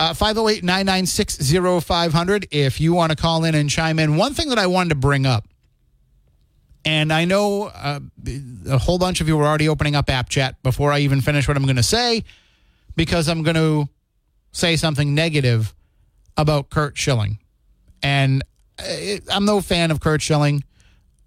Uh, 0.00 0.14
508 0.14 0.62
996 0.62 1.84
0500 1.84 2.46
if 2.52 2.80
you 2.80 2.94
want 2.94 3.10
to 3.10 3.16
call 3.16 3.42
in 3.42 3.56
and 3.56 3.68
chime 3.68 3.98
in. 3.98 4.16
One 4.16 4.32
thing 4.32 4.50
that 4.50 4.58
I 4.58 4.68
wanted 4.68 4.90
to 4.90 4.94
bring 4.94 5.26
up, 5.26 5.44
and 6.84 7.12
I 7.12 7.24
know 7.24 7.64
uh, 7.64 7.98
a 8.68 8.78
whole 8.78 8.98
bunch 8.98 9.20
of 9.20 9.26
you 9.26 9.36
were 9.36 9.44
already 9.44 9.68
opening 9.68 9.96
up 9.96 10.08
app 10.08 10.28
chat 10.28 10.62
before 10.62 10.92
I 10.92 11.00
even 11.00 11.20
finish 11.20 11.48
what 11.48 11.56
I'm 11.56 11.64
going 11.64 11.76
to 11.76 11.82
say, 11.82 12.22
because 12.94 13.28
I'm 13.28 13.42
going 13.42 13.56
to 13.56 13.88
say 14.52 14.76
something 14.76 15.14
negative 15.14 15.74
about 16.36 16.70
Curt 16.70 16.96
Schilling. 16.96 17.38
And 18.02 18.42
uh, 18.78 19.16
I'm 19.30 19.44
no 19.44 19.60
fan 19.60 19.90
of 19.90 20.00
Curt 20.00 20.22
Schilling. 20.22 20.64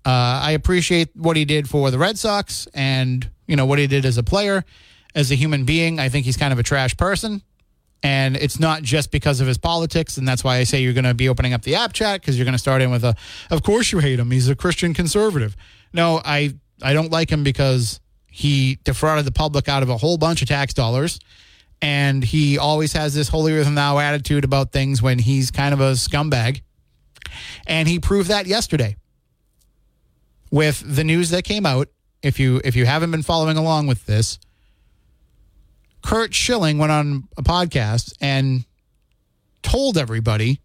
Uh, 0.06 0.42
I 0.44 0.52
appreciate 0.52 1.10
what 1.16 1.38
he 1.38 1.46
did 1.46 1.70
for 1.70 1.92
the 1.92 2.00
Red 2.00 2.18
Sox 2.18 2.68
and, 2.74 3.30
you 3.48 3.56
know, 3.56 3.66
what 3.66 3.78
he 3.78 3.88
did 3.88 4.06
as 4.06 4.18
a 4.18 4.24
player, 4.24 4.64
as 5.14 5.32
a 5.32 5.36
human 5.36 5.66
being. 5.66 6.00
I 6.00 6.10
think 6.10 6.26
he's 6.26 6.38
kind 6.38 6.52
of 6.52 6.60
a 6.60 6.64
trash 6.64 6.98
person. 6.98 7.42
And 8.04 8.36
it's 8.36 8.60
not 8.60 8.82
just 8.82 9.12
because 9.12 9.42
of 9.42 9.48
his 9.48 9.60
politics. 9.60 10.18
And 10.18 10.28
that's 10.28 10.44
why 10.44 10.58
I 10.58 10.64
say 10.64 10.82
you're 10.82 10.94
going 10.94 11.04
to 11.04 11.14
be 11.14 11.30
opening 11.30 11.54
up 11.54 11.62
the 11.62 11.76
app 11.76 11.94
chat 11.94 12.20
because 12.20 12.36
you're 12.36 12.46
going 12.46 12.54
to 12.54 12.60
start 12.60 12.82
in 12.82 12.90
with 12.90 13.04
a, 13.04 13.16
of 13.52 13.62
course 13.62 13.92
you 13.92 14.00
hate 14.00 14.18
him. 14.18 14.32
He's 14.32 14.50
a 14.50 14.56
Christian 14.56 14.96
conservative. 14.96 15.56
No, 15.94 16.20
I, 16.26 16.56
I 16.82 16.94
don't 16.94 17.12
like 17.12 17.30
him 17.30 17.44
because 17.44 18.00
he 18.26 18.80
defrauded 18.84 19.26
the 19.26 19.32
public 19.32 19.70
out 19.70 19.84
of 19.84 19.90
a 19.90 19.98
whole 19.98 20.18
bunch 20.18 20.42
of 20.42 20.48
tax 20.48 20.74
dollars. 20.74 21.20
And 21.82 22.24
he 22.24 22.58
always 22.58 22.94
has 22.94 23.14
this 23.14 23.28
holier 23.28 23.64
than 23.64 23.76
thou 23.76 23.98
attitude 24.00 24.44
about 24.44 24.72
things 24.72 25.02
when 25.02 25.18
he's 25.20 25.50
kind 25.50 25.74
of 25.74 25.80
a 25.80 25.94
scumbag. 25.94 26.62
And 27.66 27.88
he 27.88 28.00
proved 28.00 28.30
that 28.30 28.46
yesterday 28.46 28.98
with 30.52 30.84
the 30.86 31.04
news 31.04 31.30
that 31.32 31.44
came 31.44 31.66
out. 31.66 31.88
If 32.22 32.40
you 32.40 32.62
if 32.64 32.76
you 32.76 32.86
haven't 32.86 33.10
been 33.10 33.24
following 33.24 33.58
along 33.58 33.88
with 33.88 34.06
this, 34.06 34.38
Curt 36.04 36.36
Schilling 36.36 36.78
went 36.78 36.92
on 36.92 37.28
a 37.38 37.42
podcast 37.42 38.14
and 38.22 38.66
told 39.64 39.98
everybody 39.98 40.62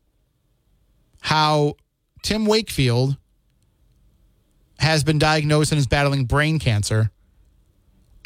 how 1.20 1.76
Tim 2.22 2.44
Wakefield 2.44 3.16
has 4.78 5.02
been 5.04 5.18
diagnosed 5.18 5.72
and 5.72 5.78
is 5.78 5.86
battling 5.86 6.26
brain 6.26 6.58
cancer, 6.58 7.10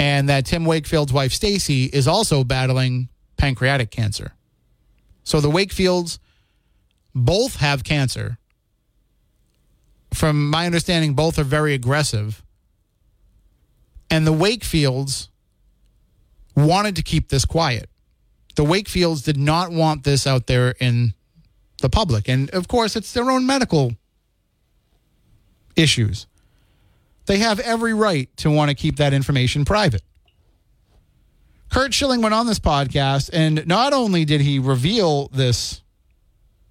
and 0.00 0.30
that 0.30 0.46
Tim 0.46 0.64
Wakefield's 0.64 1.12
wife 1.12 1.30
Stacy 1.30 1.84
is 1.84 2.08
also 2.08 2.42
battling 2.42 3.10
pancreatic 3.36 3.90
cancer. 3.90 4.32
So 5.24 5.42
the 5.42 5.50
Wakefields 5.50 6.18
both 7.14 7.56
have 7.56 7.84
cancer. 7.84 8.38
From 10.14 10.48
my 10.48 10.64
understanding, 10.64 11.12
both 11.12 11.38
are 11.38 11.44
very 11.44 11.74
aggressive. 11.74 12.42
And 14.08 14.26
the 14.26 14.32
Wakefields 14.32 15.28
wanted 16.56 16.96
to 16.96 17.02
keep 17.02 17.28
this 17.28 17.44
quiet. 17.44 17.90
The 18.56 18.64
Wakefields 18.64 19.22
did 19.22 19.36
not 19.36 19.70
want 19.70 20.04
this 20.04 20.26
out 20.26 20.46
there 20.46 20.74
in 20.80 21.12
the 21.82 21.90
public. 21.90 22.26
And 22.26 22.48
of 22.50 22.68
course, 22.68 22.96
it's 22.96 23.12
their 23.12 23.30
own 23.30 23.46
medical 23.46 23.92
issues. 25.76 26.26
They 27.26 27.38
have 27.38 27.60
every 27.60 27.94
right 27.94 28.34
to 28.38 28.50
want 28.50 28.70
to 28.70 28.74
keep 28.74 28.96
that 28.96 29.12
information 29.12 29.64
private. 29.64 30.02
Curt 31.70 31.94
Schilling 31.94 32.20
went 32.20 32.34
on 32.34 32.46
this 32.46 32.58
podcast, 32.58 33.30
and 33.32 33.64
not 33.66 33.92
only 33.92 34.24
did 34.24 34.40
he 34.40 34.58
reveal 34.58 35.28
this 35.28 35.82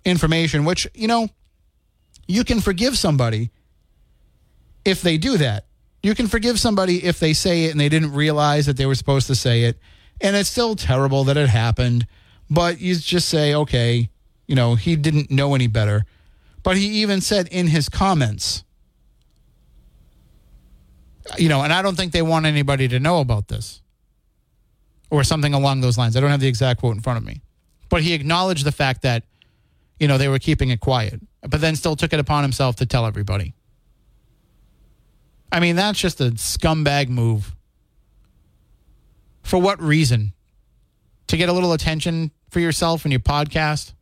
information, 0.04 0.66
which, 0.66 0.88
you 0.94 1.08
know, 1.08 1.30
you 2.28 2.44
can 2.44 2.60
forgive 2.60 2.98
somebody 2.98 3.50
if 4.84 5.02
they 5.02 5.18
do 5.18 5.38
that. 5.38 5.66
You 6.04 6.16
can 6.16 6.28
forgive 6.28 6.60
somebody 6.60 7.04
if 7.04 7.20
they 7.20 7.34
say 7.34 7.66
it 7.66 7.72
and 7.72 7.80
they 7.80 7.90
didn't 7.90 8.14
realize 8.14 8.66
that 8.66 8.78
they 8.78 8.86
were 8.86 8.96
supposed 8.96 9.28
to 9.28 9.36
say 9.36 9.64
it. 9.64 9.80
And 10.22 10.36
it's 10.36 10.50
still 10.50 10.76
terrible 10.76 11.24
that 11.26 11.38
it 11.38 11.50
happened, 11.50 12.06
but 12.50 12.80
you 12.80 12.96
just 12.96 13.30
say, 13.30 13.54
okay, 13.54 14.10
you 14.48 14.56
know, 14.56 14.76
he 14.76 14.96
didn't 14.96 15.32
know 15.32 15.56
any 15.56 15.68
better. 15.68 16.06
But 16.64 16.78
he 16.78 16.88
even 17.02 17.22
said 17.22 17.48
in 17.50 17.68
his 17.68 17.88
comments, 17.88 18.64
you 21.38 21.50
know, 21.50 21.62
and 21.62 21.72
I 21.72 21.82
don't 21.82 21.96
think 21.96 22.12
they 22.12 22.22
want 22.22 22.46
anybody 22.46 22.88
to 22.90 23.00
know 23.00 23.20
about 23.20 23.48
this 23.48 23.82
or 25.10 25.24
something 25.24 25.54
along 25.54 25.82
those 25.82 25.98
lines. 25.98 26.16
I 26.16 26.20
don't 26.20 26.32
have 26.32 26.40
the 26.40 26.48
exact 26.48 26.80
quote 26.80 26.96
in 26.96 27.02
front 27.02 27.18
of 27.18 27.26
me. 27.26 27.42
But 27.90 28.04
he 28.04 28.14
acknowledged 28.14 28.66
the 28.66 28.72
fact 28.72 29.02
that, 29.02 29.24
you 30.00 30.08
know, 30.08 30.18
they 30.18 30.28
were 30.28 30.40
keeping 30.40 30.70
it 30.70 30.80
quiet, 30.80 31.20
but 31.42 31.62
then 31.62 31.76
still 31.76 31.96
took 31.96 32.14
it 32.14 32.20
upon 32.20 32.44
himself 32.44 32.76
to 32.78 32.86
tell 32.86 33.06
everybody. 33.06 33.54
I 35.52 35.60
mean, 35.60 35.76
that's 35.76 36.00
just 36.00 36.22
a 36.22 36.32
scumbag 36.32 37.10
move. 37.10 37.56
For 39.42 39.58
what 39.58 39.82
reason? 39.82 40.34
To 41.28 41.38
get 41.38 41.50
a 41.50 41.54
little 41.54 41.74
attention 41.74 42.32
for 42.50 42.60
yourself 42.60 43.06
and 43.06 43.12
your 43.12 43.20
podcast? 43.20 43.94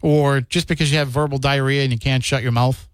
Or 0.00 0.40
just 0.40 0.66
because 0.66 0.90
you 0.90 0.98
have 0.98 1.08
verbal 1.08 1.38
diarrhea 1.38 1.82
and 1.82 1.92
you 1.92 1.98
can't 1.98 2.24
shut 2.24 2.42
your 2.42 2.52
mouth? 2.52 2.88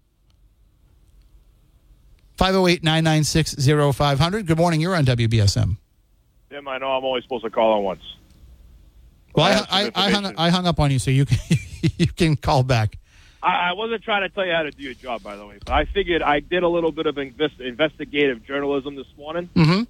508 2.43 2.83
996 2.85 3.67
0500. 3.97 4.45
Good 4.47 4.57
morning. 4.57 4.79
You're 4.79 4.95
on 4.95 5.03
WBSM. 5.03 5.75
Tim, 6.49 6.67
I 6.69 6.77
know 6.77 6.87
I'm 6.93 7.03
only 7.03 7.21
supposed 7.21 7.43
to 7.43 7.49
call 7.49 7.73
on 7.73 7.83
once. 7.83 8.01
Well, 9.35 9.65
I 9.69 9.87
I, 9.87 9.91
I, 10.07 10.09
hung. 10.09 10.33
I 10.37 10.49
hung 10.49 10.65
up 10.65 10.79
on 10.79 10.89
you, 10.89 10.99
so 10.99 11.11
you 11.11 11.25
can, 11.25 11.37
you 11.97 12.07
can 12.07 12.37
call 12.37 12.63
back. 12.63 12.97
I, 13.43 13.71
I 13.71 13.73
wasn't 13.73 14.03
trying 14.03 14.21
to 14.21 14.29
tell 14.29 14.45
you 14.45 14.53
how 14.53 14.63
to 14.63 14.71
do 14.71 14.81
your 14.81 14.93
job, 14.93 15.21
by 15.21 15.35
the 15.35 15.45
way, 15.45 15.57
but 15.65 15.73
I 15.73 15.83
figured 15.83 16.21
I 16.21 16.39
did 16.39 16.63
a 16.63 16.67
little 16.69 16.93
bit 16.93 17.07
of 17.07 17.17
invest, 17.17 17.59
investigative 17.59 18.45
journalism 18.45 18.95
this 18.95 19.07
morning, 19.17 19.49
Mm-hmm. 19.57 19.83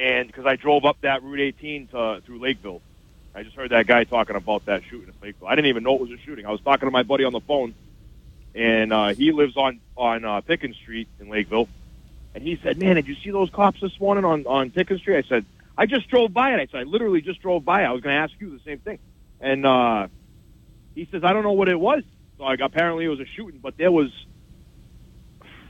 and 0.00 0.26
because 0.28 0.46
I 0.46 0.56
drove 0.56 0.86
up 0.86 0.96
that 1.02 1.22
Route 1.22 1.40
18 1.40 1.88
to 1.88 2.22
through 2.24 2.38
Lakeville, 2.40 2.80
I 3.34 3.42
just 3.42 3.54
heard 3.54 3.70
that 3.72 3.86
guy 3.86 4.04
talking 4.04 4.34
about 4.36 4.64
that 4.64 4.82
shooting 4.88 5.10
at 5.10 5.22
Lakeville. 5.22 5.48
I 5.48 5.56
didn't 5.56 5.68
even 5.68 5.82
know 5.82 5.94
it 5.96 6.00
was 6.00 6.10
a 6.10 6.16
shooting. 6.24 6.46
I 6.46 6.50
was 6.52 6.62
talking 6.62 6.86
to 6.86 6.90
my 6.90 7.02
buddy 7.02 7.24
on 7.24 7.34
the 7.34 7.40
phone, 7.40 7.74
and 8.58 8.92
uh, 8.92 9.14
he 9.14 9.30
lives 9.30 9.56
on 9.56 9.80
on 9.96 10.24
uh, 10.24 10.40
Pickens 10.40 10.76
Street 10.76 11.08
in 11.20 11.28
Lakeville, 11.28 11.68
and 12.34 12.42
he 12.42 12.58
said, 12.62 12.76
"Man, 12.76 12.96
did 12.96 13.06
you 13.06 13.14
see 13.22 13.30
those 13.30 13.50
cops 13.50 13.80
this 13.80 13.98
morning 14.00 14.24
on 14.24 14.46
on 14.46 14.70
Pickens 14.70 15.00
Street?" 15.00 15.24
I 15.24 15.28
said, 15.28 15.46
"I 15.76 15.86
just 15.86 16.08
drove 16.08 16.34
by 16.34 16.54
it." 16.54 16.60
I 16.60 16.66
said, 16.66 16.80
"I 16.80 16.82
literally 16.82 17.20
just 17.20 17.40
drove 17.40 17.64
by. 17.64 17.84
I 17.84 17.92
was 17.92 18.02
going 18.02 18.14
to 18.14 18.20
ask 18.20 18.32
you 18.40 18.50
the 18.50 18.62
same 18.64 18.80
thing," 18.80 18.98
and 19.40 19.64
uh, 19.64 20.08
he 20.96 21.06
says, 21.10 21.22
"I 21.22 21.32
don't 21.32 21.44
know 21.44 21.52
what 21.52 21.68
it 21.68 21.78
was." 21.78 22.02
So 22.36 22.44
like, 22.44 22.58
apparently 22.60 23.04
it 23.04 23.08
was 23.08 23.20
a 23.20 23.26
shooting, 23.26 23.60
but 23.62 23.76
there 23.76 23.92
was, 23.92 24.10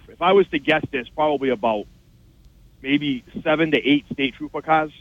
if 0.09 0.23
I 0.23 0.33
was 0.33 0.49
to 0.49 0.59
guess, 0.59 0.83
there's 0.91 1.11
probably 1.11 1.51
about 1.51 1.87
maybe 2.81 3.23
seven 3.43 3.71
to 3.73 3.87
eight 3.87 4.07
state 4.11 4.35
trooper 4.35 4.63
cars, 4.63 4.93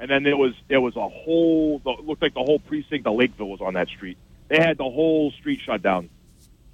and 0.00 0.10
then 0.10 0.24
there 0.24 0.36
was 0.36 0.54
there 0.66 0.80
was 0.80 0.96
a 0.96 1.08
whole 1.08 1.80
looked 1.84 2.22
like 2.22 2.34
the 2.34 2.42
whole 2.42 2.58
precinct 2.58 3.06
of 3.06 3.14
Lakeville 3.14 3.48
was 3.48 3.60
on 3.60 3.74
that 3.74 3.86
street. 3.86 4.18
They 4.48 4.58
had 4.58 4.76
the 4.76 4.90
whole 4.90 5.30
street 5.30 5.60
shut 5.64 5.82
down 5.82 6.10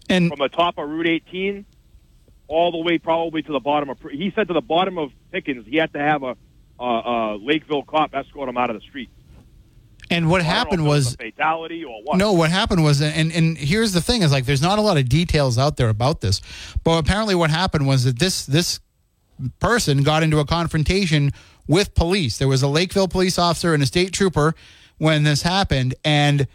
And 0.09 0.29
from 0.29 0.39
the 0.39 0.49
top 0.49 0.79
of 0.79 0.89
Route 0.89 1.07
18 1.07 1.65
all 2.49 2.71
the 2.71 2.79
way 2.79 2.99
probably 2.99 3.43
to 3.43 3.53
the 3.53 3.61
bottom 3.61 3.91
of. 3.91 3.99
He 4.11 4.33
said 4.35 4.49
to 4.49 4.55
the 4.55 4.61
bottom 4.61 4.99
of 4.99 5.11
Pickens, 5.33 5.67
he 5.67 5.77
had 5.77 5.93
to 5.95 5.99
have 5.99 6.23
a, 6.23 6.37
a, 6.79 6.85
a 6.85 7.39
Lakeville 7.43 7.83
cop 7.83 8.15
escort 8.15 8.49
him 8.49 8.57
out 8.57 8.71
of 8.71 8.77
the 8.77 8.87
street. 8.87 9.11
and 10.11 10.31
what 10.31 10.41
I 10.41 10.45
don't 10.45 10.49
know 10.49 10.55
happened 10.57 10.87
was 10.87 11.17
fatality 11.17 11.85
or 11.85 12.03
what. 12.05 12.19
No, 12.19 12.33
what 12.33 12.51
happened 12.51 12.85
was, 12.85 13.03
and 13.03 13.33
and 13.33 13.59
here's 13.59 13.93
the 13.93 14.01
thing: 14.01 14.23
is 14.23 14.31
like 14.33 14.47
there's 14.47 14.63
not 14.63 14.79
a 14.79 14.83
lot 14.83 14.97
of 14.97 15.09
details 15.09 15.59
out 15.59 15.77
there 15.77 15.89
about 15.89 16.21
this, 16.21 16.41
but 16.85 16.99
apparently 16.99 17.35
what 17.35 17.51
happened 17.51 17.87
was 17.87 18.05
that 18.05 18.19
this 18.19 18.47
this 18.47 18.81
person 19.59 20.03
got 20.03 20.23
into 20.23 20.39
a 20.39 20.47
confrontation 20.47 21.33
with 21.67 21.95
police. 21.95 22.39
There 22.39 22.49
was 22.49 22.63
a 22.63 22.69
Lakeville 22.69 23.09
police 23.09 23.39
officer 23.39 23.75
and 23.75 23.83
a 23.83 23.87
state 23.87 24.13
trooper 24.13 24.55
when 24.99 25.25
this 25.25 25.43
happened, 25.43 25.95
and 26.05 26.47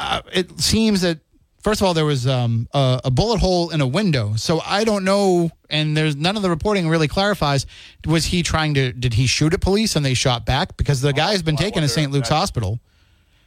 uh, 0.00 0.22
it 0.32 0.60
seems 0.60 1.00
that 1.00 1.18
first 1.62 1.80
of 1.80 1.86
all 1.86 1.94
there 1.94 2.04
was 2.04 2.26
um, 2.26 2.68
a, 2.72 3.00
a 3.04 3.10
bullet 3.10 3.38
hole 3.40 3.70
in 3.70 3.80
a 3.80 3.86
window. 3.86 4.34
So 4.36 4.60
I 4.64 4.84
don't 4.84 5.04
know, 5.04 5.50
and 5.70 5.96
there's 5.96 6.16
none 6.16 6.36
of 6.36 6.42
the 6.42 6.50
reporting 6.50 6.88
really 6.88 7.08
clarifies. 7.08 7.66
Was 8.06 8.26
he 8.26 8.42
trying 8.42 8.74
to? 8.74 8.92
Did 8.92 9.14
he 9.14 9.26
shoot 9.26 9.52
at 9.54 9.60
police 9.60 9.96
and 9.96 10.04
they 10.04 10.14
shot 10.14 10.44
back? 10.44 10.76
Because 10.76 11.00
the 11.00 11.12
guy 11.12 11.32
has 11.32 11.42
been 11.42 11.56
Oh, 11.56 11.58
taken 11.62 11.82
to 11.82 11.88
St. 11.88 12.10
Luke's 12.12 12.28
Hospital. 12.28 12.80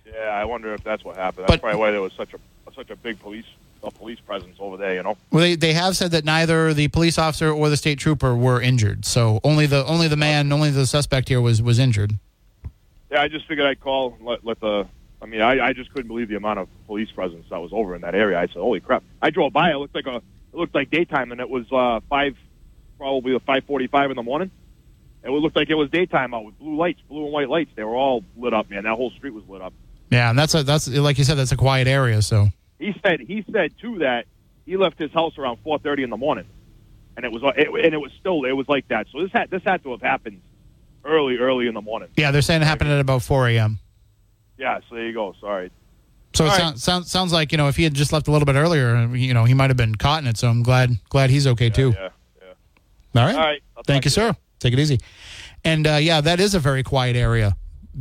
Yeah, 0.05 0.29
I 0.29 0.45
wonder 0.45 0.73
if 0.73 0.83
that's 0.83 1.03
what 1.03 1.15
happened. 1.15 1.47
That's 1.47 1.57
But- 1.57 1.61
probably 1.61 1.79
why 1.79 1.91
there 1.91 2.01
was 2.01 2.13
such 2.13 2.33
a 2.33 2.37
such 2.75 2.89
a 2.89 2.95
big 2.95 3.19
police 3.19 3.45
a 3.83 3.89
police 3.89 4.19
presence 4.19 4.55
over 4.59 4.77
there. 4.77 4.93
You 4.93 5.03
know. 5.03 5.17
Well, 5.31 5.41
they, 5.41 5.55
they 5.55 5.73
have 5.73 5.97
said 5.97 6.11
that 6.11 6.23
neither 6.23 6.73
the 6.73 6.87
police 6.89 7.17
officer 7.17 7.51
or 7.51 7.69
the 7.69 7.77
state 7.77 7.97
trooper 7.97 8.35
were 8.35 8.61
injured. 8.61 9.05
So 9.05 9.39
only 9.43 9.65
the 9.65 9.83
only 9.85 10.07
the 10.07 10.15
man, 10.15 10.51
only 10.51 10.69
the 10.69 10.85
suspect 10.85 11.29
here 11.29 11.41
was 11.41 11.61
was 11.61 11.79
injured. 11.79 12.13
Yeah, 13.11 13.21
I 13.23 13.27
just 13.27 13.45
figured 13.47 13.65
I'd 13.67 13.79
call 13.79 14.17
let, 14.21 14.45
let 14.45 14.59
the. 14.59 14.87
I 15.21 15.27
mean, 15.27 15.41
I, 15.41 15.67
I 15.67 15.73
just 15.73 15.91
couldn't 15.93 16.07
believe 16.07 16.29
the 16.29 16.35
amount 16.35 16.59
of 16.59 16.67
police 16.87 17.11
presence 17.11 17.45
that 17.49 17.59
was 17.59 17.71
over 17.73 17.93
in 17.95 18.01
that 18.01 18.15
area. 18.15 18.39
I 18.39 18.47
said, 18.47 18.55
"Holy 18.57 18.79
crap!" 18.79 19.03
I 19.21 19.29
drove 19.29 19.53
by. 19.53 19.71
It 19.71 19.75
looked 19.75 19.95
like 19.95 20.07
a. 20.07 20.15
It 20.17 20.57
looked 20.57 20.75
like 20.75 20.89
daytime, 20.89 21.31
and 21.31 21.39
it 21.39 21.49
was 21.49 21.71
uh, 21.71 21.99
five, 22.09 22.35
probably 22.97 23.37
five 23.45 23.63
forty-five 23.65 24.09
in 24.09 24.15
the 24.17 24.23
morning. 24.23 24.51
It 25.23 25.29
looked 25.29 25.55
like 25.55 25.69
it 25.69 25.75
was 25.75 25.89
daytime 25.91 26.33
out 26.33 26.43
with 26.45 26.57
blue 26.57 26.75
lights, 26.75 26.99
blue 27.07 27.25
and 27.25 27.31
white 27.33 27.47
lights. 27.49 27.71
They 27.75 27.83
were 27.83 27.95
all 27.95 28.23
lit 28.35 28.53
up, 28.53 28.69
man. 28.69 28.83
That 28.85 28.95
whole 28.95 29.11
street 29.11 29.33
was 29.35 29.43
lit 29.47 29.61
up. 29.61 29.73
Yeah, 30.09 30.31
and 30.31 30.37
that's 30.39 30.55
a 30.55 30.63
that's 30.63 30.87
like 30.87 31.17
you 31.19 31.23
said, 31.23 31.37
that's 31.37 31.51
a 31.51 31.57
quiet 31.57 31.87
area. 31.87 32.21
So 32.23 32.49
He 32.79 32.93
said 33.03 33.19
he 33.21 33.45
said 33.51 33.73
too 33.79 33.99
that 33.99 34.25
he 34.65 34.75
left 34.77 34.97
his 34.97 35.11
house 35.11 35.37
around 35.37 35.59
four 35.63 35.77
thirty 35.77 36.01
in 36.01 36.09
the 36.09 36.17
morning, 36.17 36.47
and 37.15 37.23
it 37.25 37.31
was 37.31 37.43
it, 37.55 37.67
and 37.67 37.93
it 37.93 38.01
was 38.01 38.11
still 38.19 38.43
it 38.45 38.53
was 38.53 38.67
like 38.67 38.87
that. 38.87 39.05
So 39.11 39.21
this 39.21 39.31
had 39.31 39.51
this 39.51 39.61
had 39.63 39.83
to 39.83 39.91
have 39.91 40.01
happened 40.01 40.41
early, 41.05 41.37
early 41.37 41.67
in 41.67 41.75
the 41.75 41.81
morning. 41.81 42.09
yeah, 42.17 42.31
they're 42.31 42.41
saying 42.41 42.61
it 42.63 42.65
happened 42.65 42.89
at 42.89 42.99
about 42.99 43.21
four 43.21 43.47
a.m. 43.47 43.79
Yeah, 44.61 44.79
so 44.87 44.95
there 44.95 45.07
you 45.07 45.13
go. 45.13 45.33
Sorry. 45.41 45.71
So 46.33 46.45
it 46.45 46.47
All 46.47 46.53
right. 46.53 46.61
sounds 46.61 46.83
sounds 46.83 47.11
sounds 47.11 47.33
like 47.33 47.51
you 47.51 47.57
know 47.57 47.67
if 47.67 47.75
he 47.75 47.83
had 47.83 47.95
just 47.95 48.13
left 48.13 48.27
a 48.27 48.31
little 48.31 48.45
bit 48.45 48.55
earlier, 48.55 49.07
you 49.07 49.33
know 49.33 49.43
he 49.43 49.55
might 49.55 49.71
have 49.71 49.77
been 49.77 49.95
caught 49.95 50.21
in 50.21 50.27
it. 50.27 50.37
So 50.37 50.47
I'm 50.47 50.61
glad 50.61 50.91
glad 51.09 51.31
he's 51.31 51.47
okay 51.47 51.71
too. 51.71 51.93
Yeah. 51.97 52.09
All 53.15 53.25
right. 53.25 53.35
All 53.35 53.41
right. 53.41 53.61
Thank 53.87 54.05
you, 54.05 54.11
to 54.11 54.13
sir. 54.13 54.35
Take 54.59 54.73
it 54.73 54.79
easy. 54.79 54.99
And 55.65 55.87
uh, 55.87 55.95
yeah, 55.95 56.21
that 56.21 56.39
is 56.39 56.53
a 56.53 56.59
very 56.59 56.83
quiet 56.83 57.15
area. 57.15 57.55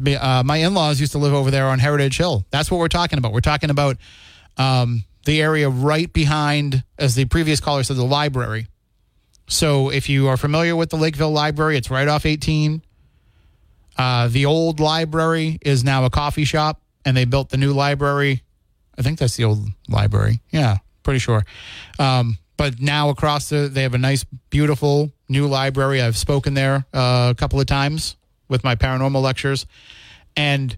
Uh, 0.06 0.42
my 0.44 0.58
in-laws 0.58 1.00
used 1.00 1.12
to 1.12 1.18
live 1.18 1.32
over 1.32 1.50
there 1.50 1.66
on 1.66 1.78
Heritage 1.78 2.18
Hill. 2.18 2.44
That's 2.50 2.70
what 2.70 2.78
we're 2.78 2.88
talking 2.88 3.18
about. 3.18 3.32
We're 3.32 3.40
talking 3.40 3.70
about 3.70 3.96
um, 4.58 5.04
the 5.24 5.40
area 5.40 5.68
right 5.68 6.12
behind, 6.12 6.84
as 6.98 7.14
the 7.14 7.24
previous 7.24 7.58
caller 7.58 7.82
said, 7.82 7.96
the 7.96 8.04
library. 8.04 8.68
So 9.48 9.90
if 9.90 10.08
you 10.08 10.28
are 10.28 10.36
familiar 10.36 10.76
with 10.76 10.90
the 10.90 10.96
Lakeville 10.96 11.32
Library, 11.32 11.76
it's 11.76 11.90
right 11.90 12.06
off 12.06 12.24
18. 12.24 12.82
Uh, 14.00 14.28
the 14.28 14.46
old 14.46 14.80
library 14.80 15.58
is 15.60 15.84
now 15.84 16.06
a 16.06 16.10
coffee 16.10 16.46
shop, 16.46 16.80
and 17.04 17.14
they 17.14 17.26
built 17.26 17.50
the 17.50 17.58
new 17.58 17.74
library. 17.74 18.42
I 18.96 19.02
think 19.02 19.18
that's 19.18 19.36
the 19.36 19.44
old 19.44 19.68
library. 19.90 20.40
Yeah, 20.50 20.78
pretty 21.02 21.18
sure. 21.18 21.44
Um, 21.98 22.38
but 22.56 22.80
now 22.80 23.10
across 23.10 23.50
the, 23.50 23.68
they 23.68 23.82
have 23.82 23.92
a 23.92 23.98
nice, 23.98 24.24
beautiful 24.48 25.12
new 25.28 25.46
library. 25.46 26.00
I've 26.00 26.16
spoken 26.16 26.54
there 26.54 26.86
uh, 26.94 27.28
a 27.30 27.34
couple 27.36 27.60
of 27.60 27.66
times 27.66 28.16
with 28.48 28.64
my 28.64 28.74
paranormal 28.74 29.20
lectures, 29.20 29.66
and 30.34 30.74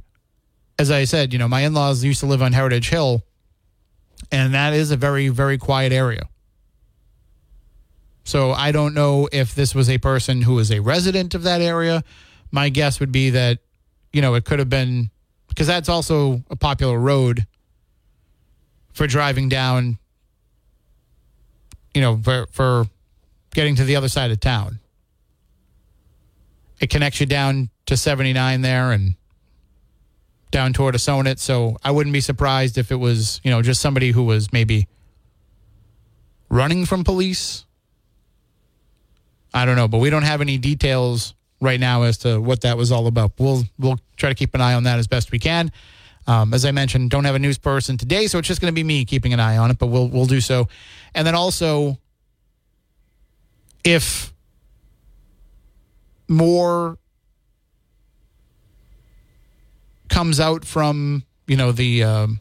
as 0.77 0.91
I 0.91 1.05
said, 1.05 1.33
you 1.33 1.39
know, 1.39 1.47
my 1.47 1.61
in-laws 1.61 2.03
used 2.03 2.19
to 2.21 2.27
live 2.27 2.43
on 2.43 2.53
Heritage 2.53 2.89
Hill, 2.89 3.23
and 4.33 4.53
that 4.53 4.73
is 4.73 4.91
a 4.91 4.97
very, 4.97 5.29
very 5.29 5.59
quiet 5.59 5.93
area. 5.93 6.29
So 8.25 8.51
I 8.51 8.73
don't 8.73 8.95
know 8.95 9.29
if 9.31 9.55
this 9.55 9.77
was 9.77 9.89
a 9.89 9.99
person 9.99 10.43
who 10.43 10.55
was 10.55 10.73
a 10.73 10.81
resident 10.81 11.37
of 11.37 11.45
that 11.45 11.61
area. 11.61 12.03
My 12.53 12.69
guess 12.69 13.01
would 13.01 13.11
be 13.11 13.31
that, 13.31 13.59
you 14.13 14.23
know, 14.23 14.35
it 14.35 14.45
could 14.45 14.61
have 14.61 14.69
been 14.69 15.11
because 15.49 15.67
that's 15.67 15.89
also 15.89 16.43
a 16.51 16.57
popular 16.57 16.99
road 16.99 17.47
for 18.93 19.07
driving 19.07 19.49
down, 19.49 19.99
you 21.95 22.01
know, 22.01 22.19
for, 22.23 22.47
for 22.53 22.87
getting 23.55 23.75
to 23.77 23.85
the 23.85 23.97
other 23.97 24.09
side 24.09 24.31
of 24.31 24.41
town. 24.41 24.79
It 26.81 26.91
connects 26.91 27.21
you 27.21 27.27
down 27.27 27.71
to 27.87 27.97
79 27.97 28.61
there 28.63 28.93
and 28.93 29.15
down 30.51 30.73
toward 30.73 30.95
Assonet. 30.95 31.39
So 31.39 31.77
I 31.83 31.91
wouldn't 31.91 32.13
be 32.13 32.21
surprised 32.21 32.79
if 32.79 32.93
it 32.93 32.97
was, 32.97 33.41
you 33.43 33.51
know, 33.51 33.63
just 33.63 33.81
somebody 33.81 34.11
who 34.11 34.25
was 34.25 34.53
maybe 34.53 34.87
running 36.49 36.87
from 36.87 37.03
police. 37.03 37.65
I 39.55 39.65
don't 39.65 39.77
know, 39.77 39.89
but 39.89 39.99
we 39.99 40.11
don't 40.11 40.23
have 40.23 40.41
any 40.41 40.59
details 40.59 41.35
right 41.63 41.79
now 41.81 42.03
as 42.03 42.19
to 42.19 42.41
what 42.41 42.61
that 42.63 42.77
was 42.77 42.93
all 42.93 43.07
about. 43.07 43.33
We'll 43.39 43.63
we'll 43.79 43.99
try 44.17 44.29
to 44.29 44.35
keep 44.35 44.55
an 44.55 44.61
eye 44.61 44.75
on 44.75 44.83
that 44.85 44.99
as 44.99 45.07
best 45.07 45.31
we 45.33 45.39
can. 45.39 45.73
Um, 46.27 46.53
as 46.53 46.65
I 46.65 46.71
mentioned, 46.73 47.11
don't 47.11 47.25
have 47.25 47.35
a 47.35 47.39
news 47.39 47.59
person 47.59 47.97
today, 47.97 48.27
so 48.27 48.39
it's 48.39 48.49
just 48.49 48.61
going 48.61 48.73
to 48.73 48.75
be 48.75 48.85
me 48.85 49.05
keeping 49.05 49.33
an 49.33 49.41
eye 49.41 49.57
on 49.57 49.71
it. 49.71 49.79
But 49.79 49.87
we'll 49.87 50.09
we'll 50.09 50.27
do 50.27 50.41
so, 50.41 50.69
and 51.15 51.27
then 51.27 51.35
also, 51.35 51.99
if 53.85 54.33
more 56.29 56.99
comes 60.09 60.41
out 60.41 60.65
from 60.65 61.25
you 61.47 61.57
know 61.57 61.73
the 61.73 62.05
um, 62.05 62.41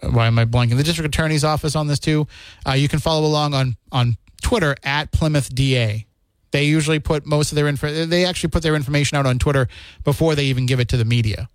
why 0.00 0.26
am 0.26 0.38
I 0.38 0.44
blanking 0.44 0.76
the 0.76 0.82
district 0.82 1.14
attorney's 1.14 1.44
office 1.44 1.76
on 1.76 1.86
this 1.86 1.98
too? 1.98 2.26
Uh, 2.66 2.72
you 2.72 2.88
can 2.88 2.98
follow 2.98 3.26
along 3.26 3.54
on 3.54 3.76
on 3.92 4.16
Twitter 4.42 4.76
at 4.82 5.10
Plymouth 5.12 5.54
DA. 5.54 6.05
They 6.56 6.64
usually 6.64 7.00
put 7.00 7.26
most 7.26 7.52
of 7.52 7.56
their 7.56 7.68
info. 7.68 8.06
They 8.06 8.24
actually 8.24 8.48
put 8.48 8.62
their 8.62 8.74
information 8.74 9.18
out 9.18 9.26
on 9.26 9.38
Twitter 9.38 9.68
before 10.04 10.34
they 10.34 10.46
even 10.46 10.64
give 10.64 10.80
it 10.80 10.88
to 10.88 10.96
the 10.96 11.04
media, 11.04 11.50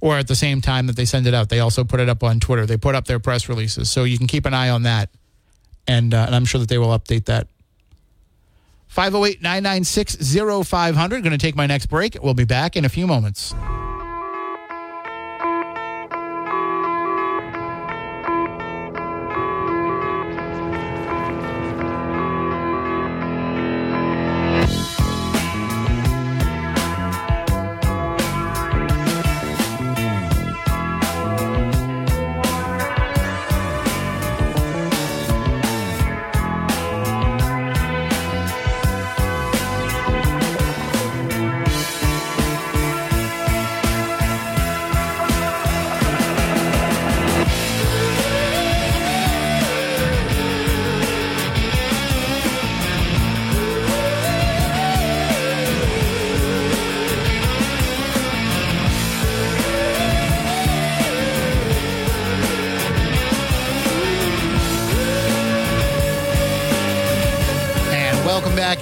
or 0.00 0.16
at 0.16 0.28
the 0.28 0.36
same 0.36 0.60
time 0.60 0.86
that 0.86 0.94
they 0.94 1.04
send 1.04 1.26
it 1.26 1.34
out. 1.34 1.48
They 1.48 1.58
also 1.58 1.82
put 1.82 1.98
it 1.98 2.08
up 2.08 2.22
on 2.22 2.38
Twitter. 2.38 2.66
They 2.66 2.76
put 2.76 2.94
up 2.94 3.06
their 3.06 3.18
press 3.18 3.48
releases, 3.48 3.90
so 3.90 4.04
you 4.04 4.16
can 4.16 4.28
keep 4.28 4.46
an 4.46 4.54
eye 4.54 4.68
on 4.68 4.84
that, 4.84 5.10
and, 5.88 6.14
uh, 6.14 6.26
and 6.26 6.36
I'm 6.36 6.44
sure 6.44 6.60
that 6.60 6.68
they 6.68 6.78
will 6.78 6.96
update 6.96 7.24
that. 7.24 7.48
508 8.86 9.42
996 9.42 10.68
0500. 10.68 11.24
Going 11.24 11.32
to 11.32 11.36
take 11.36 11.56
my 11.56 11.66
next 11.66 11.86
break. 11.86 12.16
We'll 12.22 12.34
be 12.34 12.44
back 12.44 12.76
in 12.76 12.84
a 12.84 12.88
few 12.88 13.08
moments. 13.08 13.56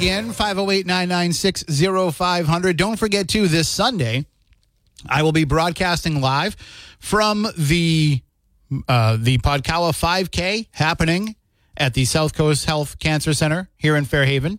In 0.02 0.32
508 0.32 0.86
996 0.86 1.64
0500. 2.14 2.76
Don't 2.76 2.98
forget, 2.98 3.28
too, 3.28 3.48
this 3.48 3.68
Sunday, 3.68 4.26
I 5.08 5.22
will 5.22 5.32
be 5.32 5.44
broadcasting 5.44 6.20
live 6.20 6.56
from 6.98 7.46
the 7.56 8.22
uh, 8.88 9.18
the 9.20 9.38
Podkawa 9.38 9.92
5K 9.92 10.68
happening 10.72 11.36
at 11.76 11.94
the 11.94 12.04
South 12.04 12.34
Coast 12.34 12.64
Health 12.64 12.98
Cancer 12.98 13.34
Center 13.34 13.68
here 13.76 13.96
in 13.96 14.04
Fairhaven. 14.04 14.58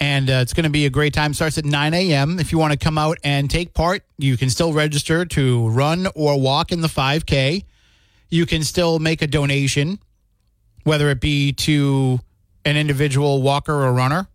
And 0.00 0.28
uh, 0.28 0.34
it's 0.42 0.52
going 0.52 0.64
to 0.64 0.70
be 0.70 0.86
a 0.86 0.90
great 0.90 1.14
time. 1.14 1.34
Starts 1.34 1.56
at 1.56 1.64
9 1.64 1.94
a.m. 1.94 2.40
If 2.40 2.50
you 2.50 2.58
want 2.58 2.72
to 2.72 2.78
come 2.78 2.98
out 2.98 3.18
and 3.22 3.48
take 3.48 3.74
part, 3.74 4.02
you 4.18 4.36
can 4.36 4.50
still 4.50 4.72
register 4.72 5.24
to 5.24 5.68
run 5.68 6.08
or 6.16 6.40
walk 6.40 6.72
in 6.72 6.80
the 6.80 6.88
5K. 6.88 7.64
You 8.28 8.46
can 8.46 8.64
still 8.64 8.98
make 8.98 9.22
a 9.22 9.28
donation, 9.28 10.00
whether 10.82 11.10
it 11.10 11.20
be 11.20 11.52
to 11.52 12.18
an 12.64 12.76
individual 12.76 13.40
walker 13.40 13.72
or 13.72 13.92
runner. 13.92 14.26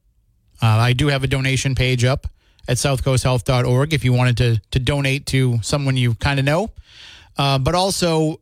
Uh, 0.61 0.67
I 0.67 0.93
do 0.93 1.07
have 1.07 1.23
a 1.23 1.27
donation 1.27 1.75
page 1.75 2.03
up 2.03 2.27
at 2.67 2.77
southcoasthealth.org 2.77 3.93
if 3.93 4.03
you 4.03 4.13
wanted 4.13 4.37
to, 4.37 4.61
to 4.71 4.79
donate 4.79 5.25
to 5.27 5.59
someone 5.61 5.97
you 5.97 6.13
kind 6.15 6.39
of 6.39 6.45
know. 6.45 6.71
Uh, 7.37 7.57
but 7.57 7.73
also, 7.73 8.39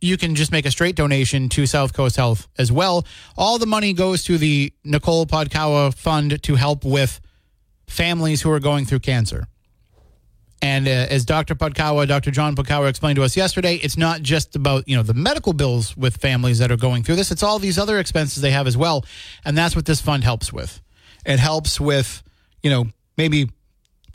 you 0.00 0.16
can 0.16 0.34
just 0.34 0.52
make 0.52 0.66
a 0.66 0.70
straight 0.70 0.96
donation 0.96 1.48
to 1.48 1.66
South 1.66 1.94
Coast 1.94 2.16
Health 2.16 2.46
as 2.58 2.70
well. 2.70 3.06
All 3.38 3.58
the 3.58 3.66
money 3.66 3.92
goes 3.92 4.24
to 4.24 4.36
the 4.36 4.72
Nicole 4.84 5.24
Podkawa 5.24 5.94
Fund 5.94 6.42
to 6.42 6.54
help 6.56 6.84
with 6.84 7.20
families 7.86 8.42
who 8.42 8.50
are 8.50 8.60
going 8.60 8.84
through 8.84 9.00
cancer. 9.00 9.46
And 10.60 10.88
uh, 10.88 10.90
as 11.10 11.24
Dr. 11.24 11.54
Podkawa, 11.54 12.08
Dr. 12.08 12.30
John 12.30 12.56
Podkawa 12.56 12.88
explained 12.88 13.16
to 13.16 13.22
us 13.22 13.36
yesterday, 13.36 13.76
it's 13.76 13.96
not 13.96 14.22
just 14.22 14.56
about, 14.56 14.88
you 14.88 14.96
know, 14.96 15.02
the 15.02 15.14
medical 15.14 15.52
bills 15.52 15.96
with 15.96 16.16
families 16.16 16.58
that 16.58 16.72
are 16.72 16.76
going 16.76 17.02
through 17.02 17.16
this. 17.16 17.30
It's 17.30 17.42
all 17.42 17.58
these 17.58 17.78
other 17.78 17.98
expenses 17.98 18.42
they 18.42 18.50
have 18.50 18.66
as 18.66 18.76
well. 18.76 19.04
And 19.44 19.58
that's 19.58 19.76
what 19.76 19.84
this 19.84 20.00
fund 20.00 20.24
helps 20.24 20.52
with. 20.52 20.80
It 21.24 21.38
helps 21.38 21.80
with, 21.80 22.22
you 22.62 22.70
know, 22.70 22.86
maybe 23.16 23.50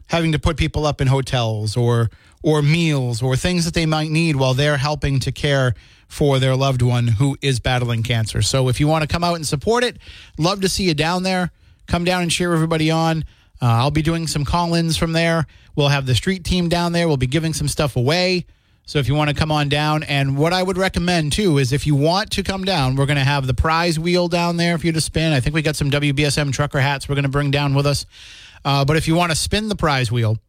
having 0.07 0.31
to 0.31 0.39
put 0.39 0.57
people 0.57 0.85
up 0.85 1.01
in 1.01 1.07
hotels 1.07 1.77
or 1.77 2.09
or 2.41 2.61
meals 2.61 3.21
or 3.21 3.35
things 3.35 3.65
that 3.65 3.73
they 3.73 3.85
might 3.85 4.09
need 4.09 4.35
while 4.35 4.53
they're 4.53 4.77
helping 4.77 5.19
to 5.19 5.31
care 5.31 5.73
for 6.07 6.39
their 6.39 6.55
loved 6.55 6.81
one 6.81 7.07
who 7.07 7.37
is 7.41 7.59
battling 7.59 8.01
cancer. 8.01 8.41
So 8.41 8.69
if 8.69 8.79
you 8.79 8.87
want 8.87 9.01
to 9.03 9.07
come 9.07 9.23
out 9.23 9.35
and 9.35 9.45
support 9.45 9.83
it, 9.83 9.97
love 10.37 10.61
to 10.61 10.69
see 10.69 10.83
you 10.85 10.93
down 10.93 11.23
there. 11.23 11.51
Come 11.85 12.05
down 12.05 12.21
and 12.21 12.31
cheer 12.31 12.53
everybody 12.53 12.89
on. 12.89 13.23
Uh, 13.61 13.65
I'll 13.65 13.91
be 13.91 14.01
doing 14.01 14.25
some 14.25 14.45
call-ins 14.45 14.95
from 14.95 15.11
there. 15.11 15.45
We'll 15.75 15.89
have 15.89 16.05
the 16.05 16.15
street 16.15 16.45
team 16.45 16.69
down 16.69 16.93
there. 16.93 17.07
We'll 17.07 17.17
be 17.17 17.27
giving 17.27 17.53
some 17.53 17.67
stuff 17.67 17.97
away. 17.97 18.45
So 18.89 18.97
if 18.97 19.07
you 19.07 19.13
want 19.13 19.29
to 19.29 19.35
come 19.35 19.51
on 19.51 19.69
down, 19.69 20.01
and 20.01 20.35
what 20.35 20.51
I 20.51 20.63
would 20.63 20.75
recommend 20.75 21.31
too 21.33 21.59
is 21.59 21.71
if 21.73 21.85
you 21.85 21.93
want 21.93 22.31
to 22.31 22.41
come 22.41 22.65
down, 22.65 22.95
we're 22.95 23.05
going 23.05 23.19
to 23.19 23.23
have 23.23 23.45
the 23.45 23.53
prize 23.53 23.99
wheel 23.99 24.27
down 24.27 24.57
there 24.57 24.79
for 24.79 24.87
you 24.87 24.91
to 24.93 24.99
spin. 24.99 25.31
I 25.31 25.39
think 25.39 25.53
we 25.53 25.61
got 25.61 25.75
some 25.75 25.91
WBSM 25.91 26.51
trucker 26.51 26.79
hats 26.79 27.07
we're 27.07 27.13
going 27.13 27.21
to 27.21 27.29
bring 27.29 27.51
down 27.51 27.75
with 27.75 27.85
us. 27.85 28.07
Uh, 28.65 28.83
but 28.83 28.97
if 28.97 29.07
you 29.07 29.13
want 29.13 29.31
to 29.31 29.35
spin 29.35 29.69
the 29.69 29.75
prize 29.75 30.11
wheel, 30.11 30.39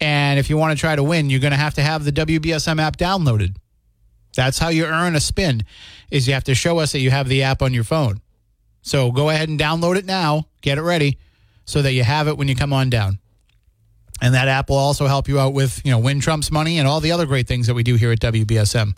and 0.00 0.38
if 0.38 0.48
you 0.48 0.56
want 0.56 0.74
to 0.74 0.80
try 0.80 0.96
to 0.96 1.02
win, 1.02 1.28
you're 1.28 1.38
going 1.38 1.50
to 1.50 1.58
have 1.58 1.74
to 1.74 1.82
have 1.82 2.06
the 2.06 2.12
WBSM 2.12 2.80
app 2.80 2.96
downloaded. 2.96 3.56
That's 4.34 4.58
how 4.58 4.70
you 4.70 4.86
earn 4.86 5.14
a 5.14 5.20
spin. 5.20 5.66
Is 6.10 6.26
you 6.26 6.32
have 6.32 6.44
to 6.44 6.54
show 6.54 6.78
us 6.78 6.92
that 6.92 7.00
you 7.00 7.10
have 7.10 7.28
the 7.28 7.42
app 7.42 7.60
on 7.60 7.74
your 7.74 7.84
phone. 7.84 8.22
So 8.80 9.12
go 9.12 9.28
ahead 9.28 9.50
and 9.50 9.60
download 9.60 9.96
it 9.96 10.06
now. 10.06 10.46
Get 10.62 10.78
it 10.78 10.82
ready 10.82 11.18
so 11.66 11.82
that 11.82 11.92
you 11.92 12.04
have 12.04 12.26
it 12.26 12.38
when 12.38 12.48
you 12.48 12.56
come 12.56 12.72
on 12.72 12.88
down. 12.88 13.18
And 14.22 14.34
that 14.34 14.46
app 14.46 14.70
will 14.70 14.76
also 14.76 15.08
help 15.08 15.26
you 15.26 15.40
out 15.40 15.52
with, 15.52 15.84
you 15.84 15.90
know, 15.90 15.98
Win 15.98 16.20
Trump's 16.20 16.52
money 16.52 16.78
and 16.78 16.86
all 16.86 17.00
the 17.00 17.10
other 17.10 17.26
great 17.26 17.48
things 17.48 17.66
that 17.66 17.74
we 17.74 17.82
do 17.82 17.96
here 17.96 18.12
at 18.12 18.20
WBSM. 18.20 18.96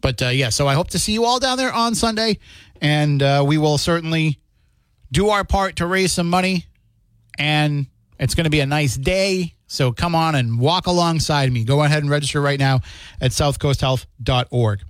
But 0.00 0.20
uh, 0.20 0.28
yeah, 0.28 0.48
so 0.48 0.66
I 0.66 0.74
hope 0.74 0.90
to 0.90 0.98
see 0.98 1.12
you 1.12 1.24
all 1.24 1.38
down 1.38 1.56
there 1.56 1.72
on 1.72 1.94
Sunday, 1.94 2.38
and 2.80 3.22
uh, 3.22 3.44
we 3.46 3.56
will 3.56 3.78
certainly 3.78 4.40
do 5.12 5.28
our 5.28 5.44
part 5.44 5.76
to 5.76 5.86
raise 5.86 6.12
some 6.12 6.28
money. 6.28 6.66
And 7.38 7.86
it's 8.18 8.34
going 8.34 8.44
to 8.44 8.50
be 8.50 8.58
a 8.58 8.66
nice 8.66 8.96
day. 8.96 9.54
So 9.68 9.92
come 9.92 10.16
on 10.16 10.34
and 10.34 10.58
walk 10.58 10.88
alongside 10.88 11.52
me. 11.52 11.62
Go 11.62 11.84
ahead 11.84 12.02
and 12.02 12.10
register 12.10 12.40
right 12.40 12.58
now 12.58 12.80
at 13.20 13.30
southcoasthealth.org. 13.30 14.80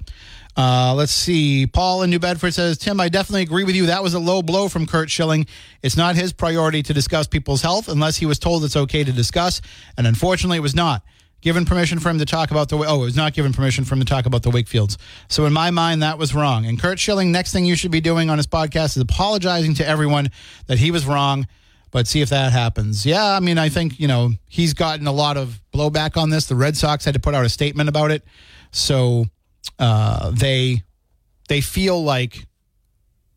Uh, 0.59 0.93
let's 0.93 1.13
see. 1.13 1.69
Paul 1.69 2.03
in 2.03 2.11
New 2.11 2.19
Bedford 2.19 2.53
says, 2.53 2.79
Tim, 2.79 3.01
I 3.01 3.09
definitely 3.09 3.43
agree 3.43 3.63
with 3.63 3.77
you. 3.77 3.87
That 3.87 4.03
was 4.03 4.15
a 4.15 4.19
low 4.19 4.43
blow 4.43 4.69
from 4.69 4.87
Curt 4.87 5.09
Schilling. 5.09 5.47
It's 5.85 5.97
not 5.97 6.17
his 6.17 6.33
priority 6.33 6.83
to 6.83 6.93
discuss 6.93 7.29
people's 7.29 7.63
health 7.63 7.89
unless 7.89 8.17
he 8.17 8.27
was 8.27 8.41
told 8.41 8.65
it's 8.65 8.75
okay 8.75 9.05
to 9.05 9.13
discuss. 9.13 9.61
And 9.97 10.05
unfortunately, 10.05 10.57
it 10.57 10.63
was 10.63 10.75
not. 10.75 11.05
Given 11.41 11.65
permission 11.65 12.01
for 12.01 12.11
him 12.11 12.19
to 12.19 12.25
talk 12.25 12.51
about 12.51 12.69
the 12.69 12.77
oh, 12.79 13.03
it 13.03 13.05
was 13.05 13.17
not 13.17 13.35
given 13.35 13.53
permission 13.53 13.85
for 13.85 13.95
him 13.95 14.01
to 14.01 14.05
talk 14.05 14.27
about 14.27 14.43
the 14.43 14.51
Wakefields. 14.51 14.99
So 15.29 15.47
in 15.47 15.53
my 15.53 15.71
mind, 15.71 16.03
that 16.03 16.19
was 16.19 16.35
wrong. 16.35 16.67
And 16.67 16.81
Curt 16.81 16.99
Schilling, 16.99 17.31
next 17.31 17.53
thing 17.53 17.65
you 17.65 17.77
should 17.77 17.93
be 17.93 18.01
doing 18.01 18.29
on 18.29 18.39
his 18.39 18.49
podcast 18.49 18.97
is 18.97 18.99
apologizing 18.99 19.75
to 19.75 19.87
everyone 19.87 20.33
that 20.67 20.81
he 20.81 20.91
was 20.91 21.07
wrong. 21.07 21.47
But 21.93 22.09
see 22.09 22.21
if 22.21 22.31
that 22.31 22.51
happens. 22.51 23.07
Yeah, 23.07 23.25
I 23.25 23.39
mean, 23.39 23.57
I 23.57 23.69
think 23.69 24.01
you 24.01 24.09
know 24.09 24.33
he's 24.49 24.75
gotten 24.75 25.07
a 25.07 25.13
lot 25.13 25.37
of 25.37 25.61
blowback 25.73 26.21
on 26.21 26.31
this. 26.31 26.47
The 26.47 26.57
Red 26.57 26.77
Sox 26.77 27.05
had 27.05 27.15
to 27.15 27.21
put 27.21 27.35
out 27.35 27.45
a 27.45 27.49
statement 27.49 27.89
about 27.89 28.11
it, 28.11 28.25
so 28.73 29.27
uh, 29.79 30.31
they 30.31 30.83
they 31.49 31.61
feel 31.61 32.03
like 32.03 32.47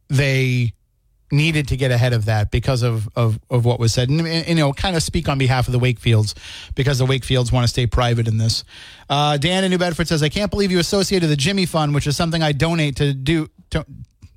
they 0.10 0.74
needed 1.32 1.70
to 1.70 1.78
get 1.78 1.92
ahead 1.92 2.14
of 2.14 2.26
that 2.26 2.52
because 2.52 2.84
of, 2.84 3.08
of, 3.16 3.40
of 3.50 3.64
what 3.64 3.80
was 3.80 3.94
said. 3.94 4.10
And, 4.10 4.28
and, 4.28 4.48
you 4.48 4.56
know, 4.56 4.74
kind 4.74 4.96
of 4.96 5.04
speak 5.04 5.30
on 5.30 5.38
behalf 5.38 5.68
of 5.68 5.72
the 5.72 5.80
Wakefields 5.80 6.34
because 6.76 7.00
the 7.00 7.06
Wakefields 7.06 7.52
want 7.52 7.64
to 7.64 7.68
stay 7.68 7.88
private 7.88 8.28
in 8.28 8.38
this. 8.38 8.64
Uh, 9.10 9.38
Dan 9.38 9.64
in 9.64 9.72
New 9.72 9.78
Bedford 9.78 10.08
says, 10.08 10.22
I 10.22 10.30
can't 10.30 10.52
believe 10.52 10.72
you 10.72 10.80
associated 10.80 11.30
the 11.30 11.38
Jimmy 11.38 11.66
Fund, 11.66 11.96
which 11.96 12.06
is 12.06 12.18
something 12.18 12.44
I 12.44 12.52
donate 12.52 12.98
to 12.98 13.14
do, 13.14 13.48
to, 13.70 13.86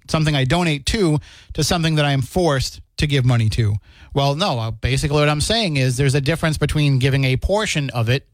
something 0.09 0.37
I 0.37 0.45
donate 0.45 0.87
to, 0.87 1.18
to 1.55 1.64
something 1.64 1.97
that 1.97 2.05
I 2.05 2.12
am 2.12 2.22
forced 2.22 2.80
to 2.99 3.07
give 3.07 3.24
money 3.24 3.49
to. 3.51 3.74
Well, 4.14 4.37
no, 4.37 4.59
uh, 4.61 4.70
basically 4.70 5.18
what 5.18 5.28
I'm 5.28 5.41
saying 5.41 5.76
is 5.76 5.97
there's 5.97 6.14
a 6.14 6.20
difference 6.20 6.59
between 6.59 7.01
giving 7.01 7.24
a 7.24 7.37
portion 7.37 7.91
of 7.91 8.09
it 8.09 8.28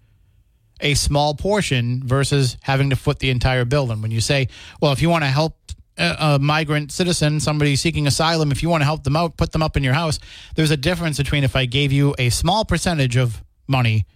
a 0.80 0.94
small 0.94 1.34
portion 1.34 2.02
versus 2.04 2.56
having 2.62 2.90
to 2.90 2.96
foot 2.96 3.18
the 3.18 3.30
entire 3.30 3.64
bill. 3.64 3.90
And 3.90 4.02
when 4.02 4.10
you 4.10 4.20
say, 4.20 4.48
well, 4.80 4.92
if 4.92 5.02
you 5.02 5.08
want 5.08 5.24
to 5.24 5.28
help 5.28 5.56
a, 5.96 6.16
a 6.18 6.38
migrant 6.38 6.92
citizen, 6.92 7.40
somebody 7.40 7.76
seeking 7.76 8.06
asylum, 8.06 8.50
if 8.52 8.62
you 8.62 8.68
want 8.68 8.80
to 8.80 8.86
help 8.86 9.04
them 9.04 9.16
out, 9.16 9.36
put 9.36 9.52
them 9.52 9.62
up 9.62 9.76
in 9.76 9.84
your 9.84 9.94
house, 9.94 10.18
there's 10.56 10.70
a 10.70 10.76
difference 10.76 11.18
between 11.18 11.44
if 11.44 11.56
I 11.56 11.66
gave 11.66 11.92
you 11.92 12.14
a 12.18 12.30
small 12.30 12.64
percentage 12.64 13.16
of 13.16 13.42
money 13.68 14.06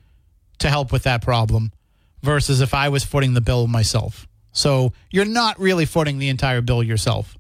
to 0.59 0.69
help 0.69 0.93
with 0.93 1.03
that 1.05 1.23
problem 1.23 1.73
versus 2.23 2.61
if 2.61 2.75
I 2.75 2.89
was 2.89 3.05
footing 3.05 3.35
the 3.35 3.41
bill 3.41 3.67
myself. 3.67 4.27
So 4.53 4.93
you're 5.11 5.25
not 5.25 5.59
really 5.59 5.85
footing 5.85 6.19
the 6.19 6.29
entire 6.29 6.61
bill 6.61 6.83
yourself. 6.83 7.37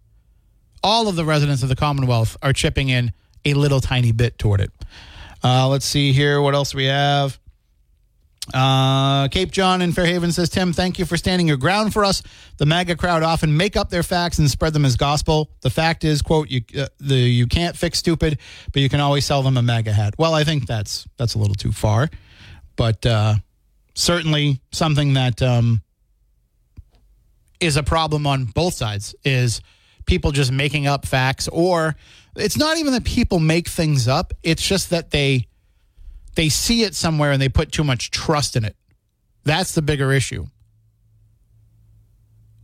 All 0.83 1.09
of 1.09 1.17
the 1.17 1.25
residents 1.25 1.63
of 1.63 1.69
the 1.69 1.77
Commonwealth 1.77 2.37
are 2.43 2.53
chipping 2.53 2.89
in 2.91 3.13
a 3.45 3.55
little 3.55 3.81
tiny 3.81 4.13
bit 4.13 4.39
toward 4.39 4.61
it. 4.61 4.71
Uh, 5.43 5.69
let's 5.69 5.87
see 5.87 6.13
here. 6.13 6.41
What 6.41 6.55
else 6.55 6.75
we 6.75 6.87
have? 6.87 7.39
Uh, 8.53 9.27
Cape 9.29 9.51
John 9.51 9.81
in 9.81 9.93
Fairhaven 9.93 10.31
says, 10.31 10.51
Tim, 10.51 10.75
thank 10.75 10.99
you 10.99 11.07
for 11.07 11.17
standing 11.17 11.49
your 11.49 11.57
ground 11.57 11.95
for 11.95 12.05
us. 12.05 12.23
The 12.59 12.67
MAGA 12.67 12.97
crowd 12.97 13.23
often 13.23 13.57
make 13.57 13.75
up 13.75 13.89
their 13.89 14.03
facts 14.03 14.39
and 14.39 14.51
spread 14.51 14.75
them 14.75 14.85
as 14.85 14.97
gospel. 14.97 15.51
The 15.63 15.71
fact 15.71 16.05
is, 16.05 16.21
quote, 16.21 16.51
you 16.51 16.61
uh, 16.79 16.89
the 17.01 17.15
you 17.15 17.47
can't 17.47 17.75
fix 17.75 17.99
stupid, 17.99 18.39
but 18.73 18.83
you 18.83 18.89
can 18.91 19.01
always 19.01 19.25
sell 19.25 19.43
them 19.43 19.57
a 19.57 19.63
MAGA 19.63 19.93
hat. 19.93 20.15
Well, 20.19 20.35
I 20.35 20.45
think 20.45 20.67
that's 20.67 21.07
that's 21.17 21.35
a 21.35 21.39
little 21.39 21.55
too 21.55 21.73
far, 21.73 22.11
but 22.77 23.07
uh, 23.07 23.37
certainly 23.95 24.61
something 24.73 25.15
that 25.15 25.41
um, 25.41 25.81
is 27.61 27.77
a 27.77 27.83
problem 27.83 28.27
on 28.27 28.45
both 28.45 28.75
sides 28.75 29.15
is 29.25 29.63
people 30.05 30.33
just 30.33 30.53
making 30.53 30.87
up 30.87 31.07
facts, 31.07 31.49
or 31.49 31.97
it's 32.37 32.59
not 32.59 32.77
even 32.77 32.93
that 32.93 33.05
people 33.05 33.41
make 33.41 33.69
things 33.69 34.07
up. 34.07 34.35
It's 34.43 34.67
just 34.67 34.91
that 34.91 35.13
they 35.13 35.47
they 36.35 36.49
see 36.49 36.83
it 36.83 36.95
somewhere 36.95 37.33
and 37.33 37.41
they 37.41 37.49
put 37.49 37.73
too 37.73 37.85
much 37.85 38.11
trust 38.11 38.57
in 38.57 38.65
it. 38.65 38.77
That's 39.45 39.73
the 39.73 39.83
bigger 39.83 40.13
issue. 40.13 40.47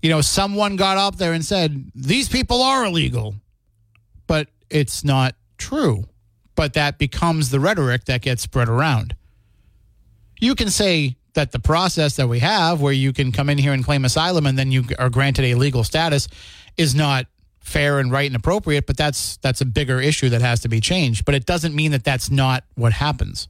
You 0.02 0.10
know, 0.10 0.22
someone 0.22 0.76
got 0.76 0.96
up 0.96 1.16
there 1.16 1.32
and 1.32 1.44
said, 1.44 1.90
these 1.94 2.28
people 2.28 2.62
are 2.62 2.86
illegal, 2.86 3.34
but 4.26 4.48
it's 4.70 5.04
not 5.04 5.34
true. 5.58 6.04
But 6.54 6.74
that 6.74 6.98
becomes 6.98 7.50
the 7.50 7.60
rhetoric 7.60 8.06
that 8.06 8.22
gets 8.22 8.42
spread 8.42 8.68
around. 8.68 9.14
You 10.40 10.54
can 10.54 10.70
say 10.70 11.16
that 11.34 11.52
the 11.52 11.58
process 11.58 12.16
that 12.16 12.28
we 12.28 12.38
have, 12.38 12.80
where 12.80 12.92
you 12.92 13.12
can 13.12 13.30
come 13.30 13.50
in 13.50 13.58
here 13.58 13.72
and 13.72 13.84
claim 13.84 14.04
asylum 14.04 14.46
and 14.46 14.58
then 14.58 14.72
you 14.72 14.84
are 14.98 15.10
granted 15.10 15.44
a 15.44 15.54
legal 15.54 15.84
status, 15.84 16.28
is 16.76 16.94
not 16.94 17.26
fair 17.60 17.98
and 17.98 18.10
right 18.10 18.26
and 18.26 18.36
appropriate, 18.36 18.86
but 18.86 18.96
that's 18.96 19.36
that's 19.38 19.60
a 19.60 19.66
bigger 19.66 20.00
issue 20.00 20.30
that 20.30 20.40
has 20.40 20.60
to 20.60 20.68
be 20.68 20.80
changed. 20.80 21.24
But 21.24 21.34
it 21.34 21.46
doesn't 21.46 21.74
mean 21.74 21.92
that 21.92 22.04
that's 22.04 22.30
not 22.30 22.64
what 22.74 22.92
happens. 22.92 23.48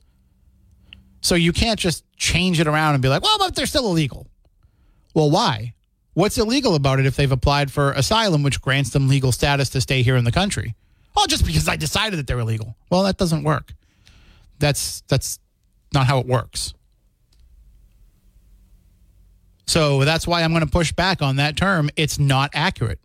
So 1.20 1.34
you 1.34 1.52
can't 1.52 1.78
just 1.78 2.04
change 2.16 2.60
it 2.60 2.66
around 2.66 2.94
and 2.94 3.02
be 3.02 3.08
like, 3.08 3.22
well, 3.22 3.38
but 3.38 3.54
they're 3.54 3.66
still 3.66 3.86
illegal. 3.86 4.26
Well, 5.14 5.30
why? 5.30 5.74
What's 6.14 6.38
illegal 6.38 6.74
about 6.74 6.98
it 6.98 7.06
if 7.06 7.16
they've 7.16 7.30
applied 7.30 7.70
for 7.70 7.92
asylum, 7.92 8.42
which 8.42 8.60
grants 8.60 8.90
them 8.90 9.08
legal 9.08 9.32
status 9.32 9.68
to 9.70 9.80
stay 9.80 10.02
here 10.02 10.16
in 10.16 10.24
the 10.24 10.32
country? 10.32 10.74
Oh, 11.16 11.26
just 11.26 11.44
because 11.44 11.68
I 11.68 11.76
decided 11.76 12.18
that 12.18 12.26
they're 12.26 12.38
illegal. 12.38 12.76
Well, 12.90 13.02
that 13.04 13.16
doesn't 13.16 13.42
work. 13.42 13.74
That's 14.58 15.02
that's 15.08 15.38
not 15.92 16.06
how 16.06 16.18
it 16.18 16.26
works. 16.26 16.74
So 19.66 20.04
that's 20.04 20.26
why 20.26 20.42
I'm 20.42 20.50
going 20.50 20.64
to 20.64 20.70
push 20.70 20.92
back 20.92 21.22
on 21.22 21.36
that 21.36 21.56
term. 21.56 21.90
It's 21.96 22.18
not 22.18 22.50
accurate. 22.54 22.98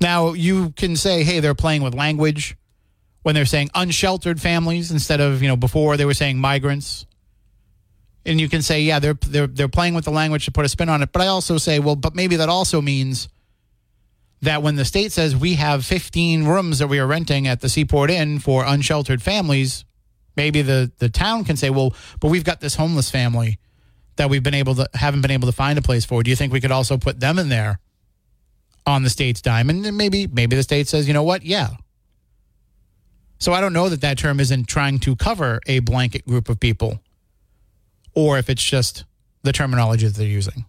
Now, 0.00 0.32
you 0.32 0.70
can 0.70 0.96
say, 0.96 1.22
hey, 1.22 1.40
they're 1.40 1.54
playing 1.54 1.82
with 1.82 1.94
language 1.94 2.56
when 3.22 3.34
they're 3.34 3.46
saying 3.46 3.70
unsheltered 3.74 4.40
families 4.40 4.90
instead 4.90 5.20
of, 5.20 5.42
you 5.42 5.48
know, 5.48 5.56
before 5.56 5.96
they 5.96 6.04
were 6.04 6.14
saying 6.14 6.38
migrants. 6.38 7.06
And 8.24 8.40
you 8.40 8.48
can 8.48 8.62
say, 8.62 8.82
yeah, 8.82 8.98
they're 8.98 9.14
they're 9.14 9.46
they're 9.46 9.68
playing 9.68 9.94
with 9.94 10.04
the 10.04 10.10
language 10.10 10.44
to 10.44 10.52
put 10.52 10.64
a 10.64 10.68
spin 10.68 10.88
on 10.88 11.02
it. 11.02 11.12
But 11.12 11.22
I 11.22 11.28
also 11.28 11.56
say, 11.58 11.78
well, 11.78 11.96
but 11.96 12.14
maybe 12.14 12.36
that 12.36 12.48
also 12.48 12.80
means 12.80 13.28
that 14.42 14.62
when 14.62 14.76
the 14.76 14.84
state 14.84 15.12
says 15.12 15.34
we 15.34 15.54
have 15.54 15.84
15 15.84 16.44
rooms 16.44 16.78
that 16.78 16.86
we 16.86 16.98
are 16.98 17.06
renting 17.06 17.46
at 17.46 17.60
the 17.60 17.68
Seaport 17.68 18.10
Inn 18.10 18.38
for 18.38 18.64
unsheltered 18.64 19.22
families, 19.22 19.84
maybe 20.36 20.62
the 20.62 20.92
the 20.98 21.08
town 21.08 21.44
can 21.44 21.56
say, 21.56 21.70
well, 21.70 21.94
but 22.20 22.28
we've 22.28 22.44
got 22.44 22.60
this 22.60 22.74
homeless 22.74 23.10
family 23.10 23.58
that 24.16 24.28
we've 24.28 24.42
been 24.42 24.54
able 24.54 24.74
to 24.74 24.88
haven't 24.94 25.22
been 25.22 25.30
able 25.30 25.46
to 25.46 25.52
find 25.52 25.78
a 25.78 25.82
place 25.82 26.04
for. 26.04 26.22
Do 26.22 26.30
you 26.30 26.36
think 26.36 26.52
we 26.52 26.60
could 26.60 26.72
also 26.72 26.98
put 26.98 27.20
them 27.20 27.38
in 27.38 27.48
there 27.48 27.80
on 28.86 29.02
the 29.02 29.10
state's 29.10 29.40
dime? 29.40 29.70
And 29.70 29.96
maybe 29.96 30.26
maybe 30.26 30.54
the 30.54 30.62
state 30.62 30.86
says, 30.86 31.08
you 31.08 31.14
know 31.14 31.22
what, 31.22 31.44
yeah. 31.44 31.70
So 33.38 33.52
I 33.52 33.60
don't 33.60 33.72
know 33.72 33.88
that 33.88 34.00
that 34.00 34.18
term 34.18 34.40
isn't 34.40 34.66
trying 34.66 34.98
to 35.00 35.16
cover 35.16 35.60
a 35.66 35.78
blanket 35.80 36.26
group 36.26 36.48
of 36.48 36.58
people, 36.58 37.00
or 38.14 38.38
if 38.38 38.50
it's 38.50 38.64
just 38.64 39.04
the 39.42 39.52
terminology 39.52 40.06
that 40.06 40.16
they're 40.16 40.26
using. 40.26 40.64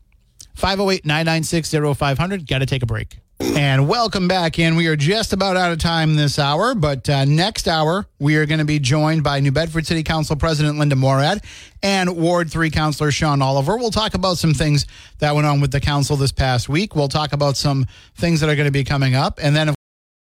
508 0.56 1.06
996 1.06 1.98
0500. 1.98 2.48
Got 2.48 2.60
to 2.60 2.66
take 2.66 2.84
a 2.84 2.86
break. 2.86 3.18
And 3.42 3.88
welcome 3.88 4.28
back 4.28 4.60
in. 4.60 4.76
We 4.76 4.88
are 4.88 4.98
just 4.98 5.32
about 5.32 5.56
out 5.56 5.72
of 5.72 5.80
time 5.80 6.18
this 6.18 6.38
hour, 6.38 6.76
but 6.76 7.10
uh, 7.10 7.24
next 7.24 7.70
hour, 7.70 8.06
we 8.20 8.36
are 8.36 8.46
going 8.46 8.60
to 8.60 8.66
be 8.66 8.80
joined 8.80 9.24
by 9.24 9.40
New 9.40 9.54
Bedford 9.54 9.88
City 9.88 10.04
Council 10.04 10.36
President 10.36 10.78
Linda 10.78 10.98
Morad 10.98 11.42
and 11.82 12.18
Ward 12.18 12.52
3 12.52 12.70
Councilor 12.70 13.12
Sean 13.12 13.42
Oliver. 13.42 13.78
We'll 13.78 13.92
talk 13.92 14.14
about 14.14 14.38
some 14.38 14.54
things 14.54 14.86
that 15.20 15.34
went 15.34 15.48
on 15.48 15.62
with 15.62 15.72
the 15.72 15.80
council 15.80 16.18
this 16.18 16.34
past 16.34 16.68
week. 16.68 16.98
We'll 16.98 17.08
talk 17.08 17.32
about 17.32 17.56
some 17.56 17.86
things 18.16 18.42
that 18.42 18.50
are 18.50 18.56
going 18.56 18.68
to 18.68 18.74
be 18.74 18.84
coming 18.84 19.16
up. 19.16 19.40
And 19.42 19.56
then, 19.56 19.74